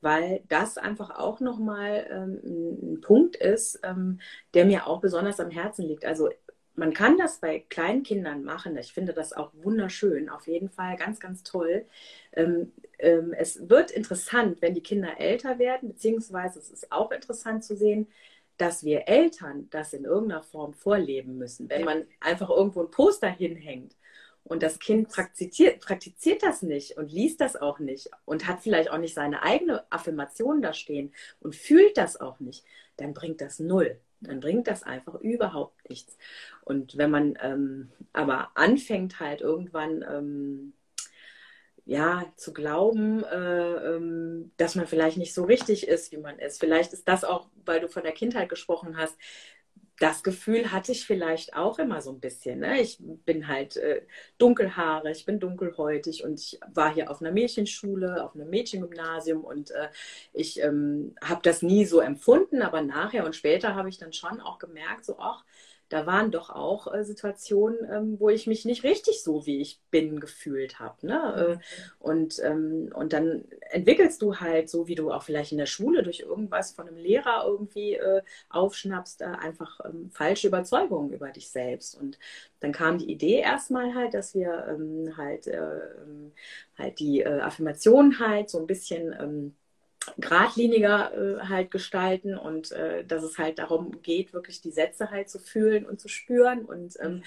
weil 0.00 0.42
das 0.48 0.78
einfach 0.78 1.10
auch 1.18 1.40
nochmal 1.40 2.06
ähm, 2.10 2.94
ein 2.94 3.00
Punkt 3.00 3.36
ist, 3.36 3.80
ähm, 3.82 4.20
der 4.54 4.64
mir 4.64 4.86
auch 4.86 5.00
besonders 5.00 5.40
am 5.40 5.50
Herzen 5.50 5.86
liegt. 5.86 6.04
Also 6.04 6.30
man 6.76 6.92
kann 6.92 7.18
das 7.18 7.38
bei 7.40 7.60
kleinen 7.68 8.02
Kindern 8.02 8.42
machen. 8.44 8.76
Ich 8.76 8.92
finde 8.92 9.12
das 9.12 9.32
auch 9.32 9.50
wunderschön, 9.54 10.28
auf 10.28 10.46
jeden 10.48 10.70
Fall 10.70 10.96
ganz, 10.96 11.20
ganz 11.20 11.42
toll. 11.42 11.86
Ähm, 12.32 12.72
ähm, 12.98 13.34
es 13.36 13.68
wird 13.68 13.90
interessant, 13.90 14.60
wenn 14.62 14.74
die 14.74 14.82
Kinder 14.82 15.18
älter 15.18 15.58
werden, 15.58 15.88
beziehungsweise 15.88 16.58
es 16.58 16.70
ist 16.70 16.92
auch 16.92 17.10
interessant 17.10 17.64
zu 17.64 17.76
sehen, 17.76 18.08
dass 18.56 18.84
wir 18.84 19.08
Eltern 19.08 19.68
das 19.70 19.92
in 19.92 20.04
irgendeiner 20.04 20.42
Form 20.42 20.74
vorleben 20.74 21.38
müssen. 21.38 21.68
Wenn 21.68 21.84
man 21.84 22.06
einfach 22.20 22.50
irgendwo 22.50 22.82
ein 22.82 22.90
Poster 22.90 23.28
hinhängt 23.28 23.96
und 24.44 24.62
das 24.62 24.78
Kind 24.78 25.08
praktiziert, 25.08 25.80
praktiziert 25.80 26.42
das 26.42 26.62
nicht 26.62 26.96
und 26.96 27.10
liest 27.10 27.40
das 27.40 27.56
auch 27.56 27.78
nicht 27.80 28.10
und 28.24 28.46
hat 28.46 28.60
vielleicht 28.60 28.90
auch 28.90 28.98
nicht 28.98 29.14
seine 29.14 29.42
eigene 29.42 29.84
Affirmation 29.90 30.62
da 30.62 30.72
stehen 30.72 31.12
und 31.40 31.56
fühlt 31.56 31.96
das 31.96 32.20
auch 32.20 32.38
nicht, 32.40 32.64
dann 32.96 33.12
bringt 33.14 33.40
das 33.40 33.58
null 33.58 33.98
dann 34.26 34.40
bringt 34.40 34.66
das 34.66 34.82
einfach 34.82 35.14
überhaupt 35.20 35.88
nichts. 35.88 36.16
Und 36.62 36.96
wenn 36.96 37.10
man 37.10 37.38
ähm, 37.42 37.90
aber 38.12 38.50
anfängt 38.54 39.20
halt 39.20 39.40
irgendwann 39.40 40.04
ähm, 40.08 40.72
ja 41.86 42.24
zu 42.36 42.52
glauben, 42.52 43.22
äh, 43.24 43.96
ähm, 43.96 44.52
dass 44.56 44.74
man 44.74 44.86
vielleicht 44.86 45.18
nicht 45.18 45.34
so 45.34 45.44
richtig 45.44 45.86
ist, 45.88 46.12
wie 46.12 46.16
man 46.18 46.38
ist. 46.38 46.60
Vielleicht 46.60 46.92
ist 46.92 47.08
das 47.08 47.24
auch, 47.24 47.48
weil 47.64 47.80
du 47.80 47.88
von 47.88 48.02
der 48.02 48.12
Kindheit 48.12 48.48
gesprochen 48.48 48.96
hast, 48.96 49.16
das 50.00 50.24
Gefühl 50.24 50.72
hatte 50.72 50.90
ich 50.92 51.06
vielleicht 51.06 51.54
auch 51.54 51.78
immer 51.78 52.02
so 52.02 52.10
ein 52.10 52.18
bisschen. 52.20 52.60
Ne? 52.60 52.80
Ich 52.80 52.98
bin 53.00 53.46
halt 53.46 53.76
äh, 53.76 54.02
dunkelhaarig, 54.38 55.18
ich 55.18 55.24
bin 55.24 55.38
dunkelhäutig 55.38 56.24
und 56.24 56.40
ich 56.40 56.58
war 56.72 56.92
hier 56.92 57.10
auf 57.10 57.20
einer 57.20 57.30
Mädchenschule, 57.30 58.24
auf 58.24 58.34
einem 58.34 58.50
Mädchengymnasium 58.50 59.44
und 59.44 59.70
äh, 59.70 59.88
ich 60.32 60.60
ähm, 60.60 61.14
habe 61.22 61.42
das 61.44 61.62
nie 61.62 61.84
so 61.86 62.00
empfunden, 62.00 62.62
aber 62.62 62.82
nachher 62.82 63.24
und 63.24 63.36
später 63.36 63.74
habe 63.76 63.88
ich 63.88 63.98
dann 63.98 64.12
schon 64.12 64.40
auch 64.40 64.58
gemerkt, 64.58 65.04
so, 65.04 65.16
ach, 65.18 65.44
da 65.88 66.06
waren 66.06 66.30
doch 66.30 66.50
auch 66.50 66.92
äh, 66.92 67.04
Situationen, 67.04 67.78
ähm, 67.90 68.20
wo 68.20 68.28
ich 68.30 68.46
mich 68.46 68.64
nicht 68.64 68.84
richtig 68.84 69.22
so, 69.22 69.46
wie 69.46 69.60
ich 69.60 69.80
bin, 69.90 70.20
gefühlt 70.20 70.78
habe. 70.80 71.06
Ne? 71.06 71.60
Äh, 71.60 71.64
und, 71.98 72.40
ähm, 72.42 72.90
und 72.94 73.12
dann 73.12 73.44
entwickelst 73.70 74.22
du 74.22 74.36
halt, 74.40 74.70
so 74.70 74.88
wie 74.88 74.94
du 74.94 75.12
auch 75.12 75.22
vielleicht 75.22 75.52
in 75.52 75.58
der 75.58 75.66
Schule 75.66 76.02
durch 76.02 76.20
irgendwas 76.20 76.72
von 76.72 76.88
einem 76.88 76.96
Lehrer 76.96 77.44
irgendwie 77.46 77.94
äh, 77.94 78.22
aufschnappst, 78.48 79.22
äh, 79.22 79.24
einfach 79.26 79.80
ähm, 79.84 80.10
falsche 80.10 80.48
Überzeugungen 80.48 81.12
über 81.12 81.30
dich 81.30 81.50
selbst. 81.50 81.94
Und 82.00 82.18
dann 82.60 82.72
kam 82.72 82.98
die 82.98 83.10
Idee 83.10 83.40
erstmal 83.40 83.94
halt, 83.94 84.14
dass 84.14 84.34
wir 84.34 84.66
ähm, 84.68 85.16
halt, 85.16 85.46
äh, 85.46 85.58
ähm, 85.58 86.32
halt 86.78 86.98
die 86.98 87.20
äh, 87.20 87.40
Affirmation 87.40 88.18
halt 88.18 88.50
so 88.50 88.58
ein 88.58 88.66
bisschen 88.66 89.14
ähm, 89.18 89.54
geradliniger 90.18 91.12
äh, 91.14 91.40
halt 91.48 91.70
gestalten 91.70 92.36
und 92.36 92.72
äh, 92.72 93.04
dass 93.04 93.22
es 93.22 93.38
halt 93.38 93.58
darum 93.58 94.02
geht, 94.02 94.32
wirklich 94.32 94.60
die 94.60 94.70
Sätze 94.70 95.10
halt 95.10 95.28
zu 95.28 95.38
fühlen 95.38 95.86
und 95.86 96.00
zu 96.00 96.08
spüren 96.08 96.64
und 96.64 96.96
ähm, 97.00 97.16
mhm. 97.16 97.22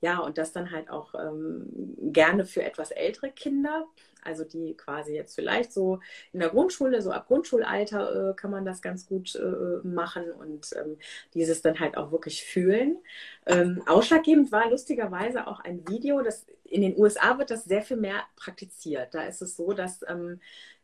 ja, 0.00 0.18
und 0.18 0.38
das 0.38 0.52
dann 0.52 0.70
halt 0.70 0.90
auch 0.90 1.14
ähm, 1.14 1.66
gerne 2.12 2.44
für 2.44 2.62
etwas 2.62 2.90
ältere 2.90 3.30
Kinder, 3.30 3.86
also 4.22 4.44
die 4.44 4.74
quasi 4.76 5.14
jetzt 5.14 5.34
vielleicht 5.34 5.72
so 5.72 6.00
in 6.32 6.40
der 6.40 6.50
Grundschule, 6.50 7.02
so 7.02 7.10
ab 7.10 7.26
Grundschulalter 7.26 8.30
äh, 8.30 8.34
kann 8.34 8.50
man 8.50 8.64
das 8.64 8.82
ganz 8.82 9.06
gut 9.06 9.34
äh, 9.34 9.86
machen 9.86 10.30
und 10.32 10.70
ähm, 10.76 10.98
dieses 11.34 11.62
dann 11.62 11.80
halt 11.80 11.96
auch 11.96 12.12
wirklich 12.12 12.44
fühlen. 12.44 12.98
Ähm, 13.46 13.82
ausschlaggebend 13.86 14.52
war 14.52 14.70
lustigerweise 14.70 15.46
auch 15.46 15.60
ein 15.60 15.86
Video, 15.88 16.22
das 16.22 16.46
in 16.64 16.82
den 16.82 16.96
USA 16.96 17.38
wird 17.38 17.50
das 17.50 17.64
sehr 17.64 17.82
viel 17.82 17.96
mehr 17.96 18.22
praktiziert. 18.36 19.14
Da 19.14 19.22
ist 19.24 19.42
es 19.42 19.56
so, 19.56 19.72
dass 19.72 20.04
ähm, 20.08 20.40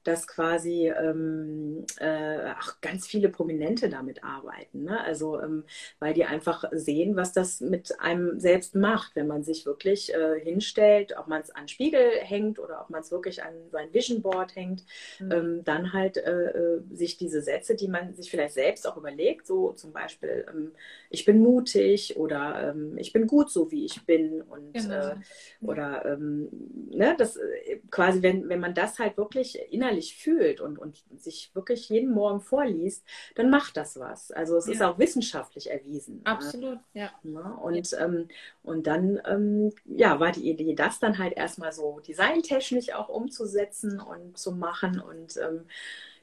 dass 0.06 0.26
quasi 0.26 0.88
ähm, 0.88 1.84
äh, 1.98 2.50
auch 2.52 2.80
ganz 2.80 3.06
viele 3.06 3.28
Prominente 3.28 3.88
damit 3.88 4.22
arbeiten. 4.22 4.84
Ne? 4.84 5.00
Also, 5.00 5.40
ähm, 5.40 5.64
weil 5.98 6.14
die 6.14 6.24
einfach 6.24 6.64
sehen, 6.72 7.16
was 7.16 7.32
das 7.32 7.60
mit 7.60 8.00
einem 8.00 8.38
selbst 8.38 8.74
macht, 8.74 9.16
wenn 9.16 9.26
man 9.26 9.42
sich 9.42 9.66
wirklich 9.66 10.14
äh, 10.14 10.40
hinstellt, 10.40 11.14
ob 11.18 11.28
man 11.28 11.42
es 11.42 11.50
an 11.50 11.68
Spiegel 11.68 12.10
hängt 12.20 12.58
oder 12.58 12.82
ob 12.82 12.90
man 12.90 13.00
es 13.00 13.10
wirklich 13.10 13.42
an 13.42 13.54
sein 13.70 13.92
Vision 13.92 14.22
Board 14.22 14.54
hängt, 14.54 14.84
mhm. 15.18 15.32
ähm, 15.32 15.64
dann 15.64 15.92
halt 15.92 16.16
äh, 16.18 16.50
äh, 16.50 16.82
sich 16.92 17.16
diese 17.16 17.42
Sätze, 17.42 17.74
die 17.74 17.88
man 17.88 18.14
sich 18.14 18.30
vielleicht 18.30 18.54
selbst 18.54 18.86
auch 18.86 18.96
überlegt, 18.96 19.46
so 19.46 19.72
zum 19.72 19.92
Beispiel, 19.92 20.46
ähm, 20.48 20.72
ich 21.10 21.24
bin 21.24 21.40
mutig 21.40 22.16
oder 22.16 22.70
ähm, 22.70 22.96
ich 22.98 23.12
bin 23.12 23.26
gut 23.26 23.50
so, 23.50 23.70
wie 23.70 23.84
ich 23.84 24.04
bin 24.06 24.42
und 24.42 24.74
genau. 24.74 25.08
Äh, 25.08 25.16
oder 25.60 26.04
ähm, 26.04 26.48
ne, 26.90 27.14
das 27.18 27.36
äh, 27.36 27.80
quasi, 27.90 28.22
wenn, 28.22 28.48
wenn 28.48 28.60
man 28.60 28.74
das 28.74 28.98
halt 28.98 29.16
wirklich 29.16 29.58
innerlich 29.70 29.95
innerlich 29.96 30.16
fühlt 30.16 30.60
und, 30.60 30.78
und 30.78 31.02
sich 31.16 31.50
wirklich 31.54 31.88
jeden 31.88 32.12
Morgen 32.12 32.40
vorliest, 32.40 33.04
dann 33.34 33.50
macht 33.50 33.76
das 33.76 33.98
was. 33.98 34.30
Also 34.30 34.56
es 34.56 34.66
ja. 34.66 34.72
ist 34.72 34.82
auch 34.82 34.98
wissenschaftlich 34.98 35.70
erwiesen. 35.70 36.16
Ne? 36.16 36.26
Absolut, 36.26 36.78
ja. 36.92 37.10
ja 37.22 37.40
und, 37.62 37.90
ja. 37.90 38.04
Ähm, 38.04 38.28
und 38.62 38.86
dann 38.86 39.20
ähm, 39.26 39.72
ja, 39.84 40.20
war 40.20 40.32
die 40.32 40.48
Idee, 40.48 40.74
das 40.74 40.98
dann 40.98 41.18
halt 41.18 41.36
erstmal 41.36 41.72
so 41.72 42.00
designtechnisch 42.00 42.92
auch 42.92 43.08
umzusetzen 43.08 44.00
und 44.00 44.38
zu 44.38 44.52
machen 44.52 45.00
und 45.00 45.36
ähm, 45.38 45.66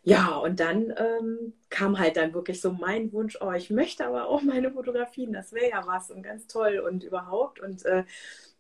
ja, 0.06 0.36
und 0.36 0.60
dann 0.60 0.94
ähm, 0.98 1.54
kam 1.70 1.98
halt 1.98 2.18
dann 2.18 2.34
wirklich 2.34 2.60
so 2.60 2.74
mein 2.74 3.14
Wunsch, 3.14 3.38
oh, 3.40 3.54
ich 3.54 3.70
möchte 3.70 4.06
aber 4.06 4.28
auch 4.28 4.42
meine 4.42 4.70
Fotografien, 4.70 5.32
das 5.32 5.54
wäre 5.54 5.70
ja 5.70 5.84
was 5.88 6.12
und 6.12 6.24
ganz 6.24 6.46
toll 6.48 6.80
und 6.80 7.06
überhaupt. 7.06 7.62
Und 7.62 7.86
äh, 7.86 8.04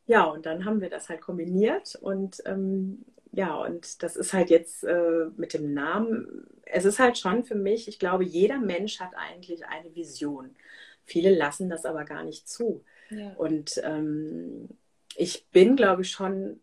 ja, 0.08 0.24
und 0.24 0.46
dann 0.46 0.64
haben 0.64 0.80
wir 0.80 0.90
das 0.90 1.10
halt 1.10 1.20
kombiniert 1.20 1.98
und 2.02 2.42
ähm, 2.46 3.04
ja, 3.36 3.56
und 3.56 4.04
das 4.04 4.16
ist 4.16 4.32
halt 4.32 4.52
jetzt 4.52 4.84
äh, 4.84 5.26
mit 5.38 5.56
dem 5.56 5.74
Namen, 5.74 6.46
es 6.66 6.86
ist 6.86 7.00
halt 7.00 7.18
schon 7.18 7.44
für 7.44 7.56
mich, 7.56 7.88
ich 7.88 7.98
glaube, 7.98 8.24
jeder 8.24 8.60
Mensch 8.60 9.00
hat 9.00 9.16
eigentlich 9.16 9.66
eine 9.66 9.96
Vision. 9.96 10.56
Viele 11.04 11.34
lassen 11.34 11.68
das 11.68 11.84
aber 11.86 12.06
gar 12.06 12.24
nicht 12.24 12.48
zu. 12.48 12.84
Ja. 13.10 13.34
Und 13.34 13.82
ähm, 13.84 14.70
ich 15.16 15.48
bin, 15.50 15.76
glaube 15.76 16.04
ich, 16.04 16.12
schon, 16.12 16.62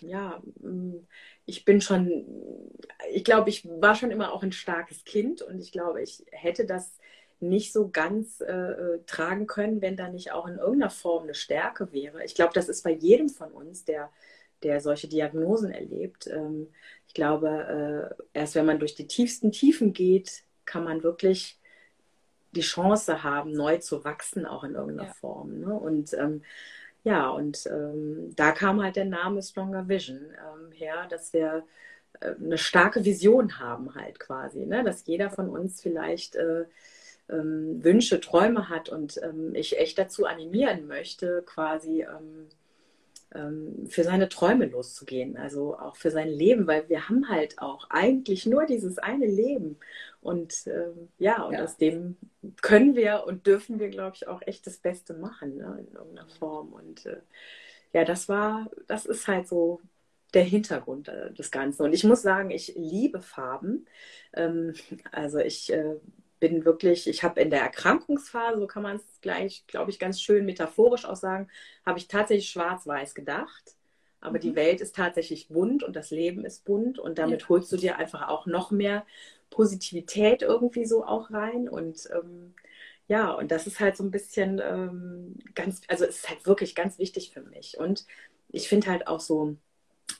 ja, 0.00 0.42
mm, 0.60 1.06
ich 1.46 1.64
bin 1.64 1.80
schon, 1.80 2.26
ich 3.12 3.22
glaube, 3.22 3.50
ich 3.50 3.64
war 3.64 3.94
schon 3.94 4.10
immer 4.10 4.32
auch 4.32 4.42
ein 4.42 4.52
starkes 4.52 5.04
Kind 5.04 5.40
und 5.40 5.60
ich 5.60 5.70
glaube, 5.70 6.02
ich 6.02 6.24
hätte 6.32 6.66
das 6.66 6.98
nicht 7.38 7.72
so 7.72 7.90
ganz 7.90 8.40
äh, 8.40 8.52
äh 8.52 9.00
tragen 9.06 9.46
können, 9.46 9.80
wenn 9.80 9.96
da 9.96 10.08
nicht 10.08 10.32
auch 10.32 10.48
in 10.48 10.58
irgendeiner 10.58 10.90
Form 10.90 11.24
eine 11.24 11.34
Stärke 11.34 11.92
wäre. 11.92 12.24
Ich 12.24 12.34
glaube, 12.34 12.52
das 12.54 12.68
ist 12.68 12.82
bei 12.82 12.92
jedem 12.92 13.28
von 13.28 13.52
uns, 13.52 13.84
der 13.84 14.10
der 14.64 14.80
solche 14.80 15.08
Diagnosen 15.08 15.70
erlebt. 15.70 16.26
Ähm, 16.26 16.68
ich 17.06 17.14
glaube, 17.14 18.14
äh, 18.34 18.38
erst 18.38 18.54
wenn 18.54 18.66
man 18.66 18.78
durch 18.78 18.94
die 18.94 19.06
tiefsten 19.06 19.52
Tiefen 19.52 19.92
geht, 19.92 20.44
kann 20.64 20.84
man 20.84 21.02
wirklich 21.02 21.58
die 22.52 22.60
Chance 22.60 23.22
haben, 23.22 23.52
neu 23.52 23.78
zu 23.78 24.04
wachsen, 24.04 24.46
auch 24.46 24.64
in 24.64 24.74
irgendeiner 24.74 25.08
ja. 25.08 25.14
Form. 25.14 25.60
Ne? 25.60 25.74
Und 25.74 26.12
ähm, 26.14 26.42
ja, 27.04 27.28
und 27.28 27.66
ähm, 27.66 28.32
da 28.36 28.52
kam 28.52 28.82
halt 28.82 28.96
der 28.96 29.06
Name 29.06 29.42
Stronger 29.42 29.88
Vision 29.88 30.18
ähm, 30.18 30.70
her, 30.72 31.06
dass 31.08 31.32
wir 31.32 31.64
äh, 32.20 32.34
eine 32.36 32.58
starke 32.58 33.04
Vision 33.04 33.58
haben 33.58 33.94
halt 33.94 34.20
quasi, 34.20 34.66
ne? 34.66 34.84
dass 34.84 35.06
jeder 35.06 35.30
von 35.30 35.48
uns 35.48 35.80
vielleicht 35.80 36.36
äh, 36.36 36.64
ähm, 37.28 37.82
Wünsche, 37.82 38.20
Träume 38.20 38.68
hat 38.68 38.88
und 38.88 39.20
ähm, 39.22 39.54
ich 39.54 39.78
echt 39.78 39.98
dazu 39.98 40.26
animieren 40.26 40.86
möchte, 40.86 41.42
quasi 41.44 42.06
für 43.88 44.04
seine 44.04 44.28
Träume 44.28 44.66
loszugehen, 44.66 45.36
also 45.36 45.78
auch 45.78 45.96
für 45.96 46.10
sein 46.10 46.28
Leben, 46.28 46.66
weil 46.66 46.88
wir 46.88 47.08
haben 47.08 47.28
halt 47.28 47.58
auch 47.58 47.88
eigentlich 47.90 48.46
nur 48.46 48.66
dieses 48.66 48.98
eine 48.98 49.26
Leben. 49.26 49.78
Und 50.20 50.66
ähm, 50.66 51.08
ja, 51.18 51.42
und 51.42 51.54
ja. 51.54 51.64
aus 51.64 51.76
dem 51.76 52.16
können 52.60 52.94
wir 52.94 53.24
und 53.26 53.46
dürfen 53.46 53.80
wir, 53.80 53.88
glaube 53.88 54.16
ich, 54.16 54.28
auch 54.28 54.42
echt 54.42 54.66
das 54.66 54.78
Beste 54.78 55.14
machen, 55.14 55.56
ne, 55.56 55.78
in 55.80 55.94
irgendeiner 55.94 56.28
Form. 56.28 56.72
Und 56.72 57.06
äh, 57.06 57.20
ja, 57.92 58.04
das 58.04 58.28
war, 58.28 58.70
das 58.86 59.06
ist 59.06 59.26
halt 59.26 59.48
so 59.48 59.80
der 60.34 60.44
Hintergrund 60.44 61.08
äh, 61.08 61.32
des 61.32 61.50
Ganzen. 61.50 61.82
Und 61.82 61.92
ich 61.92 62.04
muss 62.04 62.22
sagen, 62.22 62.50
ich 62.50 62.74
liebe 62.76 63.20
Farben. 63.20 63.86
Ähm, 64.34 64.74
also 65.10 65.38
ich 65.38 65.72
äh, 65.72 65.96
bin 66.42 66.64
wirklich, 66.64 67.06
ich 67.06 67.22
habe 67.22 67.40
in 67.40 67.50
der 67.50 67.60
Erkrankungsphase, 67.60 68.58
so 68.58 68.66
kann 68.66 68.82
man 68.82 68.96
es 68.96 69.04
gleich, 69.20 69.64
glaube 69.68 69.92
ich, 69.92 70.00
ganz 70.00 70.20
schön 70.20 70.44
metaphorisch 70.44 71.04
auch 71.04 71.14
sagen, 71.14 71.46
habe 71.86 72.00
ich 72.00 72.08
tatsächlich 72.08 72.50
schwarz-weiß 72.50 73.14
gedacht. 73.14 73.76
Aber 74.20 74.38
mhm. 74.38 74.40
die 74.40 74.56
Welt 74.56 74.80
ist 74.80 74.96
tatsächlich 74.96 75.46
bunt 75.46 75.84
und 75.84 75.94
das 75.94 76.10
Leben 76.10 76.44
ist 76.44 76.64
bunt 76.64 76.98
und 76.98 77.18
damit 77.18 77.42
ja. 77.42 77.48
holst 77.48 77.70
du 77.70 77.76
dir 77.76 77.96
einfach 77.96 78.26
auch 78.26 78.46
noch 78.46 78.72
mehr 78.72 79.06
Positivität 79.50 80.42
irgendwie 80.42 80.84
so 80.84 81.04
auch 81.04 81.30
rein. 81.30 81.68
Und 81.68 82.08
ähm, 82.12 82.54
ja, 83.06 83.30
und 83.30 83.52
das 83.52 83.68
ist 83.68 83.78
halt 83.78 83.96
so 83.96 84.02
ein 84.02 84.10
bisschen 84.10 84.60
ähm, 84.60 85.36
ganz, 85.54 85.82
also 85.86 86.04
es 86.04 86.16
ist 86.16 86.28
halt 86.28 86.44
wirklich 86.44 86.74
ganz 86.74 86.98
wichtig 86.98 87.30
für 87.30 87.42
mich. 87.42 87.78
Und 87.78 88.04
ich 88.48 88.68
finde 88.68 88.88
halt 88.88 89.06
auch 89.06 89.20
so, 89.20 89.54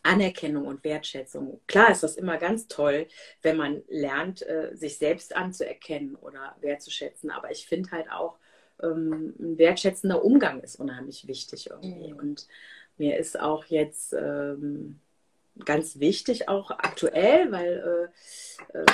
Anerkennung 0.02 0.66
und 0.66 0.84
Wertschätzung. 0.84 1.60
Klar 1.66 1.90
ist 1.90 2.02
das 2.02 2.16
immer 2.16 2.38
ganz 2.38 2.66
toll, 2.66 3.06
wenn 3.42 3.56
man 3.56 3.82
lernt, 3.88 4.42
äh, 4.42 4.70
sich 4.74 4.98
selbst 4.98 5.36
anzuerkennen 5.36 6.16
oder 6.16 6.56
wertzuschätzen. 6.60 7.30
Aber 7.30 7.50
ich 7.50 7.66
finde 7.66 7.90
halt 7.92 8.10
auch, 8.10 8.38
ähm, 8.82 9.34
ein 9.38 9.58
wertschätzender 9.58 10.24
Umgang 10.24 10.60
ist 10.60 10.76
unheimlich 10.76 11.28
wichtig 11.28 11.70
irgendwie. 11.70 12.12
Mhm. 12.12 12.18
Und 12.18 12.48
mir 12.98 13.16
ist 13.16 13.38
auch 13.38 13.64
jetzt 13.66 14.12
ähm, 14.12 15.00
ganz 15.64 16.00
wichtig, 16.00 16.48
auch 16.48 16.70
aktuell, 16.70 17.52
weil 17.52 18.10
äh, 18.72 18.78
äh, 18.78 18.86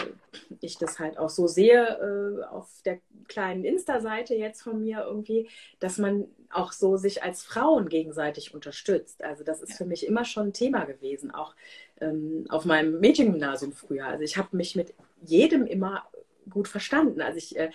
ich 0.61 0.79
das 0.79 0.99
halt 0.99 1.19
auch 1.19 1.31
so 1.31 1.47
sehe 1.47 1.85
äh, 1.85 2.45
auf 2.45 2.69
der 2.85 2.99
kleinen 3.29 3.65
Insta-Seite 3.65 4.35
jetzt 4.35 4.63
von 4.63 4.81
mir 4.81 5.05
irgendwie, 5.07 5.49
dass 5.79 5.99
man 5.99 6.27
auch 6.51 6.73
so 6.73 6.97
sich 6.97 7.23
als 7.23 7.43
Frauen 7.43 7.89
gegenseitig 7.89 8.55
unterstützt. 8.55 9.23
Also 9.23 9.45
das 9.45 9.63
ist 9.63 9.71
ja. 9.71 9.77
für 9.77 9.85
mich 9.85 10.07
immer 10.07 10.25
schon 10.25 10.49
ein 10.49 10.53
Thema 10.53 10.85
gewesen, 10.85 11.31
auch 11.31 11.55
ähm, 12.01 12.47
auf 12.49 12.65
meinem 12.65 13.01
Mädchengymnasium 13.01 13.73
früher. 13.73 14.07
Also 14.07 14.25
ich 14.25 14.37
habe 14.37 14.57
mich 14.57 14.75
mit 14.75 14.95
jedem 15.21 15.67
immer 15.67 16.09
gut 16.49 16.69
verstanden. 16.69 17.21
Also 17.21 17.39
ich 17.39 17.57
äh, 17.57 17.71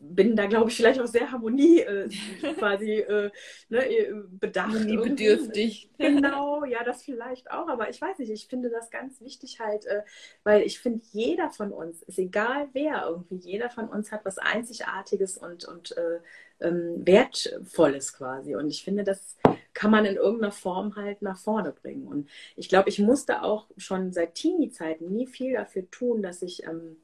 bin 0.00 0.36
da, 0.36 0.46
glaube 0.46 0.70
ich, 0.70 0.76
vielleicht 0.76 1.00
auch 1.00 1.06
sehr 1.06 1.32
Harmonie 1.32 1.80
äh, 1.80 2.08
quasi 2.58 3.00
äh, 3.00 3.30
ne, 3.68 3.86
äh, 3.86 4.12
bedacht. 4.30 4.74
Harmoniebedürftig. 4.74 5.90
Genau, 5.98 6.64
ja, 6.64 6.84
das 6.84 7.02
vielleicht 7.02 7.50
auch. 7.50 7.68
Aber 7.68 7.88
ich 7.88 8.00
weiß 8.00 8.18
nicht, 8.18 8.30
ich 8.30 8.46
finde 8.48 8.70
das 8.70 8.90
ganz 8.90 9.20
wichtig 9.20 9.60
halt, 9.60 9.86
äh, 9.86 10.02
weil 10.44 10.62
ich 10.62 10.78
finde, 10.78 11.02
jeder 11.12 11.50
von 11.50 11.72
uns, 11.72 12.02
ist 12.02 12.18
egal 12.18 12.68
wer 12.72 13.06
irgendwie, 13.08 13.36
jeder 13.36 13.70
von 13.70 13.88
uns 13.88 14.12
hat 14.12 14.24
was 14.24 14.38
Einzigartiges 14.38 15.38
und, 15.38 15.64
und 15.64 15.96
äh, 15.96 16.20
ähm, 16.60 17.06
Wertvolles 17.06 18.14
quasi. 18.14 18.54
Und 18.54 18.68
ich 18.68 18.82
finde, 18.82 19.04
das 19.04 19.36
kann 19.74 19.90
man 19.90 20.04
in 20.04 20.16
irgendeiner 20.16 20.52
Form 20.52 20.96
halt 20.96 21.22
nach 21.22 21.38
vorne 21.38 21.72
bringen. 21.72 22.06
Und 22.06 22.28
ich 22.56 22.68
glaube, 22.68 22.88
ich 22.88 22.98
musste 22.98 23.42
auch 23.42 23.66
schon 23.76 24.12
seit 24.12 24.34
Teenie-Zeiten 24.34 25.12
nie 25.12 25.26
viel 25.26 25.54
dafür 25.54 25.90
tun, 25.90 26.22
dass 26.22 26.42
ich 26.42 26.64
ähm, 26.64 26.96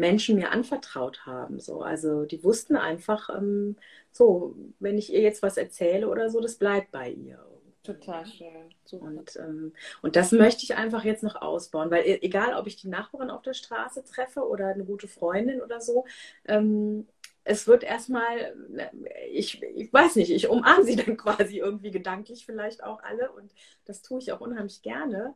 Menschen 0.00 0.36
mir 0.36 0.50
anvertraut 0.50 1.26
haben. 1.26 1.60
So. 1.60 1.82
Also 1.82 2.24
die 2.24 2.42
wussten 2.42 2.76
einfach, 2.76 3.30
ähm, 3.30 3.76
so, 4.10 4.56
wenn 4.80 4.98
ich 4.98 5.12
ihr 5.12 5.20
jetzt 5.20 5.42
was 5.42 5.56
erzähle 5.56 6.08
oder 6.08 6.30
so, 6.30 6.40
das 6.40 6.56
bleibt 6.56 6.90
bei 6.90 7.10
ihr. 7.10 7.38
Total 7.82 8.26
schön. 8.26 8.74
Super. 8.84 9.06
Und, 9.06 9.36
ähm, 9.36 9.72
und 10.02 10.16
das 10.16 10.32
möchte 10.32 10.64
ich 10.64 10.74
einfach 10.76 11.04
jetzt 11.04 11.22
noch 11.22 11.40
ausbauen, 11.40 11.90
weil 11.90 12.04
e-, 12.04 12.20
egal, 12.22 12.54
ob 12.54 12.66
ich 12.66 12.76
die 12.76 12.88
Nachbarin 12.88 13.30
auf 13.30 13.42
der 13.42 13.54
Straße 13.54 14.04
treffe 14.04 14.46
oder 14.46 14.68
eine 14.68 14.84
gute 14.84 15.08
Freundin 15.08 15.62
oder 15.62 15.80
so, 15.80 16.04
ähm, 16.46 17.06
es 17.44 17.66
wird 17.66 17.82
erstmal, 17.82 18.54
ich, 19.32 19.62
ich 19.62 19.92
weiß 19.92 20.16
nicht, 20.16 20.30
ich 20.30 20.48
umarme 20.48 20.84
sie 20.84 20.96
dann 21.04 21.16
quasi 21.16 21.58
irgendwie 21.58 21.90
gedanklich 21.90 22.44
vielleicht 22.44 22.84
auch 22.84 23.02
alle 23.02 23.32
und 23.32 23.50
das 23.86 24.02
tue 24.02 24.20
ich 24.20 24.32
auch 24.32 24.40
unheimlich 24.40 24.82
gerne. 24.82 25.34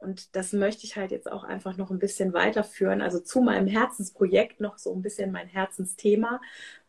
Und 0.00 0.36
das 0.36 0.52
möchte 0.52 0.84
ich 0.84 0.96
halt 0.96 1.10
jetzt 1.10 1.30
auch 1.30 1.44
einfach 1.44 1.76
noch 1.76 1.90
ein 1.90 1.98
bisschen 1.98 2.32
weiterführen. 2.32 3.02
Also 3.02 3.18
zu 3.18 3.40
meinem 3.40 3.66
Herzensprojekt 3.66 4.60
noch 4.60 4.78
so 4.78 4.92
ein 4.94 5.02
bisschen 5.02 5.32
mein 5.32 5.48
Herzensthema, 5.48 6.40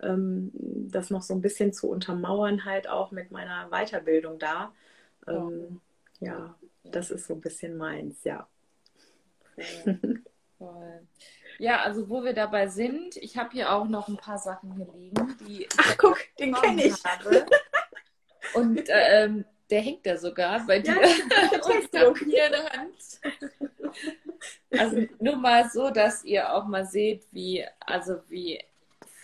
ähm, 0.01 0.51
das 0.53 1.10
noch 1.10 1.24
so 1.24 1.34
ein 1.34 1.41
bisschen 1.41 1.74
zu 1.74 1.89
untermauern, 1.89 2.66
halt 2.66 2.88
auch 2.88 3.12
mit 3.12 3.32
meiner 3.32 3.70
Weiterbildung 3.70 4.38
da. 4.38 4.74
Ähm, 5.28 5.82
ja, 6.20 6.55
das 6.84 7.12
ist 7.12 7.28
so 7.28 7.34
ein 7.34 7.41
bisschen 7.41 7.78
meins, 7.78 8.24
ja. 8.24 8.47
Voll. 9.55 10.24
Voll. 10.60 11.07
Ja, 11.57 11.82
also 11.82 12.10
wo 12.10 12.24
wir 12.24 12.34
dabei 12.34 12.68
sind, 12.68 13.16
ich 13.18 13.38
habe 13.38 13.51
hier 13.51 13.72
auch 13.72 13.88
noch 13.88 14.07
ein 14.07 14.18
paar 14.18 14.38
Sachen 14.38 14.74
hier 14.76 14.88
liegen, 14.93 15.38
die 15.47 15.68
Ach, 15.78 15.97
guck, 15.97 16.18
den 16.38 16.53
kenne 16.53 16.86
ich. 16.86 17.03
Habe. 17.03 17.45
Und 18.53 18.84
ähm, 18.88 19.45
der 19.70 19.82
hängt 19.82 20.05
da 20.05 20.17
sogar 20.17 20.65
bei 20.65 20.80
dir. 20.80 20.95
Ja, 20.95 22.07
und 22.07 22.17
hier 22.20 22.45
eine 22.45 22.70
Hand. 22.70 23.20
Also 24.72 25.05
nur 25.20 25.36
mal 25.36 25.70
so, 25.70 25.89
dass 25.89 26.24
ihr 26.24 26.53
auch 26.53 26.65
mal 26.65 26.86
seht, 26.86 27.28
wie, 27.32 27.65
also 27.80 28.20
wie 28.30 28.63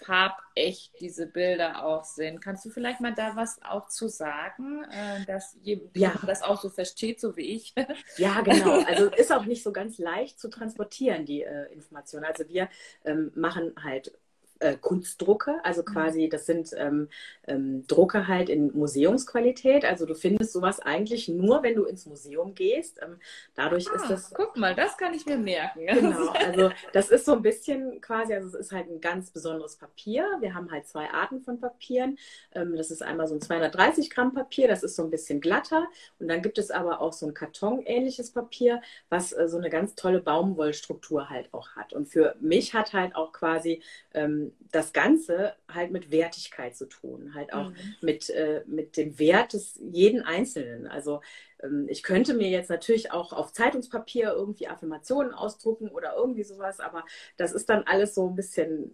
farbecht 0.06 0.94
diese 1.00 1.26
Bilder 1.26 1.84
auch 1.84 2.04
sind. 2.04 2.40
Kannst 2.42 2.66
du 2.66 2.70
vielleicht 2.70 3.02
mal 3.02 3.14
da 3.14 3.36
was 3.36 3.60
auch 3.64 3.88
zu 3.88 4.08
sagen, 4.08 4.84
äh, 4.86 5.26
dass 5.26 5.58
jemand 5.64 5.96
ja. 5.96 6.14
das 6.26 6.44
auch 6.44 6.62
so 6.62 6.70
versteht, 6.70 7.20
so 7.20 7.36
wie 7.36 7.56
ich? 7.56 7.74
Ja, 8.18 8.42
genau. 8.42 8.84
Also 8.86 9.06
ist 9.10 9.34
auch 9.34 9.46
nicht 9.46 9.64
so 9.64 9.72
ganz 9.72 9.98
leicht 9.98 10.40
zu 10.40 10.50
transportieren, 10.50 11.26
die 11.26 11.42
äh, 11.42 11.72
Information. 11.74 12.24
Also 12.24 12.48
wir 12.48 12.70
ähm, 13.04 13.32
machen 13.36 13.74
halt 13.84 14.12
äh, 14.60 14.78
Kunstdrucke, 14.78 15.60
also 15.64 15.82
mhm. 15.82 15.86
quasi, 15.86 16.30
das 16.30 16.46
sind 16.46 16.72
ähm, 16.78 17.10
ähm, 17.48 17.86
Drucke 17.88 18.28
halt 18.28 18.50
in 18.50 18.76
Museumsqualität. 18.76 19.86
Also 19.86 20.06
du 20.06 20.16
findest 20.16 20.54
sowas 20.54 20.80
eigentlich 20.80 21.28
nur, 21.28 21.64
wenn 21.64 21.76
du 21.76 21.86
ins 21.86 22.06
Museum 22.06 22.56
gehst. 22.56 23.00
Ähm, 23.02 23.20
dadurch 23.56 23.90
ah, 23.92 23.96
ist 23.96 24.10
das. 24.10 24.34
Guck 24.34 24.58
mal, 24.58 24.76
das 24.76 24.98
kann 24.98 25.14
ich 25.14 25.26
mir 25.26 25.38
merken. 25.38 25.86
Genau, 26.06 26.30
also 26.32 26.72
das 26.94 27.10
ist 27.10 27.26
so 27.26 27.34
ein 27.34 27.42
bisschen 27.42 28.02
quasi, 28.02 28.34
also 28.34 28.48
es 28.50 28.54
ist 28.54 28.72
halt 28.72 28.90
ein 28.90 29.02
ganz 29.02 29.32
besonderes 29.32 29.78
Papier. 29.78 30.28
Wir 30.40 30.54
haben 30.54 30.70
halt 30.72 30.88
zwei 30.88 31.10
Arten 31.10 31.42
von 31.42 31.60
Papieren. 31.60 32.18
Ähm, 32.54 32.76
das 32.76 32.92
ist 32.92 33.02
einmal 33.02 33.28
so 33.28 33.34
ein 33.34 33.42
230 33.42 34.10
Gramm 34.10 34.34
Papier, 34.34 34.68
das 34.68 34.84
ist 34.84 34.96
so 34.96 35.04
ein 35.04 35.10
bisschen 35.10 35.42
glatter. 35.42 35.88
Und 36.20 36.28
dann 36.28 36.42
gibt 36.42 36.58
es 36.58 36.70
aber 36.70 37.02
auch 37.02 37.14
so 37.14 37.26
ein 37.26 37.34
Karton-ähnliches 37.34 38.32
Papier, 38.32 38.82
was 39.10 39.32
äh, 39.32 39.48
so 39.48 39.58
eine 39.58 39.70
ganz 39.70 39.96
tolle 39.96 40.22
Baumwollstruktur 40.22 41.30
halt 41.30 41.54
auch 41.54 41.70
hat. 41.76 41.94
Und 41.94 42.08
für 42.08 42.36
mich 42.40 42.74
hat 42.74 42.94
halt 42.94 43.16
auch 43.16 43.32
quasi 43.32 43.82
ähm, 44.14 44.45
das 44.72 44.94
Ganze 44.94 45.56
halt 45.72 45.92
mit 45.92 46.12
Wertigkeit 46.12 46.76
zu 46.76 46.86
tun, 46.86 47.34
halt 47.34 47.54
auch 47.54 47.70
mhm. 47.70 47.76
mit, 48.02 48.30
äh, 48.30 48.64
mit 48.68 48.98
dem 48.98 49.18
Wert 49.20 49.54
des 49.54 49.80
jeden 49.82 50.22
Einzelnen. 50.22 50.88
Also 50.88 51.22
ähm, 51.64 51.88
ich 51.90 52.04
könnte 52.04 52.34
mir 52.34 52.50
jetzt 52.50 52.70
natürlich 52.70 53.12
auch 53.12 53.34
auf 53.34 53.54
Zeitungspapier 53.54 54.34
irgendwie 54.34 54.68
Affirmationen 54.68 55.34
ausdrucken 55.34 55.90
oder 55.90 56.16
irgendwie 56.16 56.44
sowas, 56.44 56.80
aber 56.80 57.06
das 57.38 57.52
ist 57.52 57.70
dann 57.70 57.84
alles 57.84 58.16
so 58.16 58.28
ein 58.28 58.36
bisschen, 58.36 58.92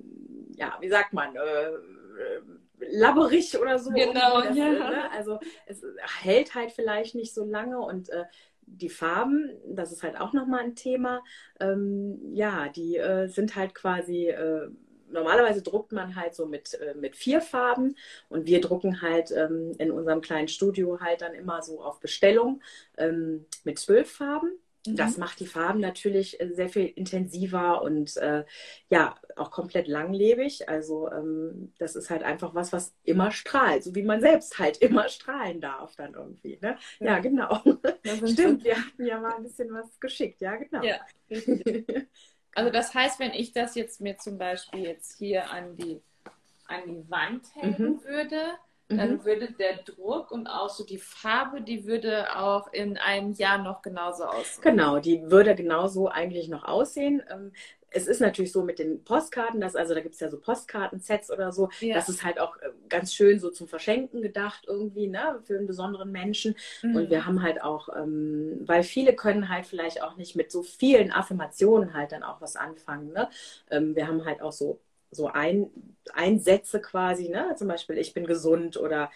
ja, 0.55 0.77
wie 0.79 0.89
sagt 0.89 1.13
man, 1.13 1.35
äh, 1.35 1.39
äh 1.39 2.41
labberig 2.89 3.59
oder 3.59 3.77
so. 3.77 3.91
Genau, 3.91 4.41
das, 4.41 4.57
ja. 4.57 4.71
Ne? 4.71 5.11
Also 5.11 5.39
es 5.67 5.83
hält 6.21 6.55
halt 6.55 6.71
vielleicht 6.71 7.13
nicht 7.13 7.31
so 7.31 7.45
lange 7.45 7.79
und 7.79 8.09
äh, 8.09 8.25
die 8.65 8.89
Farben, 8.89 9.51
das 9.67 9.91
ist 9.91 10.03
halt 10.03 10.19
auch 10.19 10.33
nochmal 10.33 10.61
ein 10.61 10.75
Thema, 10.75 11.23
ähm, 11.59 12.19
ja, 12.33 12.69
die 12.69 12.97
äh, 12.97 13.27
sind 13.27 13.55
halt 13.55 13.75
quasi 13.75 14.29
äh, 14.29 14.69
normalerweise 15.11 15.61
druckt 15.61 15.91
man 15.91 16.15
halt 16.15 16.35
so 16.35 16.45
mit, 16.45 16.73
äh, 16.75 16.95
mit 16.95 17.15
vier 17.15 17.41
Farben 17.41 17.95
und 18.29 18.45
wir 18.45 18.61
drucken 18.61 19.01
halt 19.01 19.31
ähm, 19.31 19.73
in 19.77 19.91
unserem 19.91 20.21
kleinen 20.21 20.47
Studio 20.47 20.99
halt 20.99 21.21
dann 21.21 21.33
immer 21.33 21.61
so 21.61 21.81
auf 21.81 21.99
Bestellung 21.99 22.61
ähm, 22.97 23.45
mit 23.63 23.79
zwölf 23.79 24.11
Farben. 24.11 24.51
Mhm. 24.87 24.95
Das 24.95 25.17
macht 25.17 25.39
die 25.39 25.45
Farben 25.45 25.79
natürlich 25.79 26.39
äh, 26.39 26.49
sehr 26.53 26.69
viel 26.69 26.87
intensiver 26.87 27.83
und 27.83 28.17
äh, 28.17 28.43
ja, 28.89 29.15
auch 29.35 29.51
komplett 29.51 29.87
langlebig. 29.87 30.67
Also 30.69 31.11
ähm, 31.11 31.73
das 31.77 31.95
ist 31.95 32.09
halt 32.09 32.23
einfach 32.23 32.55
was, 32.55 32.73
was 32.73 32.95
immer 33.03 33.31
strahlt, 33.31 33.83
so 33.83 33.93
wie 33.93 34.03
man 34.03 34.21
selbst 34.21 34.57
halt 34.57 34.77
immer 34.81 35.07
strahlen 35.09 35.61
darf 35.61 35.95
dann 35.95 36.13
irgendwie. 36.13 36.57
Ne? 36.61 36.77
Ja, 36.99 37.07
ja 37.07 37.19
genau. 37.19 37.61
Stimmt, 38.25 38.63
wir 38.63 38.77
hatten 38.77 39.05
ja 39.05 39.19
mal 39.19 39.35
ein 39.35 39.43
bisschen 39.43 39.71
was 39.71 39.99
geschickt, 39.99 40.41
ja, 40.41 40.55
genau. 40.55 40.83
Ja, 40.83 40.99
Also 42.55 42.69
das 42.69 42.93
heißt, 42.93 43.19
wenn 43.19 43.31
ich 43.31 43.53
das 43.53 43.75
jetzt 43.75 44.01
mir 44.01 44.17
zum 44.17 44.37
Beispiel 44.37 44.81
jetzt 44.81 45.17
hier 45.17 45.49
an 45.51 45.75
die, 45.75 46.01
an 46.67 46.81
die 46.85 47.09
Wand 47.09 47.43
hängen 47.55 47.93
mhm. 47.93 48.03
würde, 48.03 48.41
dann 48.89 49.13
mhm. 49.13 49.25
würde 49.25 49.51
der 49.53 49.77
Druck 49.83 50.31
und 50.31 50.47
auch 50.47 50.69
so 50.69 50.85
die 50.85 50.97
Farbe, 50.97 51.61
die 51.61 51.85
würde 51.85 52.35
auch 52.35 52.71
in 52.73 52.97
einem 52.97 53.33
Jahr 53.33 53.57
noch 53.57 53.81
genauso 53.81 54.25
aussehen. 54.25 54.63
Genau, 54.63 54.99
die 54.99 55.31
würde 55.31 55.55
genauso 55.55 56.09
eigentlich 56.09 56.49
noch 56.49 56.65
aussehen. 56.65 57.23
Es 57.91 58.07
ist 58.07 58.21
natürlich 58.21 58.51
so 58.51 58.63
mit 58.63 58.79
den 58.79 59.03
Postkarten, 59.03 59.61
dass, 59.61 59.75
also 59.75 59.93
da 59.93 59.99
gibt 59.99 60.15
es 60.15 60.21
ja 60.21 60.29
so 60.29 60.39
Postkartensets 60.39 61.29
oder 61.29 61.51
so, 61.51 61.69
ja. 61.81 61.95
das 61.95 62.09
ist 62.09 62.23
halt 62.23 62.39
auch 62.39 62.57
äh, 62.57 62.69
ganz 62.89 63.13
schön 63.13 63.39
so 63.39 63.49
zum 63.49 63.67
Verschenken 63.67 64.21
gedacht 64.21 64.65
irgendwie, 64.67 65.07
ne, 65.07 65.39
für 65.43 65.57
einen 65.57 65.67
besonderen 65.67 66.11
Menschen. 66.11 66.55
Mhm. 66.81 66.95
Und 66.95 67.09
wir 67.09 67.25
haben 67.25 67.43
halt 67.43 67.61
auch, 67.61 67.89
ähm, 67.95 68.61
weil 68.61 68.83
viele 68.83 69.13
können 69.13 69.49
halt 69.49 69.65
vielleicht 69.65 70.01
auch 70.01 70.15
nicht 70.15 70.35
mit 70.35 70.51
so 70.51 70.63
vielen 70.63 71.11
Affirmationen 71.11 71.93
halt 71.93 72.11
dann 72.11 72.23
auch 72.23 72.41
was 72.41 72.55
anfangen, 72.55 73.11
ne. 73.13 73.29
Ähm, 73.69 73.95
wir 73.95 74.07
haben 74.07 74.25
halt 74.25 74.41
auch 74.41 74.53
so, 74.53 74.79
so 75.11 75.27
ein, 75.27 75.69
Einsätze 76.13 76.81
quasi, 76.81 77.29
ne, 77.29 77.53
zum 77.57 77.67
Beispiel 77.67 77.97
ich 77.97 78.13
bin 78.13 78.25
gesund 78.25 78.77
oder 78.77 79.11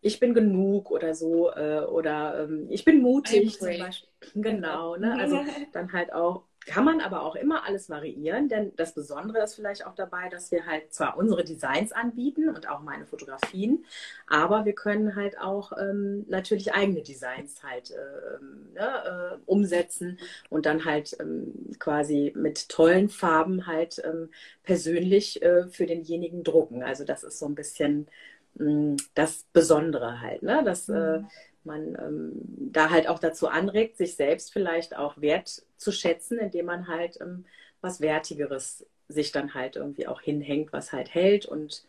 ich 0.00 0.18
bin 0.18 0.34
genug 0.34 0.90
oder 0.90 1.14
so 1.14 1.50
äh, 1.50 1.84
oder 1.84 2.44
ähm, 2.44 2.66
ich 2.68 2.84
bin 2.84 3.00
mutig 3.00 3.58
zum 3.58 3.78
Beispiel. 3.78 4.08
Genau, 4.34 4.96
ne? 4.96 5.16
Also 5.18 5.38
dann 5.72 5.92
halt 5.92 6.12
auch 6.12 6.42
kann 6.66 6.84
man 6.84 7.00
aber 7.00 7.22
auch 7.22 7.34
immer 7.34 7.64
alles 7.64 7.90
variieren, 7.90 8.48
denn 8.48 8.72
das 8.76 8.94
Besondere 8.94 9.42
ist 9.42 9.54
vielleicht 9.54 9.86
auch 9.86 9.94
dabei, 9.94 10.28
dass 10.28 10.50
wir 10.50 10.66
halt 10.66 10.92
zwar 10.92 11.16
unsere 11.16 11.44
Designs 11.44 11.92
anbieten 11.92 12.48
und 12.48 12.68
auch 12.68 12.80
meine 12.82 13.06
Fotografien, 13.06 13.84
aber 14.26 14.64
wir 14.64 14.74
können 14.74 15.16
halt 15.16 15.38
auch 15.38 15.72
ähm, 15.78 16.24
natürlich 16.28 16.72
eigene 16.72 17.02
Designs 17.02 17.62
halt 17.62 17.90
äh, 17.90 18.74
ne, 18.74 19.34
äh, 19.34 19.38
umsetzen 19.46 20.18
und 20.50 20.66
dann 20.66 20.84
halt 20.84 21.16
ähm, 21.20 21.70
quasi 21.78 22.32
mit 22.36 22.68
tollen 22.68 23.08
Farben 23.08 23.66
halt 23.66 24.00
ähm, 24.04 24.30
persönlich 24.62 25.42
äh, 25.42 25.68
für 25.68 25.86
denjenigen 25.86 26.44
drucken. 26.44 26.82
Also 26.82 27.04
das 27.04 27.24
ist 27.24 27.38
so 27.38 27.46
ein 27.46 27.54
bisschen 27.54 28.06
mh, 28.54 28.70
mm, 28.70 28.96
das 29.14 29.44
Besondere 29.52 30.20
halt, 30.20 30.42
ne? 30.42 30.62
Das, 30.64 30.88
äh, 30.88 31.18
mhm 31.18 31.28
man 31.64 31.96
ähm, 31.96 32.32
da 32.72 32.90
halt 32.90 33.08
auch 33.08 33.18
dazu 33.18 33.48
anregt, 33.48 33.96
sich 33.96 34.16
selbst 34.16 34.52
vielleicht 34.52 34.96
auch 34.96 35.20
wert 35.20 35.62
zu 35.76 35.92
schätzen, 35.92 36.38
indem 36.38 36.66
man 36.66 36.88
halt 36.88 37.20
ähm, 37.20 37.44
was 37.80 38.00
Wertigeres 38.00 38.86
sich 39.08 39.32
dann 39.32 39.54
halt 39.54 39.76
irgendwie 39.76 40.06
auch 40.06 40.20
hinhängt, 40.20 40.72
was 40.72 40.92
halt 40.92 41.14
hält 41.14 41.46
und 41.46 41.84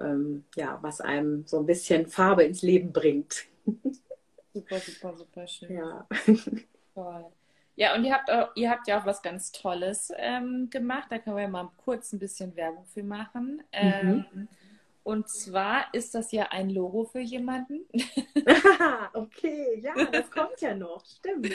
ähm, 0.00 0.44
ja, 0.54 0.78
was 0.82 1.00
einem 1.00 1.44
so 1.46 1.58
ein 1.58 1.66
bisschen 1.66 2.06
Farbe 2.06 2.44
ins 2.44 2.62
Leben 2.62 2.92
bringt. 2.92 3.46
Super, 4.54 4.80
super, 4.80 5.14
super 5.14 5.46
schön. 5.46 5.76
Ja. 5.76 6.06
Toll. 6.94 7.26
Ja, 7.76 7.94
und 7.94 8.04
ihr 8.04 8.12
habt, 8.12 8.28
auch, 8.28 8.48
ihr 8.56 8.70
habt 8.70 8.88
ja 8.88 9.00
auch 9.00 9.06
was 9.06 9.22
ganz 9.22 9.52
Tolles 9.52 10.10
ähm, 10.16 10.68
gemacht. 10.68 11.06
Da 11.10 11.18
können 11.20 11.36
wir 11.36 11.46
mal 11.46 11.70
kurz 11.76 12.12
ein 12.12 12.18
bisschen 12.18 12.56
Werbung 12.56 12.84
für 12.86 13.04
machen. 13.04 13.62
Mhm. 13.72 14.48
Und 15.08 15.26
zwar 15.26 15.86
ist 15.94 16.14
das 16.14 16.32
ja 16.32 16.48
ein 16.50 16.68
Logo 16.68 17.04
für 17.04 17.20
jemanden. 17.20 17.86
okay, 19.14 19.80
ja, 19.80 19.94
das 20.04 20.30
kommt 20.30 20.60
ja 20.60 20.74
noch, 20.74 21.02
stimmt. 21.06 21.50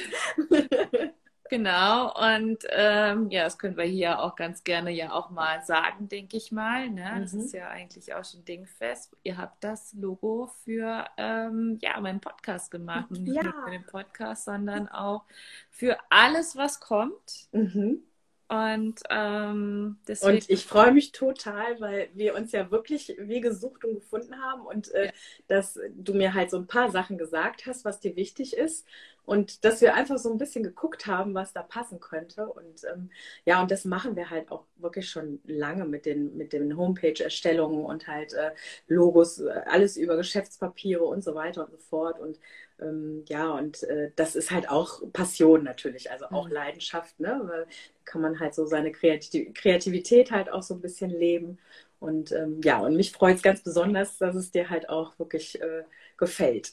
Genau, 1.49 2.11
und 2.19 2.63
ähm, 2.69 3.29
ja, 3.29 3.43
das 3.43 3.59
können 3.59 3.77
wir 3.77 3.83
hier 3.83 4.19
auch 4.19 4.35
ganz 4.35 4.63
gerne 4.63 4.89
ja 4.89 5.11
auch 5.11 5.29
mal 5.29 5.61
sagen, 5.61 6.09
denke 6.09 6.37
ich 6.37 6.51
mal. 6.51 6.89
Ne? 6.89 7.11
Mhm. 7.13 7.21
Das 7.21 7.33
ist 7.33 7.53
ja 7.53 7.67
eigentlich 7.67 8.11
auch 8.15 8.25
schon 8.25 8.43
dingfest. 8.43 9.15
Ihr 9.21 9.37
habt 9.37 9.63
das 9.63 9.93
Logo 9.93 10.49
für 10.63 11.05
ähm, 11.17 11.77
ja, 11.79 11.99
meinen 11.99 12.21
Podcast 12.21 12.71
gemacht. 12.71 13.11
Nicht 13.11 13.35
ja. 13.35 13.43
nur 13.43 13.53
für 13.65 13.71
den 13.71 13.85
Podcast, 13.85 14.45
sondern 14.45 14.87
auch 14.87 15.25
für 15.69 15.97
alles, 16.09 16.55
was 16.55 16.79
kommt. 16.79 17.49
Mhm. 17.51 18.01
Und, 18.49 18.95
ähm, 19.09 19.97
deswegen... 20.07 20.35
und 20.35 20.49
ich 20.49 20.65
freue 20.65 20.91
mich 20.91 21.11
total, 21.11 21.79
weil 21.79 22.09
wir 22.13 22.35
uns 22.35 22.51
ja 22.51 22.69
wirklich 22.69 23.15
wie 23.17 23.41
gesucht 23.41 23.83
und 23.85 23.95
gefunden 23.95 24.41
haben 24.41 24.65
und 24.65 24.91
äh, 24.93 25.05
ja. 25.05 25.11
dass 25.47 25.79
du 25.95 26.13
mir 26.13 26.33
halt 26.33 26.51
so 26.51 26.57
ein 26.57 26.67
paar 26.67 26.91
Sachen 26.91 27.17
gesagt 27.17 27.65
hast, 27.65 27.85
was 27.85 27.99
dir 27.99 28.15
wichtig 28.15 28.55
ist 28.55 28.85
und 29.25 29.63
dass 29.63 29.81
wir 29.81 29.93
einfach 29.93 30.17
so 30.17 30.29
ein 30.31 30.37
bisschen 30.37 30.63
geguckt 30.63 31.07
haben, 31.07 31.33
was 31.33 31.53
da 31.53 31.63
passen 31.63 31.99
könnte. 31.99 32.47
Und 32.47 32.83
ähm, 32.91 33.09
ja, 33.45 33.61
und 33.61 33.71
das 33.71 33.85
machen 33.85 34.15
wir 34.15 34.29
halt 34.29 34.51
auch 34.51 34.65
wirklich 34.77 35.09
schon 35.09 35.39
lange 35.45 35.85
mit 35.85 36.05
den, 36.05 36.35
mit 36.35 36.51
den 36.51 36.75
Homepage-Erstellungen 36.75 37.85
und 37.85 38.07
halt 38.07 38.33
äh, 38.33 38.51
Logos, 38.87 39.39
äh, 39.39 39.61
alles 39.65 39.95
über 39.95 40.17
Geschäftspapiere 40.17 41.03
und 41.05 41.23
so 41.23 41.35
weiter 41.35 41.63
und 41.65 41.71
so 41.71 41.77
fort. 41.77 42.19
Und 42.19 42.37
ähm, 42.83 43.23
ja, 43.27 43.51
und 43.51 43.83
äh, 43.83 44.11
das 44.15 44.35
ist 44.35 44.51
halt 44.51 44.69
auch 44.69 45.01
Passion 45.13 45.63
natürlich, 45.63 46.11
also 46.11 46.25
auch 46.27 46.47
mhm. 46.47 46.53
Leidenschaft, 46.53 47.19
ne? 47.19 47.41
Weil 47.43 47.67
kann 48.05 48.21
man 48.21 48.39
halt 48.39 48.53
so 48.55 48.65
seine 48.65 48.91
Kreativität 48.91 50.31
halt 50.31 50.51
auch 50.51 50.63
so 50.63 50.75
ein 50.75 50.81
bisschen 50.81 51.09
leben. 51.11 51.57
Und 51.99 52.31
ähm, 52.33 52.59
ja, 52.63 52.79
und 52.79 52.95
mich 52.95 53.11
freut 53.13 53.37
es 53.37 53.41
ganz 53.43 53.61
besonders, 53.63 54.17
dass 54.17 54.35
es 54.35 54.51
dir 54.51 54.69
halt 54.69 54.89
auch 54.89 55.17
wirklich 55.19 55.61
äh, 55.61 55.83
gefällt. 56.17 56.71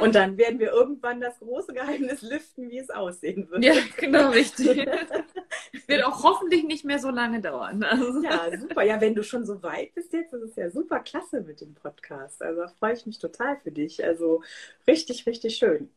und 0.00 0.14
dann 0.14 0.36
werden 0.38 0.58
wir 0.58 0.72
irgendwann 0.72 1.20
das 1.20 1.38
große 1.38 1.72
Geheimnis 1.72 2.22
lüften, 2.22 2.70
wie 2.70 2.78
es 2.78 2.90
aussehen 2.90 3.48
wird. 3.50 3.64
Ja, 3.64 3.74
genau, 3.96 4.30
richtig. 4.30 4.68
wird 5.86 6.04
auch 6.04 6.22
hoffentlich 6.22 6.64
nicht 6.64 6.84
mehr 6.84 6.98
so 6.98 7.10
lange 7.10 7.40
dauern. 7.40 7.82
Also. 7.82 8.22
Ja, 8.22 8.58
super. 8.58 8.82
Ja, 8.82 9.00
wenn 9.00 9.14
du 9.14 9.22
schon 9.22 9.44
so 9.44 9.62
weit 9.62 9.94
bist 9.94 10.12
jetzt, 10.12 10.32
ist 10.32 10.42
es 10.42 10.56
ja 10.56 10.70
super 10.70 11.00
klasse 11.00 11.40
mit 11.40 11.60
dem 11.60 11.74
Podcast. 11.74 12.42
Also 12.42 12.62
freue 12.78 12.94
ich 12.94 13.06
mich 13.06 13.18
total 13.18 13.58
für 13.62 13.70
dich. 13.70 14.02
Also 14.04 14.42
richtig, 14.86 15.26
richtig 15.26 15.56
schön. 15.56 15.90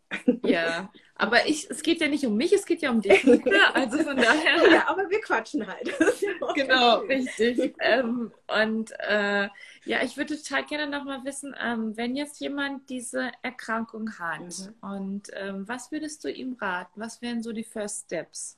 Ja, 0.44 0.92
aber 1.16 1.48
ich, 1.48 1.70
es 1.70 1.84
geht 1.84 2.02
ja 2.02 2.08
nicht 2.08 2.26
um 2.26 2.36
mich, 2.36 2.54
es 2.54 2.66
geht 2.66 2.82
ja 2.82 2.92
um 2.92 3.02
dich. 3.02 3.26
Also 3.74 3.98
von 4.00 4.18
daher. 4.18 4.54
Ja, 4.74 4.88
aber 4.88 5.10
wir 5.10 5.20
quatschen 5.22 5.68
halt. 5.68 5.88
Ja 6.22 6.54
genau, 6.54 6.98
richtig. 7.00 7.76
Ähm, 7.80 8.32
und 8.62 8.92
äh, 9.00 9.50
ja, 9.86 10.04
ich 10.04 10.18
würde 10.18 10.38
total 10.38 10.66
gerne 10.66 10.88
nochmal 10.88 11.24
wissen, 11.26 11.56
ähm, 11.62 11.96
wenn 11.98 12.16
jetzt 12.16 12.40
jemand 12.40 12.90
diese 12.90 13.32
Erkrankung 13.42 14.18
hat 14.20 14.42
mhm. 14.42 14.90
und 14.90 15.32
ähm, 15.34 15.68
was 15.68 15.92
würdest 15.92 16.24
du 16.24 16.32
ihm 16.32 16.54
raten? 16.54 17.00
Was 17.00 17.22
wären 17.22 17.42
so 17.44 17.52
die 17.52 17.64
First 17.64 18.06
Steps? 18.06 18.58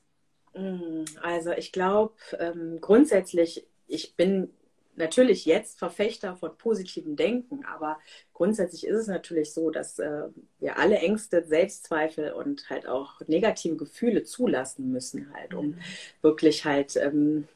Mm, 0.54 1.04
also 1.22 1.52
ich 1.52 1.72
glaube 1.72 2.14
ähm, 2.38 2.78
grundsätzlich, 2.80 3.66
ich 3.86 4.16
bin 4.16 4.50
natürlich 4.96 5.44
jetzt 5.44 5.78
Verfechter 5.78 6.36
von 6.36 6.56
positivem 6.56 7.16
Denken, 7.16 7.64
aber 7.64 7.98
grundsätzlich 8.32 8.86
ist 8.86 8.96
es 8.96 9.06
natürlich 9.06 9.52
so, 9.52 9.70
dass 9.70 9.98
äh, 9.98 10.24
wir 10.58 10.78
alle 10.78 10.96
Ängste, 10.98 11.44
Selbstzweifel 11.44 12.32
und 12.32 12.68
halt 12.70 12.86
auch 12.86 13.20
negative 13.26 13.76
Gefühle 13.76 14.24
zulassen 14.24 14.90
müssen, 14.90 15.32
halt, 15.34 15.54
um 15.54 15.68
mhm. 15.68 15.78
wirklich 16.22 16.64
halt 16.64 16.96
ähm, 16.96 17.46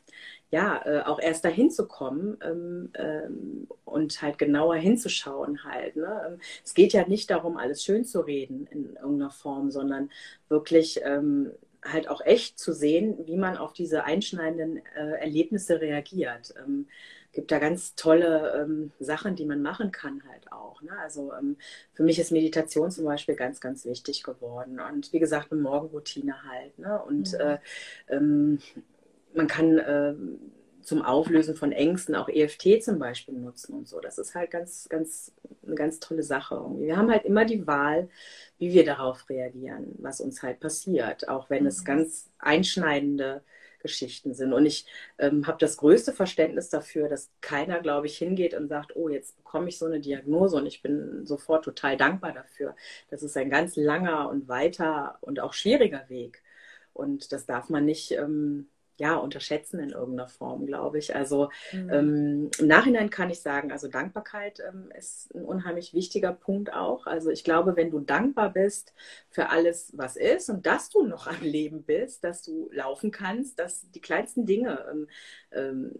ja, 0.51 0.83
äh, 0.85 1.03
auch 1.03 1.21
erst 1.21 1.45
dahin 1.45 1.71
zu 1.71 1.87
kommen 1.87 2.37
ähm, 2.43 2.91
ähm, 2.95 3.69
und 3.85 4.21
halt 4.21 4.39
genauer 4.39 4.77
hinzuschauen 4.77 5.65
halt. 5.65 5.97
Ne? 5.97 6.23
Ähm, 6.27 6.41
es 6.65 6.75
geht 6.75 6.93
ja 6.93 7.07
nicht 7.07 7.31
darum, 7.31 7.57
alles 7.57 7.85
schön 7.85 8.05
zu 8.05 8.21
reden 8.21 8.67
in 8.71 8.97
irgendeiner 8.97 9.31
Form, 9.31 9.71
sondern 9.71 10.11
wirklich 10.49 11.01
ähm, 11.05 11.53
halt 11.85 12.09
auch 12.09 12.21
echt 12.25 12.59
zu 12.59 12.73
sehen, 12.73 13.17
wie 13.27 13.37
man 13.37 13.57
auf 13.57 13.73
diese 13.73 14.05
einschneidenden 14.05 14.83
äh, 14.97 15.21
Erlebnisse 15.21 15.81
reagiert. 15.81 16.53
Ähm, 16.59 16.87
gibt 17.33 17.53
da 17.53 17.61
ganz 17.61 17.95
tolle 17.95 18.61
ähm, 18.61 18.91
Sachen, 18.99 19.37
die 19.37 19.45
man 19.45 19.63
machen 19.63 19.93
kann 19.93 20.23
halt 20.29 20.51
auch. 20.51 20.83
Ne? 20.83 20.91
Also 20.99 21.33
ähm, 21.33 21.57
für 21.95 22.03
mich 22.03 22.19
ist 22.19 22.33
Meditation 22.33 22.91
zum 22.91 23.05
Beispiel 23.05 23.37
ganz, 23.37 23.61
ganz 23.61 23.85
wichtig 23.87 24.25
geworden. 24.25 24.81
Und 24.81 25.13
wie 25.13 25.21
gesagt, 25.21 25.53
eine 25.53 25.61
Morgenroutine 25.61 26.35
halt. 26.43 26.77
Ne? 26.79 27.01
Und 27.03 27.33
mhm. 27.33 27.41
äh, 27.41 27.59
ähm, 28.09 28.59
man 29.35 29.47
kann 29.47 29.79
äh, 29.79 30.15
zum 30.83 31.03
Auflösen 31.03 31.55
von 31.55 31.73
Ängsten 31.73 32.15
auch 32.15 32.29
EFT 32.29 32.83
zum 32.83 32.99
Beispiel 32.99 33.35
nutzen 33.35 33.75
und 33.75 33.89
so. 33.89 34.01
Das 34.01 34.19
ist 34.19 34.35
halt 34.35 34.51
ganz, 34.51 34.89
ganz, 34.89 35.33
eine 35.65 35.75
ganz 35.75 36.01
tolle 36.01 36.23
Sache. 36.23 36.61
Wir 36.79 36.97
haben 36.97 37.11
halt 37.11 37.25
immer 37.25 37.45
die 37.45 37.67
Wahl, 37.67 38.09
wie 38.59 38.73
wir 38.73 38.85
darauf 38.85 39.29
reagieren, 39.29 39.95
was 39.99 40.21
uns 40.21 40.43
halt 40.43 40.61
passiert, 40.61 41.29
auch 41.29 41.51
wenn 41.51 41.63
mhm. 41.63 41.69
es 41.69 41.85
ganz 41.85 42.31
einschneidende 42.39 43.43
Geschichten 43.81 44.35
sind. 44.35 44.53
Und 44.53 44.67
ich 44.67 44.87
ähm, 45.19 45.47
habe 45.47 45.59
das 45.59 45.77
größte 45.77 46.13
Verständnis 46.13 46.69
dafür, 46.69 47.09
dass 47.09 47.31
keiner, 47.41 47.81
glaube 47.81 48.07
ich, 48.07 48.19
hingeht 48.19 48.55
und 48.55 48.69
sagt, 48.69 48.95
oh, 48.97 49.09
jetzt 49.09 49.37
bekomme 49.37 49.69
ich 49.69 49.79
so 49.79 49.87
eine 49.87 50.01
Diagnose 50.01 50.57
und 50.57 50.67
ich 50.67 50.83
bin 50.83 51.27
sofort 51.27 51.65
total 51.65 51.97
dankbar 51.97 52.33
dafür. 52.33 52.77
Das 53.11 53.23
ist 53.23 53.37
ein 53.37 53.51
ganz 53.51 53.77
langer 53.77 54.29
und 54.29 54.49
weiter 54.49 55.19
und 55.21 55.41
auch 55.41 55.55
schwieriger 55.55 56.09
Weg. 56.09 56.43
Und 56.93 57.33
das 57.33 57.47
darf 57.47 57.71
man 57.71 57.85
nicht 57.85 58.13
ähm, 58.13 58.69
ja, 59.01 59.17
unterschätzen 59.17 59.81
in 59.81 59.91
irgendeiner 59.91 60.29
Form, 60.29 60.67
glaube 60.67 60.99
ich. 60.99 61.17
Also 61.17 61.49
mhm. 61.73 61.91
ähm, 61.91 62.51
im 62.59 62.67
Nachhinein 62.67 63.09
kann 63.09 63.31
ich 63.31 63.41
sagen, 63.41 63.73
also 63.73 63.89
Dankbarkeit 63.89 64.61
ähm, 64.61 64.93
ist 64.97 65.35
ein 65.35 65.43
unheimlich 65.43 65.95
wichtiger 65.95 66.33
Punkt 66.33 66.73
auch. 66.75 67.07
Also 67.07 67.31
ich 67.31 67.43
glaube, 67.43 67.77
wenn 67.77 67.91
du 67.91 68.01
dankbar 68.01 68.53
bist 68.53 68.93
für 69.31 69.49
alles, 69.49 69.93
was 69.97 70.17
ist 70.17 70.51
und 70.51 70.67
dass 70.67 70.91
du 70.91 71.07
noch 71.07 71.27
am 71.27 71.41
Leben 71.41 71.83
bist, 71.83 72.25
dass 72.25 72.43
du 72.43 72.69
laufen 72.73 73.11
kannst, 73.11 73.59
dass 73.59 73.91
die 73.91 74.03
kleinsten 74.03 74.45
Dinge 74.45 74.85
ähm, 74.91 75.09
ähm 75.51 75.93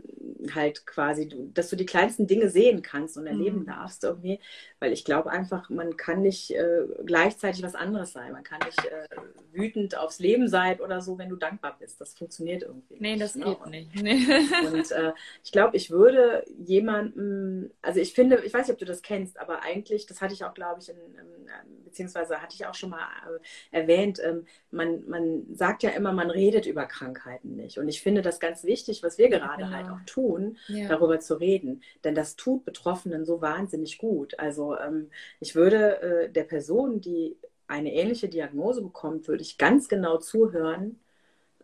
halt 0.55 0.87
quasi, 0.87 1.29
dass 1.53 1.69
du 1.69 1.77
die 1.77 1.87
kleinsten 1.87 2.27
Dinge 2.27 2.49
sehen 2.49 2.83
kannst 2.83 3.17
und 3.17 3.27
erleben 3.27 3.61
mhm. 3.61 3.67
darfst 3.67 4.05
irgendwie, 4.05 4.41
weil 4.79 4.93
ich 4.93 5.05
glaube 5.05 5.31
einfach, 5.31 5.69
man 5.69 5.97
kann 5.97 6.23
nicht 6.23 6.51
äh, 6.51 6.87
gleichzeitig 7.05 7.63
was 7.63 7.75
anderes 7.75 8.13
sein. 8.13 8.33
Man 8.33 8.43
kann 8.43 8.61
nicht 8.65 8.85
äh, 8.87 9.07
wütend 9.53 9.97
aufs 9.97 10.19
Leben 10.19 10.49
sein 10.49 10.81
oder 10.81 11.01
so, 11.01 11.19
wenn 11.19 11.29
du 11.29 11.37
dankbar 11.37 11.77
bist. 11.79 12.01
Das 12.01 12.15
funktioniert 12.15 12.63
irgendwie 12.63 12.90
irgendwie. 12.91 13.13
Nee, 13.13 13.17
das 13.19 13.35
ne? 13.35 13.45
geht 13.45 13.67
nicht. 13.67 14.03
Nee. 14.03 14.27
Und 14.67 14.91
äh, 14.91 15.13
ich 15.43 15.53
glaube, 15.53 15.77
ich 15.77 15.91
würde 15.91 16.45
jemanden, 16.59 17.73
also 17.83 18.01
ich 18.01 18.13
finde, 18.13 18.43
ich 18.45 18.53
weiß 18.53 18.67
nicht, 18.67 18.75
ob 18.75 18.79
du 18.79 18.85
das 18.85 19.03
kennst, 19.03 19.39
aber 19.39 19.63
eigentlich, 19.63 20.07
das 20.07 20.21
hatte 20.21 20.35
ich 20.35 20.45
auch, 20.45 20.55
glaube 20.55 20.81
ich, 20.81 20.89
in, 20.89 20.97
in, 20.97 21.51
beziehungsweise 21.85 22.41
hatte 22.41 22.55
ich 22.55 22.67
auch 22.67 22.75
schon 22.75 22.91
mal 22.91 23.01
äh, 23.73 23.79
erwähnt, 23.81 24.21
ähm, 24.25 24.47
man, 24.71 25.09
man 25.09 25.47
sagt 25.53 25.83
ja 25.83 25.91
immer, 25.91 26.13
man 26.13 26.31
redet 26.31 26.67
über 26.67 26.87
Krankheiten 26.87 27.57
nicht. 27.57 27.79
Und 27.79 27.89
ich 27.89 28.03
finde 28.03 28.23
das 28.23 28.41
ganz 28.41 28.65
wichtig, 28.65 29.03
was 29.03 29.19
wir 29.19 29.29
gerade 29.29 29.65
genau. 29.65 29.77
halt 29.77 29.89
auch 29.89 30.05
tun, 30.07 30.57
ja. 30.69 30.89
darüber 30.89 31.21
zu 31.21 31.35
reden. 31.35 31.83
Denn 32.05 32.15
das 32.15 32.37
tut 32.37 32.65
Betroffenen 32.65 33.25
so 33.25 33.41
wahnsinnig 33.41 33.99
gut. 33.99 34.39
Also 34.39 34.79
ähm, 34.79 35.11
ich 35.41 35.55
würde 35.55 36.01
äh, 36.01 36.31
der 36.31 36.45
Person, 36.45 37.01
die 37.01 37.37
eine 37.67 37.93
ähnliche 37.93 38.29
Diagnose 38.29 38.83
bekommt, 38.83 39.29
würde 39.29 39.43
ich 39.43 39.57
ganz 39.57 39.89
genau 39.89 40.19
zuhören, 40.19 40.99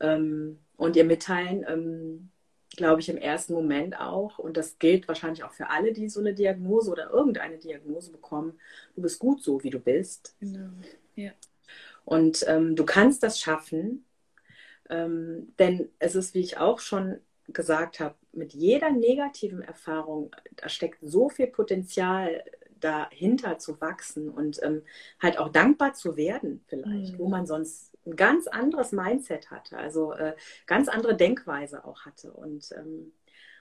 ähm, 0.01 0.59
und 0.77 0.97
ihr 0.97 1.05
mitteilen, 1.05 1.65
ähm, 1.69 2.31
glaube 2.77 3.01
ich, 3.01 3.09
im 3.09 3.17
ersten 3.17 3.55
Moment 3.55 3.99
auch, 3.99 4.39
und 4.39 4.57
das 4.57 4.79
gilt 4.79 5.09
wahrscheinlich 5.09 5.45
auch 5.45 5.53
für 5.53 5.71
alle, 5.71 5.93
die 5.93 6.09
so 6.09 6.21
eine 6.21 6.35
Diagnose 6.35 6.91
oder 6.91 7.11
irgendeine 7.11 7.59
Diagnose 7.59 8.13
bekommen, 8.13 8.59
du 8.95 9.03
bist 9.03 9.19
gut 9.19 9.43
so, 9.43 9.63
wie 9.63 9.71
du 9.71 9.79
bist. 9.79 10.37
Genau. 10.41 10.69
Ja. 11.15 11.33
Und 12.05 12.45
ähm, 12.47 12.77
du 12.77 12.85
kannst 12.85 13.23
das 13.23 13.41
schaffen, 13.41 14.05
ähm, 14.91 15.53
denn 15.59 15.89
es 15.99 16.15
ist, 16.15 16.35
wie 16.35 16.41
ich 16.41 16.59
auch 16.59 16.79
schon 16.79 17.19
gesagt 17.49 18.01
habe, 18.01 18.15
mit 18.33 18.53
jeder 18.53 18.91
negativen 18.91 19.63
Erfahrung, 19.63 20.35
da 20.57 20.69
steckt 20.69 20.99
so 21.03 21.29
viel 21.29 21.47
Potenzial 21.47 22.45
dahinter 22.81 23.59
zu 23.59 23.81
wachsen 23.81 24.29
und 24.29 24.63
ähm, 24.63 24.83
halt 25.21 25.39
auch 25.39 25.49
dankbar 25.49 25.95
zu 25.95 26.17
werden 26.17 26.63
vielleicht, 26.67 27.15
mhm. 27.15 27.19
wo 27.19 27.29
man 27.29 27.47
sonst 27.47 27.96
ein 28.07 28.17
ganz 28.17 28.47
anderes 28.47 28.93
Mindset 28.93 29.51
hatte, 29.51 29.77
also 29.77 30.13
äh, 30.13 30.35
ganz 30.67 30.89
andere 30.89 31.17
Denkweise 31.17 31.85
auch 31.85 32.07
hatte. 32.07 32.33
Und, 32.33 32.71
ähm, 32.77 33.13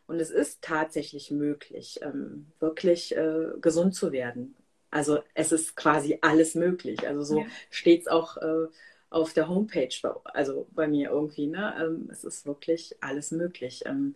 und 0.08 0.20
es 0.20 0.30
ist 0.30 0.62
tatsächlich 0.62 1.32
möglich, 1.32 2.00
ähm, 2.04 2.48
wirklich 2.60 3.16
äh, 3.16 3.48
gesund 3.60 3.96
zu 3.96 4.12
werden. 4.12 4.56
Also 4.92 5.20
es 5.34 5.52
ist 5.52 5.76
quasi 5.76 6.20
alles 6.22 6.56
möglich. 6.56 7.08
Also 7.08 7.24
so 7.24 7.40
ja. 7.40 7.46
steht 7.70 8.02
es 8.02 8.08
auch 8.08 8.38
äh, 8.38 8.68
auf 9.10 9.34
der 9.34 9.50
Homepage, 9.50 9.90
also 10.26 10.68
bei 10.72 10.88
mir 10.88 11.10
irgendwie. 11.10 11.48
Ne? 11.48 11.74
Ähm, 11.80 12.10
es 12.12 12.24
ist 12.24 12.46
wirklich 12.46 12.96
alles 13.02 13.32
möglich. 13.32 13.84
Ähm, 13.86 14.16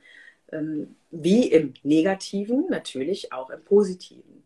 ähm, 0.52 0.96
wie 1.12 1.48
im 1.48 1.74
Negativen, 1.84 2.68
natürlich 2.70 3.34
auch 3.34 3.50
im 3.50 3.64
Positiven. 3.64 4.44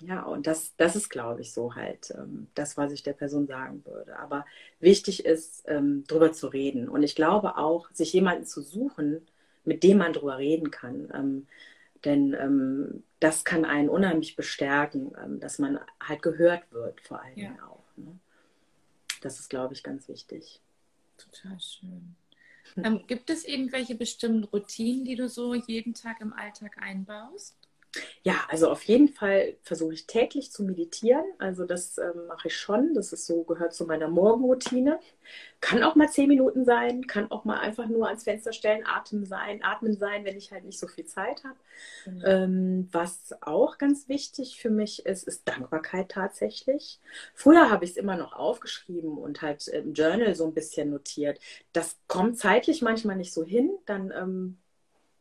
Ja, 0.00 0.22
und 0.22 0.46
das, 0.46 0.74
das 0.76 0.96
ist, 0.96 1.08
glaube 1.08 1.40
ich, 1.40 1.52
so 1.52 1.74
halt 1.74 2.12
ähm, 2.16 2.48
das, 2.54 2.76
was 2.76 2.92
ich 2.92 3.02
der 3.02 3.12
Person 3.12 3.46
sagen 3.46 3.84
würde. 3.86 4.18
Aber 4.18 4.44
wichtig 4.80 5.24
ist, 5.24 5.64
ähm, 5.66 6.04
drüber 6.06 6.32
zu 6.32 6.48
reden. 6.48 6.88
Und 6.88 7.02
ich 7.02 7.14
glaube 7.14 7.56
auch, 7.56 7.90
sich 7.92 8.12
jemanden 8.12 8.44
zu 8.44 8.60
suchen, 8.60 9.26
mit 9.64 9.82
dem 9.82 9.98
man 9.98 10.12
drüber 10.12 10.38
reden 10.38 10.70
kann. 10.70 11.10
Ähm, 11.14 11.46
denn 12.04 12.34
ähm, 12.38 13.02
das 13.20 13.44
kann 13.44 13.64
einen 13.64 13.88
unheimlich 13.88 14.36
bestärken, 14.36 15.12
ähm, 15.22 15.40
dass 15.40 15.58
man 15.58 15.80
halt 16.02 16.22
gehört 16.22 16.70
wird, 16.72 17.00
vor 17.00 17.22
allem 17.22 17.38
ja. 17.38 17.52
auch. 17.66 17.84
Ne? 17.96 18.18
Das 19.22 19.40
ist, 19.40 19.48
glaube 19.48 19.72
ich, 19.74 19.82
ganz 19.82 20.08
wichtig. 20.08 20.60
Total 21.16 21.58
schön. 21.60 22.14
Ähm, 22.76 23.06
gibt 23.06 23.30
es 23.30 23.44
irgendwelche 23.44 23.94
bestimmten 23.94 24.44
Routinen, 24.44 25.04
die 25.04 25.16
du 25.16 25.28
so 25.28 25.54
jeden 25.54 25.94
Tag 25.94 26.20
im 26.20 26.32
Alltag 26.32 26.76
einbaust? 26.80 27.56
Ja, 28.22 28.36
also 28.48 28.70
auf 28.70 28.82
jeden 28.84 29.08
Fall 29.08 29.56
versuche 29.62 29.94
ich 29.94 30.06
täglich 30.06 30.50
zu 30.50 30.64
meditieren. 30.64 31.24
Also 31.38 31.64
das 31.64 31.98
ähm, 31.98 32.26
mache 32.26 32.48
ich 32.48 32.56
schon. 32.56 32.94
Das 32.94 33.12
ist 33.12 33.26
so, 33.26 33.42
gehört 33.44 33.74
zu 33.74 33.84
meiner 33.84 34.08
Morgenroutine. 34.08 34.98
Kann 35.60 35.82
auch 35.82 35.94
mal 35.94 36.08
zehn 36.08 36.28
Minuten 36.28 36.64
sein, 36.64 37.06
kann 37.06 37.30
auch 37.30 37.44
mal 37.44 37.58
einfach 37.60 37.86
nur 37.86 38.06
ans 38.08 38.24
Fenster 38.24 38.52
stellen, 38.52 38.84
atmen 38.86 39.24
sein, 39.24 39.62
atmen 39.62 39.96
sein, 39.96 40.24
wenn 40.24 40.36
ich 40.36 40.52
halt 40.52 40.64
nicht 40.64 40.78
so 40.78 40.86
viel 40.86 41.06
Zeit 41.06 41.42
habe. 41.44 41.56
Mhm. 42.06 42.22
Ähm, 42.24 42.88
was 42.92 43.34
auch 43.40 43.78
ganz 43.78 44.08
wichtig 44.08 44.60
für 44.60 44.70
mich 44.70 45.06
ist, 45.06 45.24
ist 45.24 45.48
Dankbarkeit 45.48 46.10
tatsächlich. 46.10 47.00
Früher 47.34 47.70
habe 47.70 47.84
ich 47.84 47.92
es 47.92 47.96
immer 47.96 48.16
noch 48.16 48.32
aufgeschrieben 48.32 49.16
und 49.16 49.42
halt 49.42 49.66
im 49.68 49.94
Journal 49.94 50.34
so 50.34 50.46
ein 50.46 50.54
bisschen 50.54 50.90
notiert. 50.90 51.40
Das 51.72 51.96
kommt 52.08 52.38
zeitlich 52.38 52.82
manchmal 52.82 53.16
nicht 53.16 53.32
so 53.32 53.44
hin. 53.44 53.70
Dann 53.86 54.10
ähm, 54.10 54.58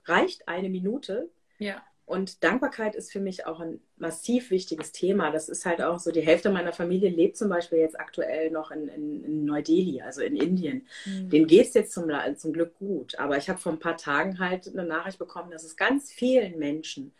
reicht 0.05 0.47
eine 0.47 0.69
Minute. 0.69 1.29
Ja 1.59 1.83
Und 2.05 2.43
Dankbarkeit 2.43 2.95
ist 2.95 3.11
für 3.11 3.21
mich 3.21 3.45
auch 3.45 3.61
ein 3.61 3.79
massiv 3.97 4.51
wichtiges 4.51 4.91
Thema. 4.91 5.31
Das 5.31 5.47
ist 5.47 5.65
halt 5.65 5.81
auch 5.81 5.99
so, 5.99 6.11
die 6.11 6.21
Hälfte 6.21 6.49
meiner 6.49 6.73
Familie 6.73 7.09
lebt 7.09 7.37
zum 7.37 7.47
Beispiel 7.49 7.79
jetzt 7.79 7.99
aktuell 7.99 8.51
noch 8.51 8.71
in, 8.71 8.89
in, 8.89 9.23
in 9.23 9.45
Neu-Delhi, 9.45 10.01
also 10.01 10.21
in 10.21 10.35
Indien. 10.35 10.85
Mhm. 11.05 11.29
Denen 11.29 11.47
geht 11.47 11.67
es 11.67 11.73
jetzt 11.73 11.93
zum, 11.93 12.11
zum 12.35 12.51
Glück 12.51 12.77
gut. 12.77 13.17
Aber 13.19 13.37
ich 13.37 13.49
habe 13.49 13.59
vor 13.59 13.71
ein 13.71 13.79
paar 13.79 13.97
Tagen 13.97 14.39
halt 14.39 14.67
eine 14.67 14.85
Nachricht 14.85 15.17
bekommen, 15.17 15.51
dass 15.51 15.63
es 15.63 15.77
ganz 15.77 16.11
vielen 16.11 16.59
Menschen 16.59 17.13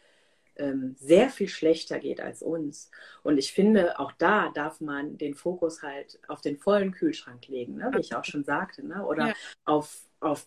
ähm, 0.57 0.95
sehr 0.99 1.29
viel 1.29 1.47
schlechter 1.47 1.99
geht 1.99 2.21
als 2.21 2.41
uns. 2.41 2.91
Und 3.23 3.37
ich 3.37 3.53
finde, 3.53 3.99
auch 3.99 4.11
da 4.11 4.51
darf 4.53 4.81
man 4.81 5.17
den 5.17 5.33
Fokus 5.33 5.81
halt 5.81 6.19
auf 6.27 6.41
den 6.41 6.57
vollen 6.57 6.91
Kühlschrank 6.91 7.47
legen, 7.47 7.75
ne? 7.75 7.89
wie 7.93 8.01
ich 8.01 8.15
auch 8.15 8.25
schon 8.25 8.43
sagte, 8.43 8.85
ne? 8.85 9.05
oder 9.05 9.29
ja. 9.29 9.33
auf, 9.65 10.05
auf 10.19 10.45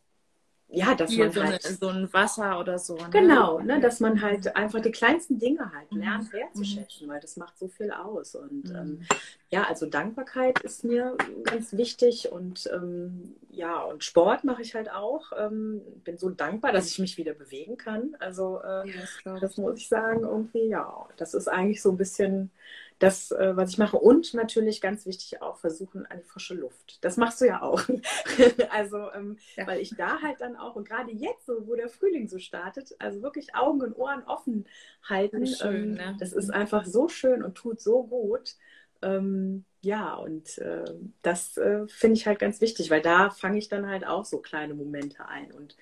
ja, 0.69 0.97
dass 0.97 1.11
Hier 1.11 1.27
man 1.27 1.33
so, 1.33 1.43
halt, 1.45 1.65
eine, 1.65 1.75
so 1.77 1.89
ein 1.89 2.13
Wasser 2.13 2.59
oder 2.59 2.79
so. 2.79 2.97
Ne? 2.97 3.09
Genau, 3.11 3.61
ne, 3.61 3.81
dass 3.81 4.01
man 4.01 4.21
halt 4.21 4.57
einfach 4.57 4.81
die 4.81 4.91
kleinsten 4.91 5.39
Dinge 5.39 5.73
halt 5.73 5.93
mhm. 5.93 6.01
lernt 6.01 6.33
wertzuschätzen, 6.33 7.07
mhm. 7.07 7.13
weil 7.13 7.21
das 7.21 7.37
macht 7.37 7.57
so 7.57 7.69
viel 7.69 7.93
aus. 7.93 8.35
Und 8.35 8.71
mhm. 8.71 8.77
ähm, 8.77 9.01
ja, 9.49 9.63
also 9.63 9.87
Dankbarkeit 9.87 10.59
ist 10.61 10.83
mir 10.83 11.17
ganz 11.45 11.73
wichtig 11.73 12.33
und 12.33 12.69
ähm, 12.73 13.37
ja, 13.49 13.81
und 13.81 14.03
Sport 14.03 14.43
mache 14.43 14.63
ich 14.63 14.75
halt 14.75 14.91
auch. 14.91 15.31
Ähm, 15.39 15.83
bin 16.03 16.19
so 16.19 16.31
dankbar, 16.31 16.73
dass 16.73 16.91
ich 16.91 16.99
mich 16.99 17.17
wieder 17.17 17.33
bewegen 17.33 17.77
kann. 17.77 18.17
Also 18.19 18.61
äh, 18.61 18.91
ja, 18.91 18.95
das, 19.25 19.41
das 19.41 19.57
muss 19.59 19.79
ich 19.79 19.89
sagen, 19.89 20.25
irgendwie, 20.25 20.69
ja, 20.69 21.07
das 21.17 21.35
ist 21.35 21.47
eigentlich 21.47 21.81
so 21.81 21.91
ein 21.91 21.97
bisschen 21.97 22.51
das, 22.99 23.31
äh, 23.31 23.57
was 23.57 23.71
ich 23.71 23.79
mache. 23.79 23.99
Und 23.99 24.33
natürlich 24.35 24.81
ganz 24.81 25.07
wichtig 25.07 25.43
auch 25.43 25.59
versuchen 25.59 26.07
an 26.07 26.19
die 26.19 26.25
frische 26.25 26.55
Luft. 26.55 26.99
Das 27.03 27.17
machst 27.17 27.41
du 27.41 27.47
ja 27.47 27.63
auch. 27.63 27.83
also, 28.71 29.13
ähm, 29.13 29.39
ja. 29.57 29.67
weil 29.67 29.81
ich 29.81 29.95
da 29.97 30.23
halt 30.23 30.41
dann 30.41 30.57
auch, 30.57 30.77
und 30.77 30.89
gerade 30.89 31.13
jetzt, 31.13 31.47
so, 31.47 31.67
wo 31.67 31.75
der 31.75 31.89
Frühling 31.89 32.29
so 32.29 32.39
startet, 32.39 32.95
also 32.99 33.23
wirklich 33.23 33.55
Augen 33.55 33.83
und 33.83 33.97
Ohren 33.97 34.23
offen 34.25 34.67
halten. 35.03 35.41
Das, 35.41 35.59
schön, 35.59 35.75
ähm, 35.75 35.95
ne? 35.95 36.17
das 36.19 36.33
ist 36.33 36.51
einfach 36.51 36.87
so 36.87 37.09
schön 37.09 37.43
und 37.43 37.55
tut 37.55 37.81
so 37.81 38.05
gut. 38.05 38.57
Ähm, 39.03 39.65
ja, 39.83 40.15
und 40.15 40.57
äh, 40.59 40.85
das 41.23 41.57
äh, 41.59 41.87
finde 41.89 42.17
ich 42.17 42.27
halt 42.27 42.39
ganz 42.39 42.61
wichtig, 42.61 42.91
weil 42.91 43.03
da 43.03 43.31
fange 43.31 43.59
ich 43.59 43.69
dann 43.69 43.87
halt 43.87 44.07
auch 44.07 44.25
so 44.25 44.39
kleine 44.39 44.75
Momente 44.75 45.29
ein. 45.29 45.53
Und 45.53 45.77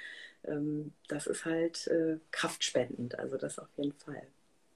ähm, 0.45 0.93
das 1.09 1.27
ist 1.27 1.45
halt 1.45 1.87
äh, 1.87 2.19
kraftspendend, 2.33 3.19
also 3.19 3.37
das 3.37 3.59
auf 3.59 3.69
jeden 3.77 3.95
Fall. 3.95 4.27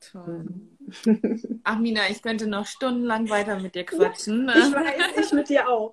Toll. 0.01 0.47
Mhm. 1.05 1.61
Ach, 1.65 1.79
Mina, 1.79 2.09
ich 2.09 2.23
könnte 2.23 2.47
noch 2.47 2.65
stundenlang 2.65 3.29
weiter 3.29 3.61
mit 3.61 3.75
dir 3.75 3.85
quatschen. 3.85 4.49
Ich 4.49 4.73
weiß, 4.73 5.27
ich 5.27 5.33
mit 5.33 5.51
dir 5.51 5.69
auch. 5.69 5.93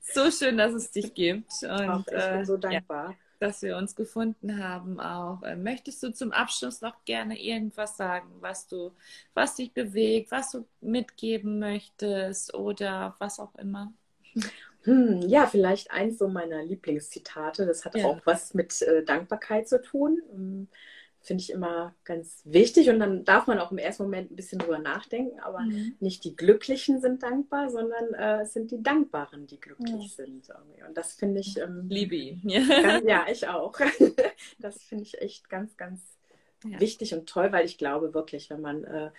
so 0.00 0.30
schön, 0.30 0.56
dass 0.56 0.72
es 0.72 0.90
dich 0.90 1.12
gibt. 1.12 1.52
Und, 1.62 1.98
ich 1.98 2.06
bin 2.06 2.18
äh, 2.18 2.44
so 2.46 2.56
dankbar. 2.56 3.10
Ja, 3.10 3.16
dass 3.40 3.60
wir 3.60 3.76
uns 3.76 3.94
gefunden 3.94 4.58
haben 4.62 5.00
auch. 5.00 5.42
Äh, 5.42 5.56
möchtest 5.56 6.02
du 6.02 6.12
zum 6.12 6.32
Abschluss 6.32 6.80
noch 6.80 7.04
gerne 7.04 7.38
irgendwas 7.38 7.98
sagen, 7.98 8.28
was 8.40 8.68
du, 8.68 8.92
was 9.34 9.56
dich 9.56 9.72
bewegt, 9.72 10.30
was 10.30 10.52
du 10.52 10.64
mitgeben 10.80 11.58
möchtest 11.58 12.54
oder 12.54 13.16
was 13.18 13.38
auch 13.38 13.54
immer? 13.56 13.92
Hm, 14.84 15.22
ja, 15.28 15.46
vielleicht 15.46 15.90
eins 15.90 16.18
so 16.18 16.28
meiner 16.28 16.62
Lieblingszitate. 16.62 17.66
Das 17.66 17.84
hat 17.84 17.96
ja. 17.96 18.06
auch 18.06 18.20
was 18.24 18.54
mit 18.54 18.80
äh, 18.82 19.04
Dankbarkeit 19.04 19.68
zu 19.68 19.80
tun. 19.80 20.68
Finde 21.24 21.42
ich 21.42 21.50
immer 21.50 21.94
ganz 22.04 22.42
wichtig. 22.44 22.90
Und 22.90 23.00
dann 23.00 23.24
darf 23.24 23.46
man 23.46 23.58
auch 23.58 23.72
im 23.72 23.78
ersten 23.78 24.02
Moment 24.02 24.30
ein 24.30 24.36
bisschen 24.36 24.58
drüber 24.58 24.78
nachdenken, 24.78 25.40
aber 25.40 25.60
mhm. 25.60 25.96
nicht 25.98 26.22
die 26.22 26.36
Glücklichen 26.36 27.00
sind 27.00 27.22
dankbar, 27.22 27.70
sondern 27.70 28.12
äh, 28.12 28.42
es 28.42 28.52
sind 28.52 28.70
die 28.70 28.82
Dankbaren, 28.82 29.46
die 29.46 29.58
glücklich 29.58 30.16
ja. 30.18 30.24
sind. 30.24 30.48
Und 30.86 30.94
das 30.94 31.14
finde 31.14 31.40
ich. 31.40 31.58
Ähm, 31.58 31.86
Liebe. 31.88 32.38
Ja. 32.42 33.00
ja, 33.06 33.24
ich 33.30 33.48
auch. 33.48 33.74
das 34.58 34.82
finde 34.82 35.04
ich 35.04 35.18
echt 35.22 35.48
ganz, 35.48 35.78
ganz 35.78 36.02
ja. 36.62 36.78
wichtig 36.78 37.14
und 37.14 37.26
toll, 37.26 37.52
weil 37.52 37.64
ich 37.64 37.78
glaube 37.78 38.12
wirklich, 38.12 38.50
wenn 38.50 38.60
man 38.60 38.84
äh, 38.84 39.10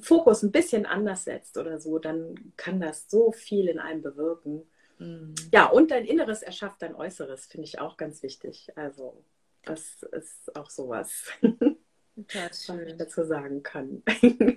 Fokus 0.00 0.44
ein 0.44 0.52
bisschen 0.52 0.86
anders 0.86 1.24
setzt 1.24 1.58
oder 1.58 1.80
so, 1.80 1.98
dann 1.98 2.52
kann 2.56 2.80
das 2.80 3.10
so 3.10 3.32
viel 3.32 3.66
in 3.66 3.80
einem 3.80 4.02
bewirken. 4.02 4.62
Mhm. 4.98 5.34
Ja, 5.52 5.66
und 5.66 5.90
dein 5.90 6.04
Inneres 6.04 6.42
erschafft 6.42 6.82
dein 6.82 6.94
Äußeres, 6.94 7.46
finde 7.46 7.66
ich 7.66 7.80
auch 7.80 7.96
ganz 7.96 8.22
wichtig. 8.22 8.68
Also 8.76 9.24
das 9.64 10.02
ist 10.12 10.56
auch 10.56 10.70
sowas, 10.70 11.26
was 12.16 12.68
ich 12.68 12.96
dazu 12.96 13.24
sagen 13.24 13.62
kann. 13.62 14.02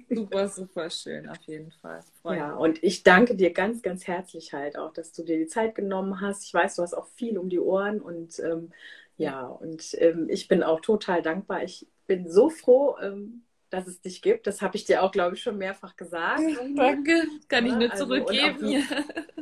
super, 0.09 0.47
super 0.47 0.89
schön, 0.89 1.27
auf 1.29 1.41
jeden 1.45 1.71
Fall. 1.71 2.01
Freut 2.21 2.37
ja, 2.37 2.53
und 2.53 2.83
ich 2.83 3.03
danke 3.03 3.35
dir 3.35 3.51
ganz, 3.51 3.81
ganz 3.81 4.07
herzlich 4.07 4.53
halt 4.53 4.77
auch, 4.77 4.93
dass 4.93 5.11
du 5.11 5.23
dir 5.23 5.37
die 5.37 5.47
Zeit 5.47 5.75
genommen 5.75 6.21
hast. 6.21 6.43
Ich 6.45 6.53
weiß, 6.53 6.75
du 6.75 6.81
hast 6.81 6.93
auch 6.93 7.07
viel 7.15 7.37
um 7.37 7.49
die 7.49 7.59
Ohren 7.59 8.01
und 8.01 8.39
ähm, 8.39 8.71
ja, 9.17 9.45
und 9.45 9.95
ähm, 9.99 10.27
ich 10.29 10.47
bin 10.47 10.63
auch 10.63 10.81
total 10.81 11.21
dankbar. 11.21 11.63
Ich 11.63 11.87
bin 12.07 12.27
so 12.27 12.49
froh, 12.49 12.97
ähm, 13.01 13.43
dass 13.69 13.87
es 13.87 14.01
dich 14.01 14.21
gibt. 14.21 14.47
Das 14.47 14.61
habe 14.61 14.75
ich 14.75 14.85
dir 14.85 15.03
auch, 15.03 15.11
glaube 15.11 15.35
ich, 15.35 15.41
schon 15.41 15.57
mehrfach 15.57 15.95
gesagt. 15.95 16.41
Danke, 16.75 17.23
kann 17.47 17.65
ich 17.65 17.73
nur 17.73 17.91
also, 17.91 18.05
zurückgeben. 18.05 18.83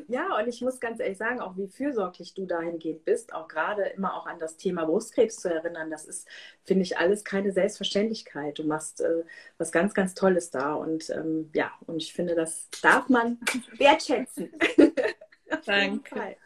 Ja, 0.10 0.38
und 0.40 0.48
ich 0.48 0.62
muss 0.62 0.80
ganz 0.80 1.00
ehrlich 1.00 1.20
sagen, 1.20 1.40
auch 1.40 1.56
wie 1.56 1.68
fürsorglich 1.68 2.34
du 2.34 2.48
dahingehend 2.48 3.06
bist, 3.06 3.32
auch 3.32 3.48
gerade 3.48 3.84
immer 3.84 4.16
auch 4.16 4.26
an 4.26 4.40
das 4.40 4.58
Thema 4.58 4.86
Brustkrebs 4.86 5.36
zu 5.36 5.54
erinnern, 5.54 5.92
das 5.92 6.06
ist, 6.06 6.28
finde 6.66 6.82
ich, 6.82 6.98
alles 6.98 7.24
keine 7.24 7.52
Selbstverständlichkeit. 7.52 8.58
Du 8.58 8.64
machst 8.64 9.02
äh, 9.02 9.24
was 9.60 9.72
ganz, 9.72 9.94
ganz 9.94 10.16
Tolles 10.16 10.50
da. 10.50 10.74
Und 10.74 11.12
ähm, 11.12 11.52
ja, 11.54 11.72
und 11.86 12.02
ich 12.02 12.12
finde, 12.12 12.34
das 12.34 12.68
darf 12.82 13.08
man 13.08 13.38
wertschätzen. 13.78 14.52
Danke. 15.66 16.38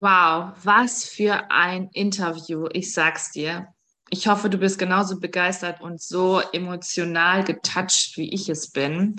Wow, 0.00 0.52
was 0.64 1.04
für 1.04 1.50
ein 1.50 1.90
Interview, 1.92 2.68
ich 2.72 2.92
sag's 2.94 3.32
dir 3.32 3.68
ich 4.08 4.28
hoffe, 4.28 4.48
du 4.48 4.58
bist 4.58 4.78
genauso 4.78 5.18
begeistert 5.18 5.80
und 5.80 6.00
so 6.00 6.40
emotional 6.52 7.42
getoucht, 7.42 8.16
wie 8.16 8.32
ich 8.32 8.48
es 8.48 8.70
bin. 8.70 9.16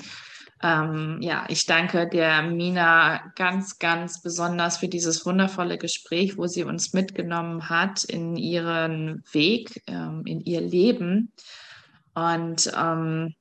Ähm, 0.63 1.19
ja, 1.21 1.45
ich 1.49 1.65
danke 1.65 2.07
der 2.07 2.41
Mina 2.41 3.31
ganz, 3.35 3.77
ganz 3.77 4.21
besonders 4.21 4.77
für 4.77 4.87
dieses 4.87 5.25
wundervolle 5.25 5.77
Gespräch, 5.77 6.37
wo 6.37 6.47
sie 6.47 6.63
uns 6.63 6.93
mitgenommen 6.93 7.69
hat 7.69 8.03
in 8.03 8.35
ihren 8.35 9.23
Weg, 9.31 9.83
ähm, 9.87 10.23
in 10.25 10.41
ihr 10.41 10.61
Leben. 10.61 11.31
Und 12.15 12.71
ähm, 12.75 13.35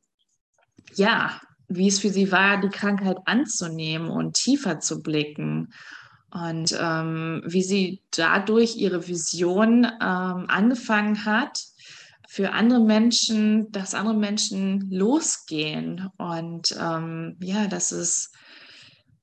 ja, 0.95 1.41
wie 1.69 1.89
es 1.89 2.01
für 2.01 2.11
sie 2.11 2.31
war, 2.31 2.61
die 2.61 2.69
Krankheit 2.69 3.17
anzunehmen 3.25 4.11
und 4.11 4.35
tiefer 4.35 4.81
zu 4.81 5.03
blicken 5.03 5.73
und 6.31 6.77
ähm, 6.79 7.43
wie 7.47 7.63
sie 7.63 8.03
dadurch 8.11 8.77
ihre 8.77 9.09
Vision 9.09 9.85
ähm, 9.85 10.45
angefangen 10.49 11.25
hat, 11.25 11.61
für 12.29 12.53
andere 12.53 12.81
Menschen, 12.81 13.71
dass 13.73 13.95
andere 13.95 14.17
Menschen 14.17 14.91
losgehen. 14.91 16.09
Und 16.19 16.77
ähm, 16.81 17.37
ja, 17.41 17.67
dass 17.67 17.93
es 17.93 18.33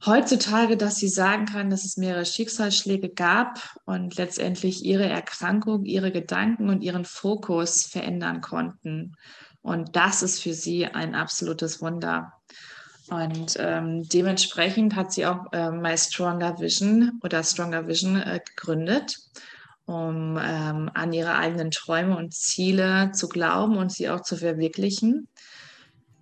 heutzutage, 0.05 0.77
dass 0.77 0.97
sie 0.97 1.07
sagen 1.07 1.45
kann, 1.45 1.69
dass 1.69 1.85
es 1.85 1.97
mehrere 1.97 2.25
Schicksalsschläge 2.25 3.09
gab 3.09 3.59
und 3.85 4.15
letztendlich 4.17 4.83
ihre 4.85 5.07
Erkrankung, 5.07 5.85
ihre 5.85 6.11
Gedanken 6.11 6.69
und 6.69 6.81
ihren 6.81 7.05
Fokus 7.05 7.85
verändern 7.85 8.41
konnten. 8.41 9.15
Und 9.61 9.95
das 9.95 10.23
ist 10.23 10.41
für 10.41 10.53
sie 10.53 10.85
ein 10.85 11.15
absolutes 11.15 11.81
Wunder. 11.81 12.33
Und 13.09 13.57
ähm, 13.59 14.07
dementsprechend 14.07 14.95
hat 14.95 15.11
sie 15.11 15.25
auch 15.25 15.51
äh, 15.51 15.71
My 15.71 15.97
Stronger 15.97 16.59
Vision 16.59 17.19
oder 17.23 17.43
Stronger 17.43 17.87
Vision 17.87 18.17
äh, 18.17 18.39
gegründet, 18.45 19.17
um 19.85 20.39
ähm, 20.41 20.89
an 20.93 21.13
ihre 21.13 21.35
eigenen 21.35 21.71
Träume 21.71 22.17
und 22.17 22.33
Ziele 22.33 23.11
zu 23.13 23.27
glauben 23.27 23.77
und 23.77 23.91
sie 23.91 24.09
auch 24.09 24.21
zu 24.21 24.37
verwirklichen. 24.37 25.27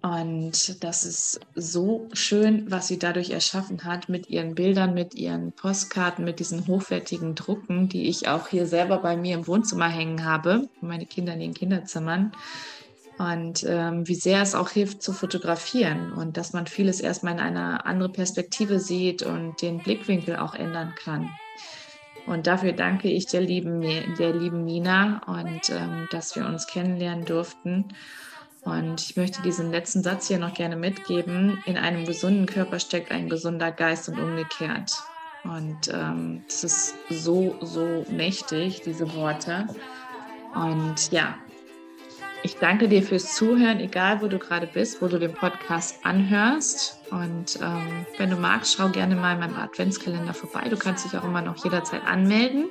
Und 0.02 0.84
das 0.84 1.06
ist 1.06 1.40
so 1.54 2.10
schön, 2.14 2.72
was 2.72 2.88
sie 2.88 2.98
dadurch 2.98 3.30
erschaffen 3.30 3.84
hat 3.84 4.10
mit 4.10 4.30
ihren 4.30 4.56
Bildern, 4.56 4.96
mit 4.96 5.14
ihren 5.14 5.54
Postkarten, 5.54 6.26
mit 6.26 6.40
diesen 6.40 6.66
hochwertigen 6.66 7.36
Drucken, 7.36 7.88
die 7.88 8.10
ich 8.10 8.28
auch 8.28 8.48
hier 8.48 8.66
selber 8.66 8.98
bei 8.98 9.16
mir 9.16 9.36
im 9.36 9.46
Wohnzimmer 9.46 9.88
hängen 9.88 10.26
habe, 10.26 10.68
meine 10.82 11.06
Kinder 11.06 11.34
in 11.34 11.40
den 11.40 11.54
Kinderzimmern 11.54 12.32
und 13.22 13.64
ähm, 13.68 14.08
wie 14.08 14.16
sehr 14.16 14.42
es 14.42 14.56
auch 14.56 14.70
hilft 14.70 15.04
zu 15.04 15.14
fotografieren 15.14 16.12
und 16.14 16.38
dass 16.38 16.54
man 16.54 16.66
vieles 16.66 17.00
erstmal 17.00 17.34
in 17.34 17.40
einer 17.40 17.86
anderen 17.86 18.14
Perspektive 18.14 18.80
sieht 18.80 19.22
und 19.22 19.62
den 19.62 19.78
Blickwinkel 19.84 20.38
auch 20.38 20.56
ändern 20.56 20.96
kann. 20.96 21.30
Und 22.28 22.48
dafür 22.48 22.74
danke 22.74 23.10
ich 23.10 23.26
der 23.28 23.42
lieben, 23.42 23.82
der 24.18 24.34
lieben 24.34 24.64
Nina 24.64 25.22
und 25.26 25.70
ähm, 25.70 26.08
dass 26.12 26.36
wir 26.36 26.46
uns 26.46 26.68
kennenlernen 26.68 27.26
durften. 27.26 27.90
Und 28.62 29.02
ich 29.02 29.18
möchte 29.18 29.42
diesen 29.42 29.72
letzten 29.72 30.04
Satz 30.04 30.28
hier 30.28 30.38
noch 30.38 30.54
gerne 30.54 30.76
mitgeben. 30.76 31.62
In 31.66 31.78
einem 31.78 32.06
gesunden 32.06 32.46
Körper 32.46 32.80
steckt 32.80 33.12
ein 33.12 33.28
gesunder 33.28 33.72
Geist 33.72 34.08
und 34.08 34.20
umgekehrt. 34.20 34.94
Und 35.44 35.92
ähm, 35.92 36.44
das 36.48 36.64
ist 36.64 36.96
so, 37.10 37.56
so 37.62 38.06
mächtig, 38.12 38.82
diese 38.82 39.16
Worte. 39.16 39.68
Und 40.54 41.12
ja, 41.12 41.36
ich 42.44 42.58
danke 42.58 42.88
dir 42.88 43.04
fürs 43.04 43.36
Zuhören, 43.36 43.80
egal 43.80 44.22
wo 44.22 44.28
du 44.28 44.40
gerade 44.40 44.68
bist, 44.68 45.02
wo 45.02 45.08
du 45.08 45.20
den 45.20 45.34
Podcast 45.34 46.00
anhörst. 46.04 47.00
Und 47.12 47.60
ähm, 47.62 48.06
wenn 48.18 48.30
du 48.30 48.36
magst, 48.36 48.76
schau 48.76 48.90
gerne 48.90 49.16
mal 49.16 49.34
in 49.34 49.40
meinem 49.40 49.56
Adventskalender 49.56 50.34
vorbei. 50.34 50.68
Du 50.70 50.78
kannst 50.78 51.06
dich 51.06 51.18
auch 51.18 51.24
immer 51.24 51.42
noch 51.42 51.64
jederzeit 51.64 52.06
anmelden. 52.06 52.66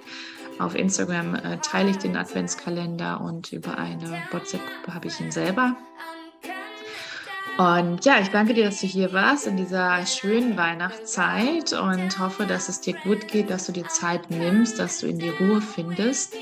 Auf 0.59 0.75
Instagram 0.75 1.37
äh, 1.37 1.59
teile 1.59 1.91
ich 1.91 1.99
den 1.99 2.17
Adventskalender 2.17 3.21
und 3.21 3.53
über 3.53 3.79
eine 3.79 4.23
WhatsApp-Gruppe 4.31 4.95
habe 4.95 5.09
ich 5.09 5.21
ihn 5.21 5.31
selber. 5.31 5.77
Und 7.57 8.05
ja, 8.05 8.21
ich 8.21 8.29
danke 8.29 8.55
dir, 8.55 8.65
dass 8.65 8.81
du 8.81 8.87
hier 8.87 9.13
warst 9.13 9.47
in 9.47 9.57
dieser 9.57 10.05
schönen 10.07 10.57
Weihnachtszeit 10.57 11.73
und 11.75 12.19
hoffe, 12.19 12.47
dass 12.47 12.69
es 12.69 12.81
dir 12.81 12.95
gut 13.05 13.29
geht, 13.29 13.51
dass 13.51 13.67
du 13.67 13.73
dir 13.73 13.87
Zeit 13.89 14.31
nimmst, 14.31 14.79
dass 14.79 14.99
du 14.99 15.07
in 15.07 15.19
die 15.19 15.29
Ruhe 15.29 15.61
findest. 15.61 16.35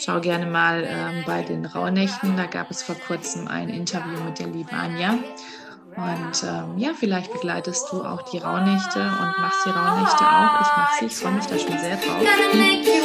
Schau 0.00 0.20
gerne 0.20 0.46
mal 0.46 0.84
ähm, 0.86 1.24
bei 1.26 1.42
den 1.42 1.66
Rauhnächten. 1.66 2.36
Da 2.36 2.46
gab 2.46 2.70
es 2.70 2.82
vor 2.84 2.94
kurzem 2.94 3.48
ein 3.48 3.68
Interview 3.68 4.22
mit 4.24 4.38
der 4.38 4.46
lieben 4.46 4.70
Anja. 4.70 5.18
Und 5.98 6.44
ähm, 6.44 6.78
ja, 6.78 6.90
vielleicht 6.96 7.32
begleitest 7.32 7.90
du 7.90 8.04
auch 8.04 8.22
die 8.30 8.38
Rauhnächte 8.38 9.00
und 9.00 9.38
machst 9.38 9.66
die 9.66 9.70
Rauhnächte 9.70 10.24
auch. 10.24 10.60
Ich 10.60 10.68
mache 10.76 10.94
sie, 11.00 11.06
ich 11.06 11.16
freue 11.16 11.32
mich 11.32 11.46
da 11.46 11.58
schon 11.58 11.78
sehr 11.78 11.96
drauf. 11.96 12.20
Und 12.20 12.24
ich 12.24 13.02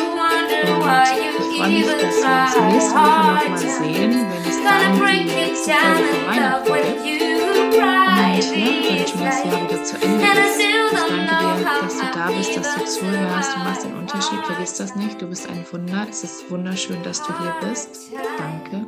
freue 1.57 1.69
mich, 1.69 1.87
dass 1.87 2.21
wir 2.21 2.37
uns 2.37 2.55
nächste 2.71 2.93
Woche 2.93 3.39
nochmal 3.41 3.57
sehen, 3.57 4.27
wenn 4.29 4.45
es 4.47 4.63
dann 4.63 4.93
die 4.93 5.23
nächste 5.23 5.71
Folge 5.71 6.03
vor 6.03 6.21
Weihnachten 6.27 6.73
gibt. 7.03 7.23
Und 7.57 7.73
ja, 7.73 8.13
wenn 8.19 9.07
schon 9.07 9.25
das 9.25 9.43
Jahr 9.43 9.63
wieder 9.63 9.83
zu 9.83 9.95
Ende 9.95 10.25
ist. 10.25 10.59
Ich 10.59 10.99
danke 11.09 11.33
dir, 11.39 11.81
dass 11.81 11.97
du 11.97 12.05
da 12.13 12.27
bist, 12.27 12.55
dass 12.55 12.75
du 12.75 12.85
zuhörst. 12.85 13.55
Du 13.55 13.59
machst 13.59 13.83
den 13.85 13.95
Unterschied, 13.95 14.45
vergiss 14.45 14.75
das 14.75 14.95
nicht. 14.95 15.19
Du 15.19 15.25
bist 15.27 15.49
ein 15.49 15.65
Wunder. 15.71 16.05
Es 16.07 16.23
ist 16.23 16.51
wunderschön, 16.51 17.01
dass 17.01 17.23
du 17.23 17.33
hier 17.39 17.55
bist. 17.67 18.11
Danke. 18.37 18.85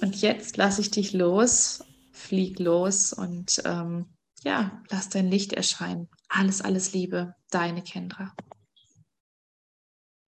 Und 0.00 0.16
jetzt 0.22 0.56
lasse 0.56 0.80
ich 0.80 0.90
dich 0.90 1.12
los 1.12 1.84
flieg 2.30 2.60
los 2.60 3.12
und 3.12 3.60
ähm, 3.64 4.06
ja, 4.44 4.80
lass 4.88 5.08
dein 5.08 5.26
Licht 5.26 5.52
erscheinen. 5.52 6.08
Alles, 6.28 6.62
alles 6.62 6.92
Liebe, 6.92 7.34
deine 7.50 7.82
Kendra. 7.82 8.32